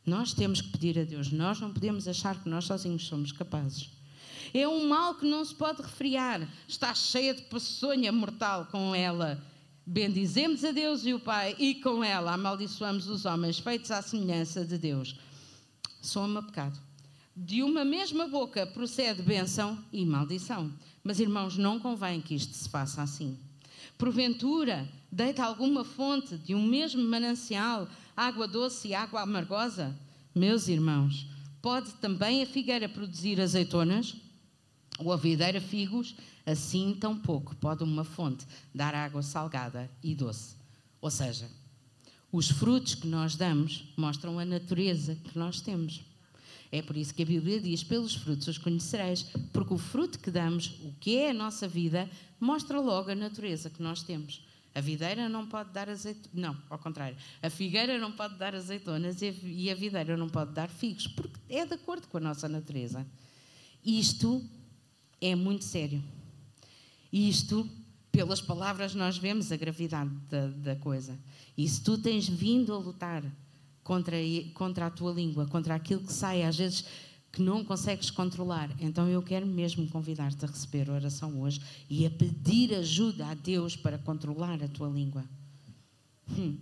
Nós 0.07 0.35
temos 0.35 0.61
que 0.61 0.69
pedir 0.69 0.99
a 0.99 1.05
Deus. 1.05 1.33
Nós 1.33 1.61
não 1.61 1.73
podemos 1.73 2.07
achar 2.07 2.41
que 2.41 2.49
nós 2.49 2.67
sozinhos 2.67 3.07
somos 3.07 3.33
capazes. 3.33 3.94
É 4.57 4.69
um 4.69 4.89
mal 4.89 5.17
que 5.17 5.27
não 5.27 5.45
se 5.45 5.53
pode 5.53 5.83
refriar. 5.83 6.49
Está 6.69 6.95
cheia 6.95 7.35
de 7.35 7.43
peçonha 7.43 8.13
mortal 8.13 8.69
com 8.71 8.95
ela. 8.95 9.43
Bendizemos 9.85 10.65
a 10.65 10.71
Deus 10.71 11.05
e 11.05 11.13
o 11.13 11.19
Pai, 11.19 11.57
e 11.59 11.75
com 11.75 12.05
ela 12.05 12.33
amaldiçoamos 12.33 13.09
os 13.09 13.25
homens 13.25 13.59
feitos 13.59 13.91
à 13.91 14.01
semelhança 14.01 14.65
de 14.65 14.79
Deus. 14.79 15.19
Soma 16.01 16.41
pecado. 16.41 16.79
De 17.37 17.65
uma 17.65 17.85
mesma 17.85 18.29
boca 18.29 18.65
procede 18.65 19.23
bênção 19.23 19.77
e 19.93 20.07
maldição. 20.07 20.73
Mas, 21.03 21.19
irmãos, 21.19 21.59
não 21.59 21.81
convém 21.81 22.21
que 22.21 22.37
isto 22.37 22.55
se 22.55 22.69
faça 22.69 23.03
assim. 23.03 23.37
Porventura, 23.99 24.89
deita 25.11 25.45
alguma 25.45 25.85
fonte 25.85 26.39
de 26.39 26.55
um 26.55 26.65
mesmo 26.65 27.03
manancial, 27.03 27.89
água 28.17 28.47
doce 28.47 28.89
e 28.89 28.95
água 28.95 29.23
amargosa? 29.23 29.95
Meus 30.33 30.69
irmãos, 30.69 31.27
pode 31.61 31.93
também 31.95 32.41
a 32.41 32.47
figueira 32.47 32.89
produzir 32.89 33.41
azeitonas? 33.41 34.15
A 34.99 35.17
videira 35.17 35.61
figos? 35.61 36.15
Assim, 36.47 36.97
tão 37.01 37.19
pouco 37.19 37.57
pode 37.57 37.83
uma 37.83 38.05
fonte 38.05 38.47
dar 38.75 38.95
água 38.95 39.23
salgada 39.23 39.91
e 40.03 40.15
doce. 40.15 40.57
Ou 41.01 41.11
seja, 41.11 41.51
os 42.31 42.51
frutos 42.51 42.95
que 42.95 43.07
nós 43.07 43.35
damos 43.37 43.93
mostram 43.97 44.39
a 44.39 44.45
natureza 44.45 45.15
que 45.17 45.39
nós 45.39 45.61
temos. 45.61 46.03
É 46.71 46.83
por 46.83 46.97
isso 46.97 47.15
que 47.15 47.23
a 47.23 47.27
Bíblia 47.27 47.61
diz: 47.61 47.85
pelos 47.85 48.15
frutos 48.15 48.49
os 48.49 48.59
conhecereis, 48.59 49.23
porque 49.53 49.73
o 49.73 49.79
fruto 49.79 50.19
que 50.19 50.31
damos, 50.31 50.79
o 50.83 50.93
que 51.01 51.17
é 51.17 51.31
a 51.31 51.35
nossa 51.35 51.69
vida, 51.69 52.11
mostra 52.41 52.81
logo 52.81 53.11
a 53.11 53.15
natureza 53.15 53.71
que 53.71 53.83
nós 53.83 54.03
temos. 54.03 54.45
A 54.75 54.81
videira 54.81 55.29
não 55.29 55.47
pode 55.47 55.71
dar 55.73 55.89
azeitonas, 55.89 56.31
não, 56.35 56.57
ao 56.69 56.79
contrário. 56.79 57.17
A 57.41 57.49
figueira 57.49 57.97
não 57.97 58.11
pode 58.11 58.35
dar 58.37 58.57
azeitonas 58.57 59.23
e 59.23 59.71
a 59.71 59.75
videira 59.75 60.17
não 60.17 60.29
pode 60.29 60.53
dar 60.53 60.69
figos, 60.69 61.07
porque 61.07 61.39
é 61.49 61.65
de 61.65 61.75
acordo 61.75 62.09
com 62.09 62.17
a 62.17 62.21
nossa 62.21 62.49
natureza. 62.49 63.07
Isto 63.85 64.43
é 65.25 65.35
muito 65.35 65.64
sério. 65.64 66.03
Isto, 67.11 67.68
pelas 68.12 68.43
palavras, 68.43 68.95
nós 68.95 69.16
vemos 69.16 69.51
a 69.51 69.57
gravidade 69.57 70.11
da, 70.29 70.49
da 70.49 70.77
coisa. 70.77 71.18
E 71.57 71.66
se 71.66 71.81
tu 71.83 71.97
tens 71.97 72.29
vindo 72.29 72.75
a 72.75 72.79
lutar 72.79 73.25
contra, 73.83 74.16
contra 74.53 74.87
a 74.87 74.91
tua 74.91 75.12
língua, 75.12 75.47
contra 75.47 75.75
aquilo 75.75 76.03
que 76.03 76.12
sai, 76.12 76.43
às 76.43 76.57
vezes 76.57 76.85
que 77.33 77.41
não 77.41 77.64
consegues 77.64 78.11
controlar, 78.11 78.70
então 78.79 79.09
eu 79.09 79.20
quero 79.20 79.47
mesmo 79.47 79.89
convidar-te 79.89 80.45
a 80.45 80.49
receber 80.49 80.89
oração 80.89 81.41
hoje 81.41 81.61
e 81.91 82.07
a 82.07 82.11
pedir 82.11 82.75
ajuda 82.75 83.27
a 83.27 83.35
Deus 83.35 83.75
para 83.75 83.99
controlar 83.99 84.62
a 84.62 84.68
tua 84.68 84.89
língua. 84.89 85.25
Hum. 86.31 86.57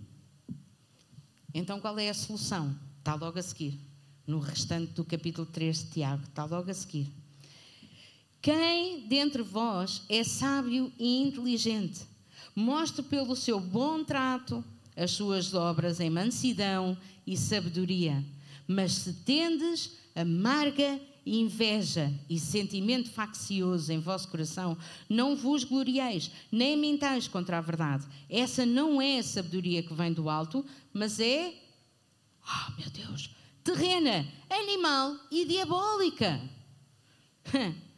Então 1.53 1.79
qual 1.79 1.99
é 1.99 2.09
a 2.09 2.13
solução? 2.13 2.75
Está 2.97 3.13
logo 3.13 3.37
a 3.37 3.43
seguir. 3.43 3.79
No 4.25 4.39
restante 4.39 4.93
do 4.93 5.03
capítulo 5.03 5.45
3 5.45 5.77
de 5.77 5.85
Tiago, 5.91 6.23
está 6.23 6.45
logo 6.45 6.71
a 6.71 6.73
seguir. 6.73 7.22
Quem 8.43 9.07
dentre 9.07 9.41
vós 9.41 10.01
é 10.09 10.21
sábio 10.21 10.91
e 10.99 11.21
inteligente, 11.21 12.01
mostre 12.53 13.01
pelo 13.01 13.37
seu 13.37 13.57
bom 13.57 14.03
trato 14.03 14.61
as 14.97 15.11
suas 15.11 15.53
obras 15.53 16.01
em 16.01 16.09
mansidão 16.09 16.97
e 17.25 17.37
sabedoria. 17.37 18.21
Mas 18.67 18.91
se 18.91 19.13
tendes 19.13 19.97
amarga 20.13 20.99
inveja 21.25 22.11
e 22.29 22.37
sentimento 22.37 23.09
faccioso 23.09 23.93
em 23.93 23.99
vosso 24.01 24.27
coração, 24.27 24.77
não 25.07 25.37
vos 25.37 25.63
glorieis, 25.63 26.29
nem 26.51 26.75
mentais 26.75 27.29
contra 27.29 27.59
a 27.59 27.61
verdade. 27.61 28.05
Essa 28.29 28.65
não 28.65 29.01
é 29.01 29.19
a 29.19 29.23
sabedoria 29.23 29.81
que 29.81 29.93
vem 29.93 30.11
do 30.11 30.29
alto, 30.29 30.65
mas 30.91 31.17
é, 31.21 31.53
oh 32.45 32.71
meu 32.77 32.89
Deus, 32.89 33.29
terrena, 33.63 34.27
animal 34.49 35.15
e 35.31 35.45
diabólica. 35.45 36.41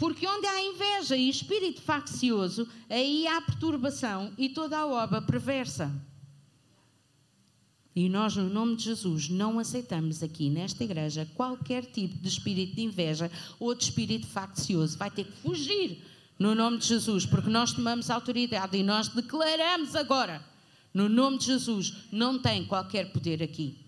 Porque 0.00 0.26
onde 0.26 0.46
há 0.46 0.62
inveja 0.62 1.14
e 1.14 1.28
espírito 1.28 1.82
faccioso, 1.82 2.66
aí 2.88 3.26
há 3.26 3.38
perturbação 3.42 4.32
e 4.38 4.48
toda 4.48 4.78
a 4.78 4.86
obra 4.86 5.20
perversa. 5.20 5.92
E 7.94 8.08
nós, 8.08 8.34
no 8.34 8.48
nome 8.48 8.76
de 8.76 8.84
Jesus, 8.84 9.28
não 9.28 9.58
aceitamos 9.58 10.22
aqui 10.22 10.48
nesta 10.48 10.82
igreja 10.82 11.28
qualquer 11.34 11.84
tipo 11.84 12.16
de 12.16 12.28
espírito 12.28 12.76
de 12.76 12.80
inveja 12.80 13.30
ou 13.58 13.74
de 13.74 13.84
espírito 13.84 14.26
faccioso. 14.26 14.96
Vai 14.96 15.10
ter 15.10 15.24
que 15.24 15.36
fugir 15.36 16.02
no 16.38 16.54
nome 16.54 16.78
de 16.78 16.86
Jesus, 16.86 17.26
porque 17.26 17.50
nós 17.50 17.74
tomamos 17.74 18.08
autoridade 18.08 18.78
e 18.78 18.82
nós 18.82 19.08
declaramos 19.08 19.94
agora, 19.94 20.42
no 20.94 21.10
nome 21.10 21.36
de 21.36 21.44
Jesus, 21.44 21.94
não 22.10 22.38
tem 22.38 22.64
qualquer 22.64 23.12
poder 23.12 23.42
aqui. 23.42 23.79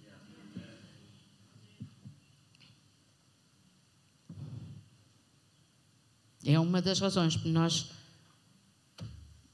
É 6.44 6.58
uma 6.58 6.82
das 6.82 6.98
razões 6.98 7.36
que 7.36 7.48
nós 7.48 7.90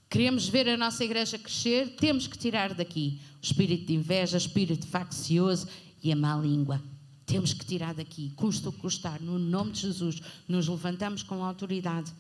queremos 0.09 0.49
ver 0.49 0.69
a 0.69 0.77
nossa 0.77 1.05
igreja 1.05 1.39
crescer, 1.39 1.97
temos 1.97 2.27
que 2.27 2.39
tirar 2.39 2.73
daqui 2.75 3.21
o 3.43 3.45
espírito 3.45 3.87
de 3.87 3.95
inveja, 3.95 4.37
o 4.37 4.39
espírito 4.39 4.87
faccioso 4.87 5.69
e 6.03 6.11
a 6.11 6.17
má 6.17 6.37
língua. 6.37 6.83
Temos 7.27 7.53
que 7.53 7.65
tirar 7.65 7.95
daqui, 7.95 8.31
custa 8.31 8.71
o 8.71 8.73
custar, 8.73 9.21
no 9.21 9.39
nome 9.39 9.73
de 9.73 9.81
Jesus, 9.81 10.21
nos 10.49 10.67
levantamos 10.67 11.23
com 11.23 11.45
a 11.45 11.47
autoridade, 11.47 12.11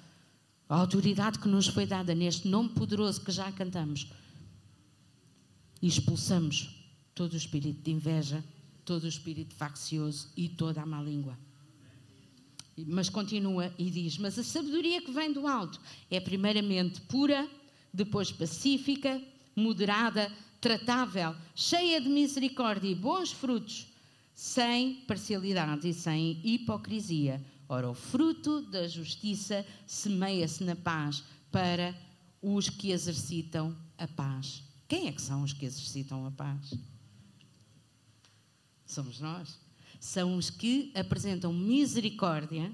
a 0.68 0.76
autoridade 0.76 1.38
que 1.38 1.48
nos 1.48 1.66
foi 1.66 1.86
dada 1.86 2.14
neste 2.14 2.46
nome 2.46 2.68
poderoso 2.68 3.22
que 3.22 3.32
já 3.32 3.50
cantamos, 3.50 4.06
e 5.80 5.86
expulsamos 5.86 6.68
todo 7.14 7.32
o 7.32 7.36
espírito 7.36 7.82
de 7.82 7.90
inveja, 7.90 8.44
todo 8.84 9.04
o 9.04 9.08
espírito 9.08 9.54
faccioso 9.54 10.28
e 10.36 10.48
toda 10.48 10.82
a 10.82 10.86
má 10.86 11.00
língua. 11.00 11.38
Mas 12.87 13.09
continua 13.09 13.72
e 13.79 13.91
diz: 13.91 14.18
Mas 14.18 14.39
a 14.39 14.45
sabedoria 14.45 15.03
que 15.03 15.11
vem 15.11 15.33
do 15.33 15.47
alto 15.47 15.81
é 16.11 16.20
primeiramente 16.20 17.01
pura, 17.03 17.49
depois 17.93 18.31
pacífica, 18.31 19.20
moderada, 19.57 20.31
tratável, 20.61 21.35
cheia 21.55 22.01
de 22.01 22.09
misericórdia 22.09 22.89
e 22.89 22.95
bons 22.95 23.33
frutos, 23.33 23.89
sem 24.35 24.97
parcialidade 25.07 25.89
e 25.89 25.95
sem 25.95 26.41
hipocrisia. 26.45 27.45
Ora, 27.68 27.91
o 27.91 27.95
fruto 27.95 28.62
da 28.62 28.87
justiça 28.89 29.66
semeia-se 29.87 30.64
na 30.64 30.76
paz 30.76 31.22
para 31.51 31.95
os 32.41 32.68
que 32.68 32.93
exercitam 32.93 33.76
a 33.99 34.07
paz. 34.07 34.62
Quem 34.87 35.09
é 35.09 35.12
que 35.12 35.20
são 35.20 35.43
os 35.43 35.53
que 35.53 35.66
exercitam 35.66 36.24
a 36.26 36.31
paz? 36.31 36.72
Somos 38.87 39.20
nós 39.20 39.67
são 39.99 40.36
os 40.36 40.51
que 40.51 40.92
apresentam 40.94 41.53
misericórdia 41.53 42.70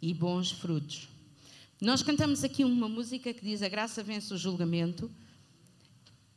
e 0.00 0.14
bons 0.14 0.50
frutos. 0.50 1.08
Nós 1.80 2.02
cantamos 2.02 2.42
aqui 2.42 2.64
uma 2.64 2.88
música 2.88 3.32
que 3.32 3.44
diz 3.44 3.62
a 3.62 3.68
graça 3.68 4.02
vence 4.02 4.32
o 4.32 4.38
julgamento. 4.38 5.10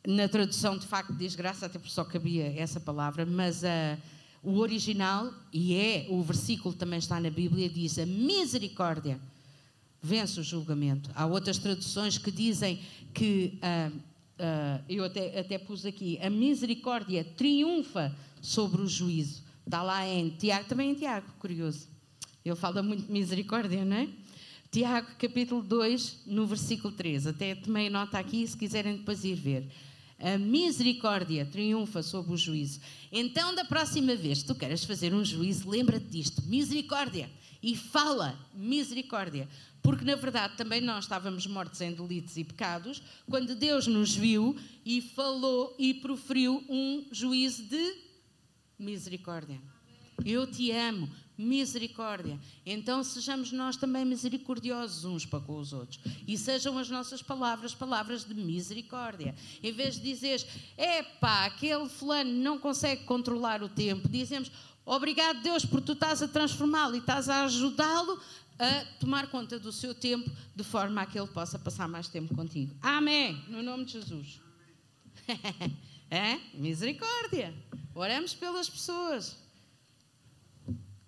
Na 0.06 0.28
tradução, 0.28 0.78
de 0.78 0.86
facto, 0.86 1.14
diz 1.14 1.36
graça, 1.36 1.66
até 1.66 1.78
porque 1.78 1.94
só 1.94 2.04
cabia 2.04 2.54
essa 2.60 2.80
palavra, 2.80 3.26
mas 3.26 3.64
uh, 3.64 4.02
o 4.44 4.58
original, 4.58 5.32
e 5.54 5.76
é, 5.76 6.08
o 6.10 6.22
versículo 6.24 6.74
também 6.74 7.00
está 7.00 7.20
na 7.20 7.30
Bíblia, 7.30 7.70
diz 7.70 8.00
a 8.00 8.06
misericórdia 8.06 9.20
vence 10.02 10.40
o 10.40 10.44
julgamento. 10.44 11.12
Há 11.14 11.26
outras 11.26 11.60
traduções 11.60 12.18
que 12.18 12.32
dizem 12.32 12.80
que, 13.14 13.60
uh, 13.62 13.96
uh, 13.96 14.84
eu 14.90 15.04
até, 15.04 15.40
até 15.40 15.58
pus 15.58 15.86
aqui, 15.86 16.18
a 16.22 16.30
misericórdia 16.30 17.24
triunfa 17.24 18.16
sobre 18.42 18.82
o 18.82 18.88
juízo. 18.88 19.44
Está 19.72 19.84
lá 19.84 20.06
em 20.06 20.32
Tiago, 20.32 20.68
também 20.68 20.92
em 20.92 20.94
Tiago, 20.94 21.26
curioso. 21.40 21.88
Ele 22.44 22.58
fala 22.58 22.84
muito 22.84 23.06
de 23.06 23.12
misericórdia, 23.14 23.86
não 23.86 23.96
é? 23.96 24.10
Tiago, 24.70 25.08
capítulo 25.18 25.62
2, 25.62 26.24
no 26.26 26.46
versículo 26.46 26.94
3. 26.94 27.28
Até 27.28 27.56
tomei 27.56 27.90
nota 27.90 28.20
aqui, 28.20 28.46
se 28.46 28.58
quiserem 28.58 28.98
depois 28.98 29.24
ir 29.24 29.36
ver. 29.36 29.72
A 30.20 30.38
misericórdia 30.38 31.46
triunfa 31.46 32.04
sobre 32.04 32.34
o 32.34 32.38
juízo. 32.38 32.82
Então, 33.14 33.56
da 33.56 33.64
próxima 33.64 34.14
vez 34.14 34.42
que 34.42 34.48
tu 34.48 34.56
queres 34.56 34.84
fazer 34.84 35.14
um 35.14 35.24
juízo, 35.24 35.70
lembra-te 35.70 36.08
disto: 36.08 36.42
misericórdia. 36.42 37.30
E 37.64 37.74
fala 37.74 38.38
misericórdia. 38.54 39.48
Porque, 39.82 40.04
na 40.04 40.18
verdade, 40.18 40.58
também 40.58 40.82
nós 40.82 41.06
estávamos 41.06 41.48
mortos 41.48 41.80
em 41.80 41.94
delitos 41.94 42.36
e 42.36 42.44
pecados, 42.44 43.02
quando 43.26 43.56
Deus 43.56 43.88
nos 43.88 44.14
viu 44.14 44.54
e 44.86 45.02
falou 45.02 45.74
e 45.80 45.94
proferiu 45.94 46.62
um 46.68 47.06
juízo 47.10 47.64
de 47.64 48.11
misericórdia. 48.82 49.62
Eu 50.26 50.46
te 50.46 50.72
amo, 50.72 51.10
misericórdia. 51.38 52.40
Então 52.66 53.04
sejamos 53.04 53.52
nós 53.52 53.76
também 53.76 54.06
misericordiosos 54.06 55.06
uns 55.06 55.26
para 55.26 55.40
com 55.40 55.58
os 55.58 55.74
outros. 55.74 56.00
E 56.28 56.38
sejam 56.38 56.78
as 56.78 56.90
nossas 56.90 57.22
palavras 57.22 57.74
palavras 57.74 58.24
de 58.24 58.34
misericórdia. 58.34 59.36
Em 59.64 59.72
vez 59.72 59.96
de 59.96 60.02
dizeres, 60.02 60.46
epá, 60.78 61.46
aquele 61.46 61.90
fulano 61.90 62.32
não 62.32 62.60
consegue 62.60 63.04
controlar 63.04 63.64
o 63.64 63.70
tempo, 63.70 64.08
dizemos, 64.08 64.52
obrigado 64.86 65.42
Deus 65.42 65.66
por 65.66 65.82
tu 65.82 65.94
estás 65.94 66.22
a 66.22 66.28
transformá-lo 66.28 66.96
e 66.96 67.00
estás 67.00 67.28
a 67.30 67.46
ajudá-lo 67.46 68.20
a 68.60 68.86
tomar 69.00 69.28
conta 69.28 69.58
do 69.58 69.72
seu 69.72 69.96
tempo 69.96 70.30
de 70.56 70.64
forma 70.64 71.02
a 71.02 71.06
que 71.08 71.18
ele 71.18 71.28
possa 71.28 71.58
passar 71.58 71.88
mais 71.88 72.08
tempo 72.08 72.36
contigo. 72.36 72.76
Amém. 72.82 73.44
No 73.48 73.64
nome 73.64 73.86
de 73.86 73.94
Jesus. 73.94 74.40
é? 76.12 76.38
Misericórdia. 76.54 77.54
Oramos 77.96 78.34
pelas 78.34 78.70
pessoas. 78.70 79.38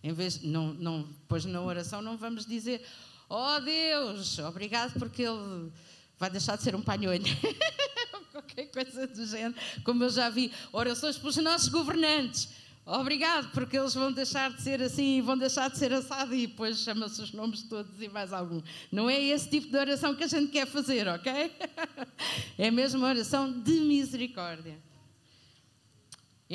Em 0.01 0.13
vez, 0.13 0.41
não, 0.41 0.73
não, 0.73 1.07
pois 1.27 1.45
na 1.45 1.61
oração 1.61 2.01
não 2.01 2.17
vamos 2.17 2.45
dizer, 2.45 2.85
oh 3.29 3.59
Deus, 3.59 4.39
obrigado 4.39 4.97
porque 4.97 5.23
ele 5.23 5.71
vai 6.17 6.29
deixar 6.29 6.55
de 6.55 6.63
ser 6.63 6.75
um 6.75 6.81
panhonho. 6.81 7.23
Qualquer 8.31 8.65
coisa 8.67 9.05
do 9.07 9.25
género. 9.25 9.55
Como 9.83 10.03
eu 10.03 10.09
já 10.09 10.29
vi, 10.29 10.51
orações 10.71 11.17
pelos 11.17 11.37
nossos 11.37 11.69
governantes. 11.69 12.49
Obrigado, 12.85 13.49
porque 13.51 13.77
eles 13.77 13.93
vão 13.93 14.11
deixar 14.11 14.51
de 14.51 14.61
ser 14.61 14.81
assim, 14.81 15.21
vão 15.21 15.37
deixar 15.37 15.69
de 15.69 15.77
ser 15.77 15.93
assado 15.93 16.35
e 16.35 16.47
depois 16.47 16.79
chama-se 16.79 17.21
os 17.21 17.31
nomes 17.31 17.63
todos 17.63 18.01
e 18.01 18.09
mais 18.09 18.33
algum. 18.33 18.61
Não 18.91 19.09
é 19.09 19.21
esse 19.21 19.49
tipo 19.49 19.67
de 19.67 19.77
oração 19.77 20.13
que 20.13 20.23
a 20.23 20.27
gente 20.27 20.51
quer 20.51 20.67
fazer, 20.67 21.07
ok? 21.07 21.51
É 22.57 22.69
mesmo 22.69 22.99
uma 22.99 23.07
oração 23.07 23.51
de 23.61 23.79
misericórdia. 23.79 24.77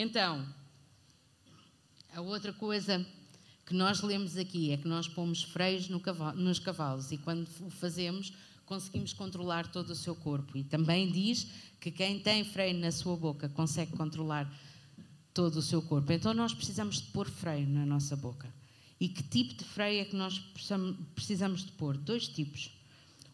Então, 0.01 0.47
a 2.15 2.21
outra 2.21 2.53
coisa 2.53 3.05
que 3.67 3.75
nós 3.75 4.01
lemos 4.01 4.37
aqui 4.37 4.71
é 4.71 4.77
que 4.77 4.87
nós 4.87 5.09
pomos 5.09 5.43
freios 5.43 5.89
no 5.89 5.99
cavalo, 5.99 6.41
nos 6.41 6.61
cavalos 6.61 7.11
e 7.11 7.19
quando 7.19 7.49
o 7.63 7.69
fazemos 7.69 8.33
conseguimos 8.65 9.13
controlar 9.13 9.67
todo 9.73 9.91
o 9.91 9.97
seu 9.97 10.15
corpo. 10.15 10.57
E 10.57 10.63
também 10.63 11.11
diz 11.11 11.49
que 11.81 11.91
quem 11.91 12.21
tem 12.21 12.45
freio 12.45 12.79
na 12.79 12.93
sua 12.93 13.17
boca 13.17 13.49
consegue 13.49 13.91
controlar 13.97 14.49
todo 15.35 15.57
o 15.57 15.63
seu 15.63 15.83
corpo. 15.83 16.13
Então 16.13 16.33
nós 16.33 16.55
precisamos 16.55 17.01
de 17.03 17.09
pôr 17.09 17.29
freio 17.29 17.69
na 17.69 17.85
nossa 17.85 18.15
boca. 18.15 18.49
E 19.01 19.09
que 19.09 19.25
tipo 19.25 19.53
de 19.55 19.65
freio 19.65 20.03
é 20.03 20.05
que 20.05 20.15
nós 20.15 20.39
precisamos 21.17 21.65
de 21.65 21.73
pôr? 21.73 21.97
Dois 21.97 22.29
tipos. 22.29 22.71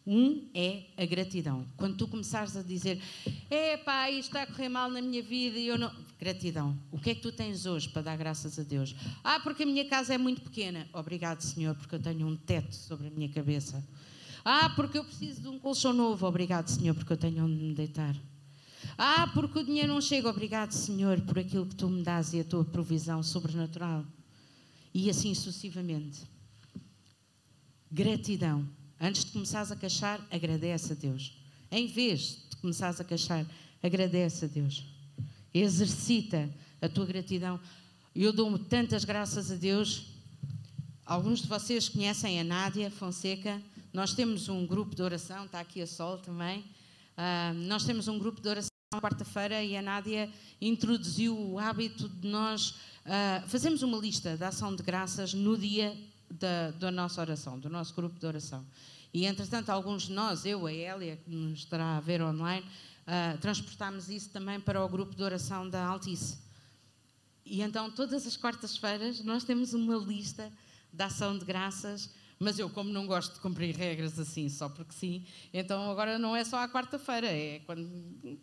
Um 0.07 0.47
é 0.53 0.83
a 0.95 1.05
gratidão. 1.05 1.65
Quando 1.77 1.97
tu 1.97 2.07
começares 2.07 2.55
a 2.55 2.61
dizer, 2.61 3.01
é 3.49 3.75
pá, 3.75 4.09
isto 4.11 4.29
está 4.29 4.43
a 4.43 4.47
correr 4.47 4.69
mal 4.69 4.89
na 4.89 5.01
minha 5.01 5.23
vida 5.23 5.57
e 5.57 5.67
eu 5.67 5.77
não. 5.77 5.91
Gratidão. 6.19 6.77
O 6.91 6.99
que 6.99 7.09
é 7.09 7.15
que 7.15 7.21
tu 7.21 7.31
tens 7.31 7.65
hoje 7.65 7.89
para 7.89 8.03
dar 8.03 8.17
graças 8.17 8.57
a 8.59 8.63
Deus? 8.63 8.95
Ah, 9.23 9.39
porque 9.39 9.63
a 9.63 9.65
minha 9.65 9.85
casa 9.85 10.13
é 10.13 10.17
muito 10.17 10.41
pequena. 10.41 10.87
Obrigado, 10.93 11.41
Senhor, 11.41 11.75
porque 11.75 11.95
eu 11.95 11.99
tenho 11.99 12.27
um 12.27 12.35
teto 12.35 12.73
sobre 12.73 13.07
a 13.07 13.09
minha 13.09 13.29
cabeça. 13.29 13.83
Ah, 14.43 14.69
porque 14.75 14.97
eu 14.97 15.03
preciso 15.03 15.41
de 15.41 15.47
um 15.47 15.57
colchão 15.57 15.91
novo. 15.91 16.25
Obrigado, 16.27 16.67
Senhor, 16.67 16.93
porque 16.93 17.11
eu 17.11 17.17
tenho 17.17 17.43
onde 17.43 17.55
me 17.55 17.73
deitar. 17.73 18.15
Ah, 18.97 19.29
porque 19.33 19.59
o 19.59 19.63
dinheiro 19.63 19.89
não 19.89 19.99
chega. 19.99 20.29
Obrigado, 20.29 20.71
Senhor, 20.71 21.19
por 21.21 21.39
aquilo 21.39 21.65
que 21.65 21.75
tu 21.75 21.89
me 21.89 22.03
dás 22.03 22.31
e 22.33 22.39
a 22.39 22.43
tua 22.43 22.63
provisão 22.63 23.23
sobrenatural. 23.23 24.05
E 24.93 25.09
assim 25.09 25.33
sucessivamente. 25.33 26.21
Gratidão. 27.91 28.67
Antes 28.99 29.25
de 29.25 29.31
começares 29.31 29.71
a 29.71 29.75
queixar, 29.75 30.25
agradece 30.31 30.93
a 30.93 30.95
Deus. 30.95 31.37
Em 31.69 31.87
vez 31.87 32.45
de 32.49 32.55
começares 32.57 32.99
a 32.99 33.03
queixar, 33.03 33.45
agradece 33.83 34.45
a 34.45 34.47
Deus. 34.47 34.83
Exercita 35.53 36.49
a 36.81 36.87
tua 36.87 37.05
gratidão. 37.05 37.59
Eu 38.15 38.31
dou 38.31 38.57
tantas 38.57 39.03
graças 39.03 39.51
a 39.51 39.55
Deus. 39.55 40.07
Alguns 41.05 41.41
de 41.41 41.47
vocês 41.47 41.89
conhecem 41.89 42.39
a 42.39 42.43
Nádia 42.43 42.89
Fonseca. 42.89 43.61
Nós 43.93 44.13
temos 44.13 44.49
um 44.49 44.65
grupo 44.65 44.95
de 44.95 45.01
oração, 45.01 45.45
está 45.45 45.59
aqui 45.59 45.81
a 45.81 45.87
Sol 45.87 46.17
também. 46.17 46.59
Uh, 46.59 47.53
nós 47.67 47.83
temos 47.85 48.07
um 48.07 48.17
grupo 48.17 48.41
de 48.41 48.47
oração 48.47 48.69
quarta-feira 48.93 49.61
e 49.63 49.75
a 49.75 49.81
Nádia 49.81 50.31
introduziu 50.61 51.37
o 51.37 51.59
hábito 51.59 52.07
de 52.07 52.27
nós 52.27 52.69
uh, 52.69 53.47
fazermos 53.47 53.81
uma 53.81 53.97
lista 53.97 54.37
de 54.37 54.43
ação 54.43 54.75
de 54.75 54.83
graças 54.83 55.33
no 55.33 55.57
dia 55.57 55.95
da, 56.29 56.71
da, 56.71 56.91
nossa 56.91 57.21
oração, 57.21 57.59
do 57.59 57.69
nosso 57.69 57.93
grupo 57.93 58.19
de 58.19 58.25
oração. 58.25 58.65
E, 59.13 59.25
entretanto, 59.25 59.69
alguns 59.69 60.03
de 60.03 60.13
nós, 60.13 60.45
eu, 60.45 60.65
a 60.65 60.73
Hélia, 60.73 61.17
que 61.17 61.29
nos 61.29 61.59
estará 61.59 61.97
a 61.97 61.99
ver 61.99 62.21
online, 62.21 62.65
uh, 62.65 63.37
transportámos 63.39 64.09
isso 64.09 64.29
também 64.29 64.59
para 64.59 64.83
o 64.83 64.89
grupo 64.89 65.15
de 65.15 65.23
oração 65.23 65.69
da 65.69 65.85
Altice. 65.85 66.37
E 67.45 67.61
então, 67.61 67.89
todas 67.91 68.25
as 68.25 68.35
quartas-feiras, 68.35 69.23
nós 69.23 69.43
temos 69.43 69.73
uma 69.73 69.95
lista 69.95 70.51
de 70.91 71.03
ação 71.03 71.37
de 71.37 71.45
graças 71.45 72.09
mas 72.39 72.59
eu, 72.59 72.69
como 72.69 72.89
não 72.91 73.07
gosto 73.07 73.35
de 73.35 73.39
cumprir 73.39 73.75
regras 73.75 74.19
assim, 74.19 74.49
só 74.49 74.67
porque 74.67 74.93
sim, 74.93 75.25
então 75.53 75.89
agora 75.89 76.19
não 76.19 76.35
é 76.35 76.43
só 76.43 76.57
à 76.57 76.67
quarta-feira, 76.67 77.27
é 77.27 77.59
quando, 77.65 77.89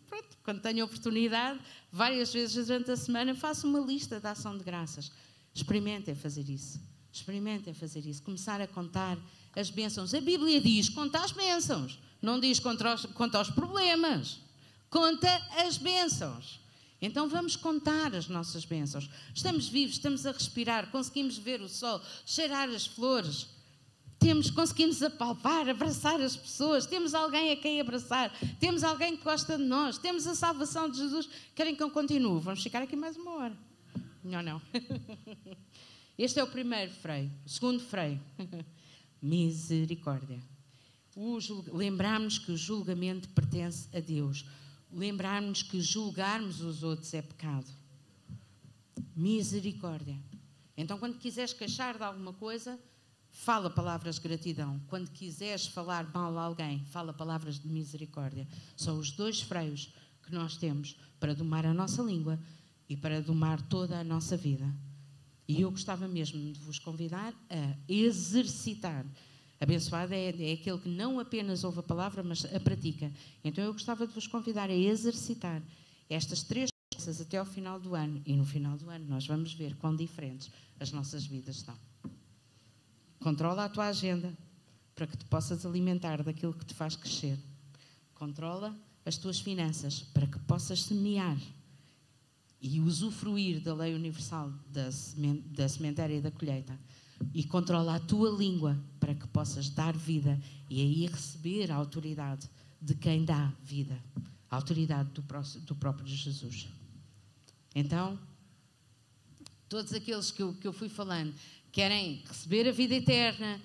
pronto, 0.07 0.37
quando 0.43 0.61
tenho 0.61 0.85
oportunidade, 0.85 1.59
várias 1.91 2.33
vezes 2.33 2.65
durante 2.65 2.91
a 2.91 2.97
semana, 2.97 3.35
faço 3.35 3.67
uma 3.67 3.79
lista 3.79 4.19
de 4.19 4.27
ação 4.27 4.57
de 4.57 4.63
graças. 4.63 5.11
Experimentem 5.53 6.15
fazer 6.15 6.49
isso. 6.49 6.81
Experimentem 7.13 7.73
fazer 7.73 8.05
isso. 8.05 8.23
Começar 8.23 8.59
a 8.59 8.67
contar 8.67 9.17
as 9.55 9.69
bênçãos. 9.69 10.13
A 10.13 10.19
Bíblia 10.19 10.59
diz: 10.59 10.89
conta 10.89 11.19
as 11.19 11.31
bênçãos. 11.31 11.99
Não 12.21 12.39
diz 12.39 12.59
conta 12.59 12.95
os, 12.95 13.05
conta 13.05 13.39
os 13.39 13.51
problemas. 13.51 14.39
Conta 14.89 15.29
as 15.65 15.77
bênçãos. 15.77 16.59
Então 16.99 17.29
vamos 17.29 17.55
contar 17.55 18.15
as 18.15 18.27
nossas 18.27 18.65
bênçãos. 18.65 19.09
Estamos 19.35 19.67
vivos, 19.67 19.95
estamos 19.95 20.25
a 20.25 20.31
respirar, 20.31 20.89
conseguimos 20.89 21.37
ver 21.37 21.61
o 21.61 21.69
sol, 21.69 22.01
cheirar 22.25 22.69
as 22.69 22.87
flores 22.87 23.47
temos, 24.23 24.49
conseguimos 24.49 25.03
apalpar, 25.03 25.67
abraçar 25.67 26.21
as 26.21 26.37
pessoas, 26.37 26.85
temos 26.85 27.13
alguém 27.13 27.51
a 27.51 27.57
quem 27.57 27.81
abraçar, 27.81 28.31
temos 28.57 28.81
alguém 28.81 29.17
que 29.17 29.23
gosta 29.23 29.57
de 29.57 29.63
nós, 29.65 29.97
temos 29.97 30.25
a 30.25 30.33
salvação 30.33 30.89
de 30.89 30.97
Jesus. 30.97 31.27
Querem 31.53 31.75
que 31.75 31.83
eu 31.83 31.91
continue? 31.91 32.39
Vamos 32.39 32.63
ficar 32.63 32.81
aqui 32.81 32.95
mais 32.95 33.17
uma 33.17 33.31
hora. 33.31 33.57
Não, 34.23 34.41
não. 34.41 34.61
Este 36.17 36.39
é 36.39 36.43
o 36.43 36.47
primeiro 36.47 36.91
freio. 36.91 37.31
O 37.45 37.49
segundo 37.49 37.79
freio, 37.79 38.19
misericórdia. 39.21 40.41
Lembrarmos 41.71 42.39
que 42.39 42.51
o 42.51 42.57
julgamento 42.57 43.29
pertence 43.29 43.87
a 43.95 43.99
Deus. 43.99 44.45
Lembrarmos 44.91 45.63
que 45.63 45.81
julgarmos 45.81 46.61
os 46.61 46.83
outros 46.83 47.13
é 47.13 47.21
pecado. 47.21 47.67
Misericórdia. 49.15 50.19
Então, 50.75 50.97
quando 50.97 51.17
quiseres 51.17 51.53
queixar 51.53 51.97
de 51.97 52.03
alguma 52.03 52.33
coisa, 52.33 52.79
Fala 53.33 53.67
palavras 53.67 54.15
de 54.15 54.21
gratidão. 54.21 54.79
Quando 54.87 55.09
quiseres 55.09 55.65
falar 55.65 56.09
mal 56.13 56.37
a 56.37 56.43
alguém, 56.43 56.85
fala 56.85 57.11
palavras 57.11 57.59
de 57.59 57.67
misericórdia. 57.67 58.47
São 58.77 58.99
os 58.99 59.11
dois 59.11 59.41
freios 59.41 59.91
que 60.21 60.31
nós 60.31 60.55
temos 60.55 60.95
para 61.19 61.33
domar 61.33 61.65
a 61.65 61.73
nossa 61.73 62.01
língua 62.03 62.39
e 62.87 62.95
para 62.95 63.21
domar 63.21 63.59
toda 63.63 63.99
a 63.99 64.03
nossa 64.03 64.37
vida. 64.37 64.71
E 65.47 65.61
eu 65.61 65.71
gostava 65.71 66.07
mesmo 66.07 66.53
de 66.53 66.59
vos 66.59 66.79
convidar 66.79 67.33
a 67.49 67.77
exercitar. 67.87 69.05
Abençoado 69.59 70.13
é, 70.13 70.29
é 70.29 70.53
aquele 70.53 70.77
que 70.77 70.89
não 70.89 71.19
apenas 71.19 71.63
ouve 71.63 71.79
a 71.79 71.83
palavra, 71.83 72.23
mas 72.23 72.45
a 72.45 72.59
pratica. 72.59 73.11
Então 73.43 73.63
eu 73.63 73.73
gostava 73.73 74.05
de 74.07 74.13
vos 74.13 74.27
convidar 74.27 74.69
a 74.69 74.73
exercitar 74.73 75.61
estas 76.09 76.43
três 76.43 76.69
coisas 76.93 77.21
até 77.21 77.37
ao 77.37 77.45
final 77.45 77.79
do 77.79 77.95
ano. 77.95 78.21
E 78.25 78.35
no 78.35 78.45
final 78.45 78.77
do 78.77 78.89
ano 78.89 79.05
nós 79.07 79.25
vamos 79.25 79.53
ver 79.53 79.75
quão 79.75 79.95
diferentes 79.95 80.51
as 80.79 80.91
nossas 80.91 81.25
vidas 81.25 81.57
estão. 81.57 81.77
Controla 83.19 83.65
a 83.65 83.69
tua 83.69 83.87
agenda. 83.87 84.37
para 84.95 85.07
que 85.07 85.17
te 85.17 85.25
possas 85.25 85.65
alimentar 85.65 86.21
daquilo 86.21 86.53
que 86.53 86.65
te 86.65 86.73
faz 86.75 86.95
crescer. 86.95 87.39
Controla 88.13 88.77
as 89.03 89.17
tuas 89.17 89.39
finanças 89.39 90.01
para 90.13 90.27
que 90.27 90.37
possas 90.39 90.83
semear 90.83 91.37
e 92.63 92.79
usufruir 92.79 93.59
da 93.59 93.75
lei 93.75 93.93
universal 93.93 94.49
da, 94.71 94.89
da 95.47 95.67
sementária 95.67 96.15
e 96.15 96.21
da 96.21 96.31
colheita. 96.31 96.79
E 97.33 97.43
controla 97.43 97.95
a 97.95 97.99
tua 97.99 98.29
língua 98.29 98.81
para 99.01 99.13
que 99.13 99.27
possas 99.27 99.69
dar 99.69 99.95
vida 99.95 100.41
e 100.69 100.79
aí 100.79 101.05
receber 101.05 101.69
a 101.69 101.75
autoridade 101.75 102.49
de 102.81 102.95
quem 102.95 103.25
dá 103.25 103.51
vida, 103.61 104.01
a 104.49 104.55
autoridade 104.55 105.09
do, 105.11 105.21
do 105.61 105.75
próprio 105.75 106.07
Jesus. 106.07 106.69
Então, 107.75 108.17
todos 109.67 109.93
aqueles 109.93 110.31
que 110.31 110.41
eu, 110.41 110.53
que 110.53 110.67
eu 110.67 110.73
fui 110.73 110.87
falando 110.87 111.33
querem 111.69 112.23
receber 112.25 112.67
a 112.67 112.71
vida 112.71 112.95
eterna 112.95 113.59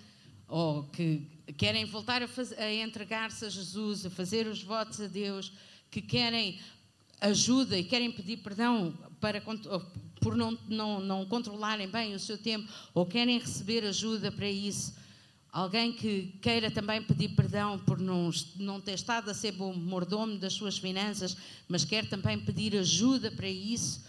ou 0.49 0.85
que 0.85 1.25
querem 1.57 1.85
voltar 1.85 2.21
a, 2.23 2.29
a 2.59 2.75
entregar-se 2.75 3.45
a 3.45 3.49
Jesus, 3.49 4.07
a 4.07 4.11
fazer 4.11 4.49
os 4.49 4.63
votos 4.63 5.01
a 5.01 5.07
Deus, 5.07 5.53
que 5.91 6.03
querem 6.03 6.59
ajuda 7.21 7.79
e 7.79 7.85
querem 7.85 8.11
pedir 8.11 8.39
perdão 8.39 8.97
para, 9.21 9.43
por 10.21 10.37
não, 10.37 10.57
não, 10.69 11.01
não 11.01 11.27
controlarem 11.27 11.89
bem 11.89 12.15
o 12.15 12.19
seu 12.19 12.39
tempo 12.39 12.69
ou 12.95 13.07
querem 13.07 13.39
receber 13.39 13.85
ajuda 13.85 14.31
para 14.31 14.49
isso. 14.49 14.95
Alguém 15.51 15.93
que 15.93 16.39
queira 16.43 16.71
também 16.71 17.03
pedir 17.03 17.31
perdão 17.31 17.79
por 17.79 17.99
não, 17.99 18.31
não 18.57 18.81
ter 18.81 18.93
estado 18.93 19.31
a 19.31 19.35
ser 19.35 19.53
bom 19.53 19.73
mordomo 19.73 20.39
das 20.39 20.53
suas 20.53 20.79
finanças, 20.79 21.37
mas 21.67 21.85
quer 21.85 22.09
também 22.09 22.39
pedir 22.39 22.77
ajuda 22.77 23.31
para 23.31 23.49
isso, 23.49 24.05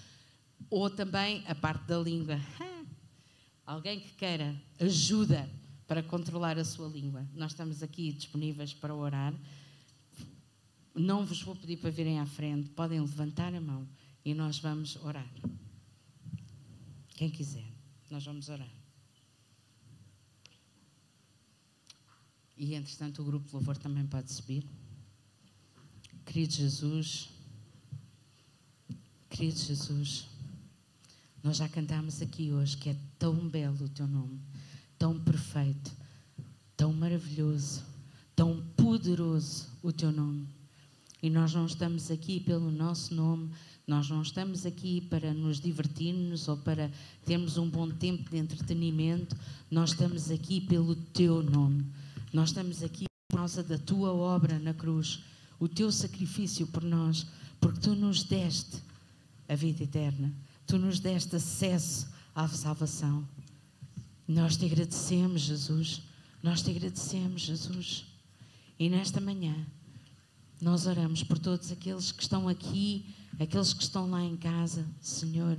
ou 0.69 0.89
também 0.89 1.43
a 1.47 1.55
parte 1.55 1.85
da 1.87 1.97
língua. 1.97 2.39
Alguém 3.65 3.99
que 3.99 4.13
queira 4.13 4.55
ajuda 4.79 5.49
para 5.87 6.03
controlar 6.03 6.59
a 6.59 6.65
sua 6.65 6.87
língua. 6.87 7.25
Nós 7.33 7.51
estamos 7.51 7.81
aqui 7.81 8.11
disponíveis 8.11 8.73
para 8.73 8.93
orar. 8.93 9.33
Não 10.99 11.25
vos 11.25 11.41
vou 11.41 11.55
pedir 11.55 11.77
para 11.77 11.89
virem 11.89 12.19
à 12.19 12.25
frente, 12.25 12.67
podem 12.71 12.99
levantar 12.99 13.55
a 13.55 13.61
mão 13.61 13.87
e 14.25 14.33
nós 14.33 14.59
vamos 14.59 14.97
orar. 14.97 15.33
Quem 17.15 17.29
quiser, 17.29 17.65
nós 18.09 18.25
vamos 18.25 18.49
orar. 18.49 18.69
E 22.57 22.73
entretanto, 22.75 23.21
o 23.21 23.25
grupo 23.25 23.47
de 23.47 23.53
louvor 23.53 23.77
também 23.77 24.05
pode 24.05 24.29
subir. 24.29 24.65
Querido 26.25 26.51
Jesus, 26.51 27.29
querido 29.29 29.57
Jesus, 29.57 30.27
nós 31.41 31.55
já 31.55 31.69
cantamos 31.69 32.21
aqui 32.21 32.51
hoje 32.51 32.75
que 32.75 32.89
é 32.89 32.95
tão 33.17 33.47
belo 33.47 33.85
o 33.85 33.89
teu 33.89 34.05
nome, 34.05 34.37
tão 34.97 35.17
perfeito, 35.17 35.93
tão 36.75 36.91
maravilhoso, 36.91 37.85
tão 38.35 38.61
poderoso 38.75 39.65
o 39.81 39.93
teu 39.93 40.11
nome. 40.11 40.58
E 41.21 41.29
nós 41.29 41.53
não 41.53 41.65
estamos 41.65 42.09
aqui 42.09 42.39
pelo 42.39 42.71
nosso 42.71 43.13
nome, 43.13 43.49
nós 43.85 44.09
não 44.09 44.21
estamos 44.21 44.65
aqui 44.65 45.01
para 45.01 45.33
nos 45.33 45.59
divertirmos 45.59 46.47
ou 46.47 46.57
para 46.57 46.91
termos 47.25 47.57
um 47.57 47.69
bom 47.69 47.89
tempo 47.89 48.29
de 48.29 48.37
entretenimento, 48.37 49.35
nós 49.69 49.91
estamos 49.91 50.31
aqui 50.31 50.61
pelo 50.61 50.95
teu 50.95 51.43
nome. 51.43 51.85
Nós 52.31 52.49
estamos 52.49 52.83
aqui 52.83 53.05
por 53.29 53.37
causa 53.37 53.63
da 53.63 53.77
tua 53.77 54.13
obra 54.13 54.59
na 54.59 54.73
cruz, 54.73 55.23
o 55.59 55.67
teu 55.67 55.91
sacrifício 55.91 56.67
por 56.67 56.83
nós, 56.83 57.25
porque 57.59 57.79
tu 57.79 57.95
nos 57.95 58.23
deste 58.23 58.77
a 59.47 59.55
vida 59.55 59.83
eterna 59.83 60.33
tu 60.69 60.77
nos 60.77 60.99
deste 60.99 61.35
acesso 61.35 62.07
à 62.35 62.47
salvação. 62.47 63.27
Nós 64.27 64.55
te 64.55 64.65
agradecemos, 64.65 65.41
Jesus. 65.41 66.03
Nós 66.43 66.61
te 66.61 66.69
agradecemos, 66.69 67.41
Jesus. 67.41 68.05
E 68.77 68.87
nesta 68.87 69.19
manhã, 69.19 69.65
nós 70.61 70.85
oramos 70.85 71.23
por 71.23 71.39
todos 71.39 71.71
aqueles 71.71 72.11
que 72.11 72.21
estão 72.21 72.47
aqui, 72.47 73.05
aqueles 73.39 73.73
que 73.73 73.83
estão 73.83 74.09
lá 74.09 74.23
em 74.23 74.35
casa, 74.35 74.85
Senhor, 75.01 75.57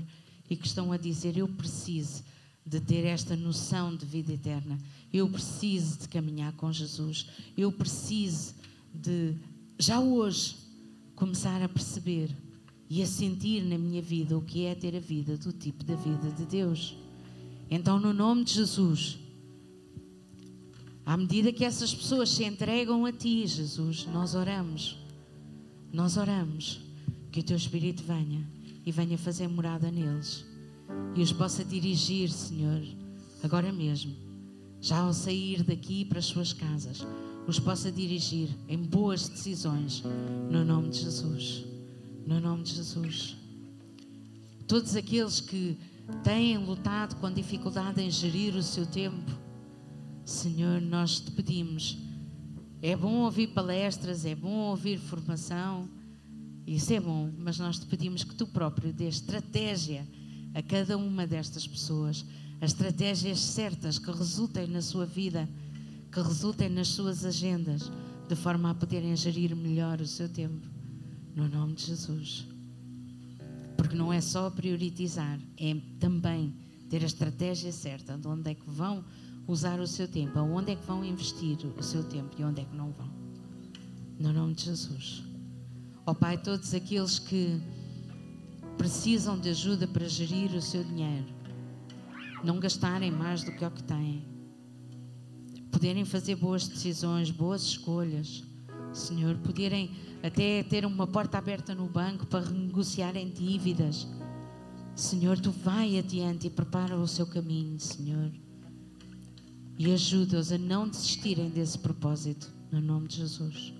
e 0.48 0.56
que 0.56 0.66
estão 0.66 0.92
a 0.92 0.96
dizer: 0.96 1.36
Eu 1.36 1.48
preciso 1.48 2.22
de 2.64 2.80
ter 2.80 3.04
esta 3.04 3.34
noção 3.34 3.96
de 3.96 4.04
vida 4.04 4.32
eterna. 4.32 4.78
Eu 5.12 5.28
preciso 5.28 5.98
de 6.00 6.08
caminhar 6.08 6.52
com 6.52 6.72
Jesus. 6.72 7.26
Eu 7.56 7.72
preciso 7.72 8.54
de, 8.94 9.34
já 9.78 9.98
hoje, 9.98 10.56
começar 11.16 11.62
a 11.62 11.68
perceber 11.68 12.36
e 12.88 13.02
a 13.02 13.06
sentir 13.06 13.62
na 13.62 13.78
minha 13.78 14.02
vida 14.02 14.36
o 14.36 14.42
que 14.42 14.64
é 14.66 14.74
ter 14.74 14.96
a 14.96 15.00
vida 15.00 15.36
do 15.36 15.52
tipo 15.52 15.82
da 15.84 15.94
vida 15.94 16.30
de 16.30 16.44
Deus. 16.44 16.96
Então, 17.70 17.98
no 17.98 18.12
nome 18.12 18.44
de 18.44 18.54
Jesus, 18.54 19.18
à 21.10 21.16
medida 21.16 21.52
que 21.52 21.64
essas 21.64 21.92
pessoas 21.92 22.30
se 22.30 22.44
entregam 22.44 23.04
a 23.04 23.10
Ti, 23.10 23.44
Jesus, 23.44 24.06
nós 24.12 24.36
oramos, 24.36 24.96
nós 25.92 26.16
oramos 26.16 26.80
que 27.32 27.40
o 27.40 27.42
Teu 27.42 27.56
Espírito 27.56 28.04
venha 28.04 28.48
e 28.86 28.92
venha 28.92 29.18
fazer 29.18 29.48
morada 29.48 29.90
neles. 29.90 30.46
E 31.16 31.20
os 31.20 31.32
possa 31.32 31.64
dirigir, 31.64 32.30
Senhor, 32.30 32.80
agora 33.42 33.72
mesmo, 33.72 34.14
já 34.80 34.98
ao 34.98 35.12
sair 35.12 35.64
daqui 35.64 36.04
para 36.04 36.20
as 36.20 36.26
suas 36.26 36.52
casas, 36.52 37.04
os 37.44 37.58
possa 37.58 37.90
dirigir 37.90 38.48
em 38.68 38.78
boas 38.78 39.28
decisões, 39.28 40.04
no 40.48 40.64
nome 40.64 40.90
de 40.90 41.00
Jesus. 41.00 41.64
No 42.24 42.38
nome 42.38 42.62
de 42.62 42.72
Jesus. 42.72 43.36
Todos 44.68 44.94
aqueles 44.94 45.40
que 45.40 45.76
têm 46.22 46.56
lutado 46.56 47.16
com 47.16 47.32
dificuldade 47.32 48.00
em 48.00 48.12
gerir 48.12 48.54
o 48.54 48.62
seu 48.62 48.86
tempo, 48.86 49.39
Senhor, 50.30 50.80
nós 50.80 51.18
te 51.18 51.32
pedimos. 51.32 51.98
É 52.80 52.94
bom 52.94 53.24
ouvir 53.24 53.48
palestras, 53.48 54.24
é 54.24 54.32
bom 54.32 54.70
ouvir 54.70 54.96
formação, 54.96 55.88
isso 56.64 56.92
é 56.92 57.00
bom, 57.00 57.32
mas 57.36 57.58
nós 57.58 57.80
te 57.80 57.86
pedimos 57.86 58.22
que 58.22 58.36
tu 58.36 58.46
próprio 58.46 58.92
dê 58.92 59.08
estratégia 59.08 60.06
a 60.54 60.62
cada 60.62 60.96
uma 60.96 61.26
destas 61.26 61.66
pessoas, 61.66 62.24
as 62.60 62.70
estratégias 62.70 63.40
certas 63.40 63.98
que 63.98 64.08
resultem 64.12 64.68
na 64.68 64.80
sua 64.80 65.04
vida, 65.04 65.48
que 66.12 66.20
resultem 66.20 66.68
nas 66.68 66.88
suas 66.88 67.24
agendas, 67.24 67.90
de 68.28 68.36
forma 68.36 68.70
a 68.70 68.74
poderem 68.74 69.16
gerir 69.16 69.54
melhor 69.56 70.00
o 70.00 70.06
seu 70.06 70.28
tempo 70.28 70.64
no 71.34 71.48
nome 71.48 71.74
de 71.74 71.86
Jesus. 71.86 72.46
Porque 73.76 73.96
não 73.96 74.12
é 74.12 74.20
só 74.20 74.48
priorizar, 74.48 75.40
é 75.58 75.74
também 75.98 76.54
ter 76.88 77.02
a 77.02 77.06
estratégia 77.06 77.72
certa 77.72 78.16
de 78.16 78.28
onde 78.28 78.48
é 78.48 78.54
que 78.54 78.70
vão 78.70 79.04
usar 79.50 79.80
o 79.80 79.86
seu 79.86 80.06
tempo, 80.06 80.38
aonde 80.38 80.72
é 80.72 80.76
que 80.76 80.86
vão 80.86 81.04
investir 81.04 81.58
o 81.78 81.82
seu 81.82 82.04
tempo 82.04 82.30
e 82.38 82.44
onde 82.44 82.60
é 82.60 82.64
que 82.64 82.76
não 82.76 82.92
vão. 82.92 83.10
No 84.18 84.32
nome 84.32 84.54
de 84.54 84.64
Jesus. 84.64 85.24
Ó 86.06 86.12
oh, 86.12 86.14
Pai, 86.14 86.38
todos 86.38 86.72
aqueles 86.74 87.18
que 87.18 87.60
precisam 88.76 89.38
de 89.38 89.50
ajuda 89.50 89.86
para 89.86 90.08
gerir 90.08 90.50
o 90.54 90.62
seu 90.62 90.82
dinheiro, 90.84 91.26
não 92.42 92.58
gastarem 92.58 93.10
mais 93.10 93.42
do 93.42 93.52
que 93.52 93.64
o 93.64 93.70
que 93.70 93.82
têm, 93.82 94.24
poderem 95.70 96.04
fazer 96.04 96.36
boas 96.36 96.66
decisões, 96.66 97.30
boas 97.30 97.62
escolhas, 97.62 98.42
Senhor, 98.92 99.36
poderem 99.38 99.94
até 100.22 100.62
ter 100.62 100.84
uma 100.84 101.06
porta 101.06 101.38
aberta 101.38 101.74
no 101.74 101.86
banco 101.86 102.26
para 102.26 102.44
renegociarem 102.44 103.30
dívidas. 103.30 104.06
Senhor, 104.94 105.38
tu 105.38 105.50
vai 105.50 105.98
adiante 105.98 106.46
e 106.46 106.50
prepara 106.50 106.96
o 106.96 107.06
seu 107.06 107.26
caminho, 107.26 107.78
Senhor. 107.78 108.32
E 109.80 109.94
ajuda-os 109.94 110.52
a 110.52 110.58
não 110.58 110.86
desistirem 110.86 111.48
desse 111.48 111.78
propósito, 111.78 112.52
no 112.70 112.82
nome 112.82 113.08
de 113.08 113.16
Jesus. 113.16 113.72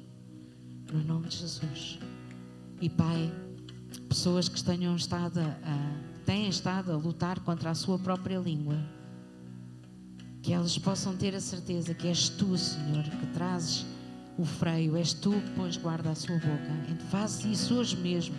No 0.90 1.04
nome 1.04 1.28
de 1.28 1.36
Jesus. 1.36 1.98
E 2.80 2.88
Pai, 2.88 3.30
pessoas 4.08 4.48
que 4.48 4.64
tenham 4.64 4.96
estado 4.96 5.40
a, 5.40 6.24
têm 6.24 6.48
estado 6.48 6.90
a 6.90 6.96
lutar 6.96 7.40
contra 7.40 7.68
a 7.68 7.74
sua 7.74 7.98
própria 7.98 8.38
língua, 8.38 8.78
que 10.40 10.54
elas 10.54 10.78
possam 10.78 11.14
ter 11.18 11.34
a 11.34 11.40
certeza 11.40 11.92
que 11.92 12.08
és 12.08 12.30
tu, 12.30 12.56
Senhor, 12.56 13.04
que 13.04 13.26
trazes 13.34 13.84
o 14.38 14.44
freio, 14.46 14.96
és 14.96 15.12
tu 15.12 15.32
que 15.32 15.50
pões 15.50 15.76
guarda 15.76 16.12
à 16.12 16.14
sua 16.14 16.36
boca. 16.36 16.86
Então 16.88 17.06
faz 17.08 17.44
isso 17.44 17.74
hoje 17.74 17.98
mesmo. 17.98 18.36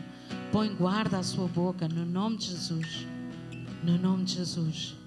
Põe 0.52 0.74
guarda 0.74 1.20
à 1.20 1.24
sua 1.24 1.48
boca, 1.48 1.88
no 1.88 2.08
nome 2.08 2.38
de 2.38 2.48
Jesus. 2.48 3.06
No 3.84 4.00
nome 4.00 4.24
de 4.24 4.38
Jesus. 4.38 5.01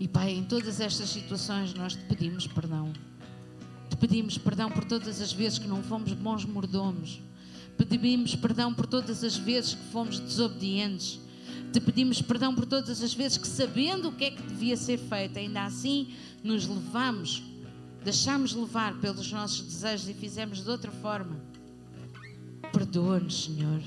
E 0.00 0.08
Pai, 0.08 0.32
em 0.32 0.44
todas 0.44 0.80
estas 0.80 1.10
situações 1.10 1.74
nós 1.74 1.94
te 1.94 2.02
pedimos 2.04 2.46
perdão. 2.46 2.92
Te 3.88 3.96
pedimos 3.96 4.38
perdão 4.38 4.70
por 4.70 4.84
todas 4.84 5.20
as 5.20 5.32
vezes 5.32 5.58
que 5.58 5.68
não 5.68 5.82
fomos 5.82 6.12
bons 6.14 6.44
mordomos. 6.44 7.20
Pedimos 7.76 8.34
perdão 8.34 8.74
por 8.74 8.86
todas 8.86 9.22
as 9.22 9.36
vezes 9.36 9.74
que 9.74 9.84
fomos 9.92 10.18
desobedientes. 10.18 11.20
Te 11.72 11.80
pedimos 11.80 12.20
perdão 12.20 12.54
por 12.54 12.66
todas 12.66 13.02
as 13.02 13.14
vezes 13.14 13.38
que, 13.38 13.46
sabendo 13.46 14.08
o 14.08 14.12
que 14.12 14.24
é 14.24 14.30
que 14.30 14.42
devia 14.42 14.76
ser 14.76 14.98
feito, 14.98 15.38
ainda 15.38 15.64
assim 15.64 16.14
nos 16.42 16.66
levamos 16.66 17.42
deixámos 18.02 18.54
levar 18.54 18.98
pelos 19.00 19.30
nossos 19.30 19.62
desejos 19.62 20.08
e 20.08 20.14
fizemos 20.14 20.62
de 20.62 20.70
outra 20.70 20.90
forma. 20.90 21.36
Perdoa-nos, 22.72 23.44
Senhor. 23.44 23.82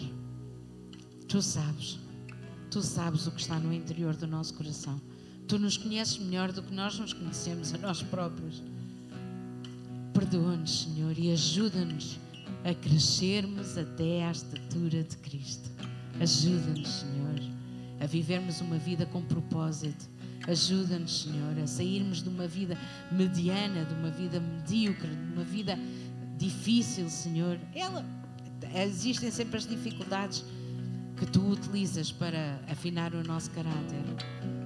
Tu 1.28 1.42
sabes. 1.42 2.00
Tu 2.70 2.82
sabes 2.82 3.28
o 3.28 3.32
que 3.32 3.42
está 3.42 3.60
no 3.60 3.74
interior 3.74 4.16
do 4.16 4.28
nosso 4.28 4.54
coração. 4.54 5.02
Tu 5.54 5.60
nos 5.60 5.78
conheces 5.78 6.18
melhor 6.18 6.52
do 6.52 6.64
que 6.64 6.74
nós 6.74 6.98
nos 6.98 7.14
conhecemos 7.14 7.76
a 7.76 7.78
nós 7.78 8.02
próprios. 8.02 8.64
Perdoa-nos, 10.12 10.82
Senhor, 10.82 11.16
e 11.16 11.32
ajuda-nos 11.32 12.18
a 12.64 12.74
crescermos 12.74 13.78
até 13.78 14.26
à 14.26 14.32
estatura 14.32 15.04
de 15.04 15.16
Cristo. 15.18 15.70
Ajuda-nos, 16.20 16.90
Senhor, 16.90 17.40
a 18.02 18.08
vivermos 18.08 18.62
uma 18.62 18.80
vida 18.80 19.06
com 19.06 19.22
propósito. 19.22 20.10
Ajuda-nos, 20.48 21.22
Senhor, 21.22 21.60
a 21.60 21.68
sairmos 21.68 22.24
de 22.24 22.30
uma 22.30 22.48
vida 22.48 22.76
mediana, 23.12 23.86
de 23.86 23.94
uma 23.94 24.10
vida 24.10 24.40
medíocre, 24.40 25.08
de 25.08 25.34
uma 25.34 25.44
vida 25.44 25.78
difícil, 26.36 27.08
Senhor. 27.12 27.60
Ela, 27.76 28.04
existem 28.74 29.30
sempre 29.30 29.58
as 29.58 29.68
dificuldades 29.68 30.44
que 31.16 31.28
tu 31.28 31.48
utilizas 31.48 32.12
para 32.12 32.60
afinar 32.68 33.14
o 33.14 33.24
nosso 33.24 33.52
caráter, 33.52 34.02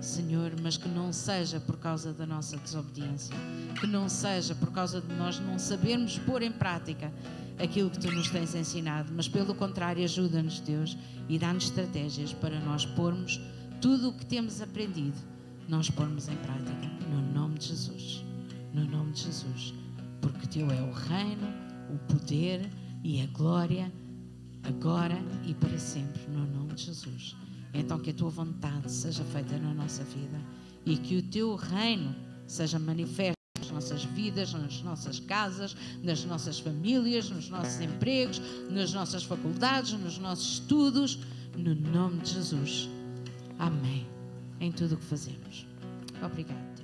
Senhor, 0.01 0.51
mas 0.61 0.77
que 0.77 0.87
não 0.87 1.11
seja 1.11 1.59
por 1.59 1.77
causa 1.77 2.13
da 2.13 2.25
nossa 2.25 2.57
desobediência, 2.57 3.35
que 3.79 3.87
não 3.87 4.07
seja 4.07 4.53
por 4.55 4.71
causa 4.71 5.01
de 5.01 5.13
nós 5.15 5.39
não 5.39 5.57
sabermos 5.57 6.17
pôr 6.19 6.41
em 6.41 6.51
prática 6.51 7.11
aquilo 7.59 7.89
que 7.89 7.99
tu 7.99 8.11
nos 8.11 8.29
tens 8.29 8.53
ensinado, 8.53 9.11
mas 9.15 9.27
pelo 9.27 9.55
contrário, 9.55 10.03
ajuda-nos, 10.03 10.59
Deus, 10.59 10.97
e 11.27 11.39
dá-nos 11.39 11.65
estratégias 11.65 12.33
para 12.33 12.59
nós 12.59 12.85
pormos 12.85 13.39
tudo 13.81 14.09
o 14.09 14.13
que 14.13 14.25
temos 14.25 14.61
aprendido, 14.61 15.17
nós 15.67 15.89
pormos 15.89 16.27
em 16.27 16.35
prática, 16.37 16.87
no 17.09 17.21
nome 17.33 17.57
de 17.57 17.67
Jesus. 17.67 18.23
No 18.73 18.85
nome 18.85 19.11
de 19.13 19.23
Jesus. 19.23 19.73
Porque 20.21 20.47
teu 20.47 20.69
é 20.71 20.81
o 20.81 20.91
reino, 20.91 21.47
o 21.89 21.97
poder 22.13 22.69
e 23.03 23.21
a 23.21 23.27
glória, 23.27 23.91
agora 24.63 25.17
e 25.45 25.53
para 25.53 25.77
sempre, 25.77 26.21
no 26.29 26.45
nome 26.45 26.73
de 26.73 26.85
Jesus. 26.85 27.35
Então, 27.73 27.99
que 27.99 28.11
a 28.11 28.13
tua 28.13 28.29
vontade 28.29 28.91
seja 28.91 29.23
feita 29.25 29.57
na 29.57 29.73
nossa 29.73 30.03
vida 30.03 30.39
e 30.85 30.97
que 30.97 31.17
o 31.17 31.23
teu 31.23 31.55
reino 31.55 32.15
seja 32.47 32.79
manifesto 32.79 33.37
nas 33.59 33.71
nossas 33.71 34.05
vidas, 34.05 34.53
nas 34.53 34.81
nossas 34.81 35.19
casas, 35.19 35.75
nas 36.03 36.23
nossas 36.23 36.59
famílias, 36.59 37.29
nos 37.29 37.49
nossos 37.49 37.81
empregos, 37.81 38.41
nas 38.69 38.93
nossas 38.93 39.23
faculdades, 39.23 39.93
nos 39.93 40.17
nossos 40.17 40.59
estudos, 40.59 41.19
no 41.57 41.75
nome 41.75 42.21
de 42.21 42.33
Jesus. 42.33 42.89
Amém. 43.59 44.07
Em 44.59 44.71
tudo 44.71 44.95
o 44.95 44.97
que 44.97 45.05
fazemos. 45.05 45.67
Obrigada. 46.23 46.76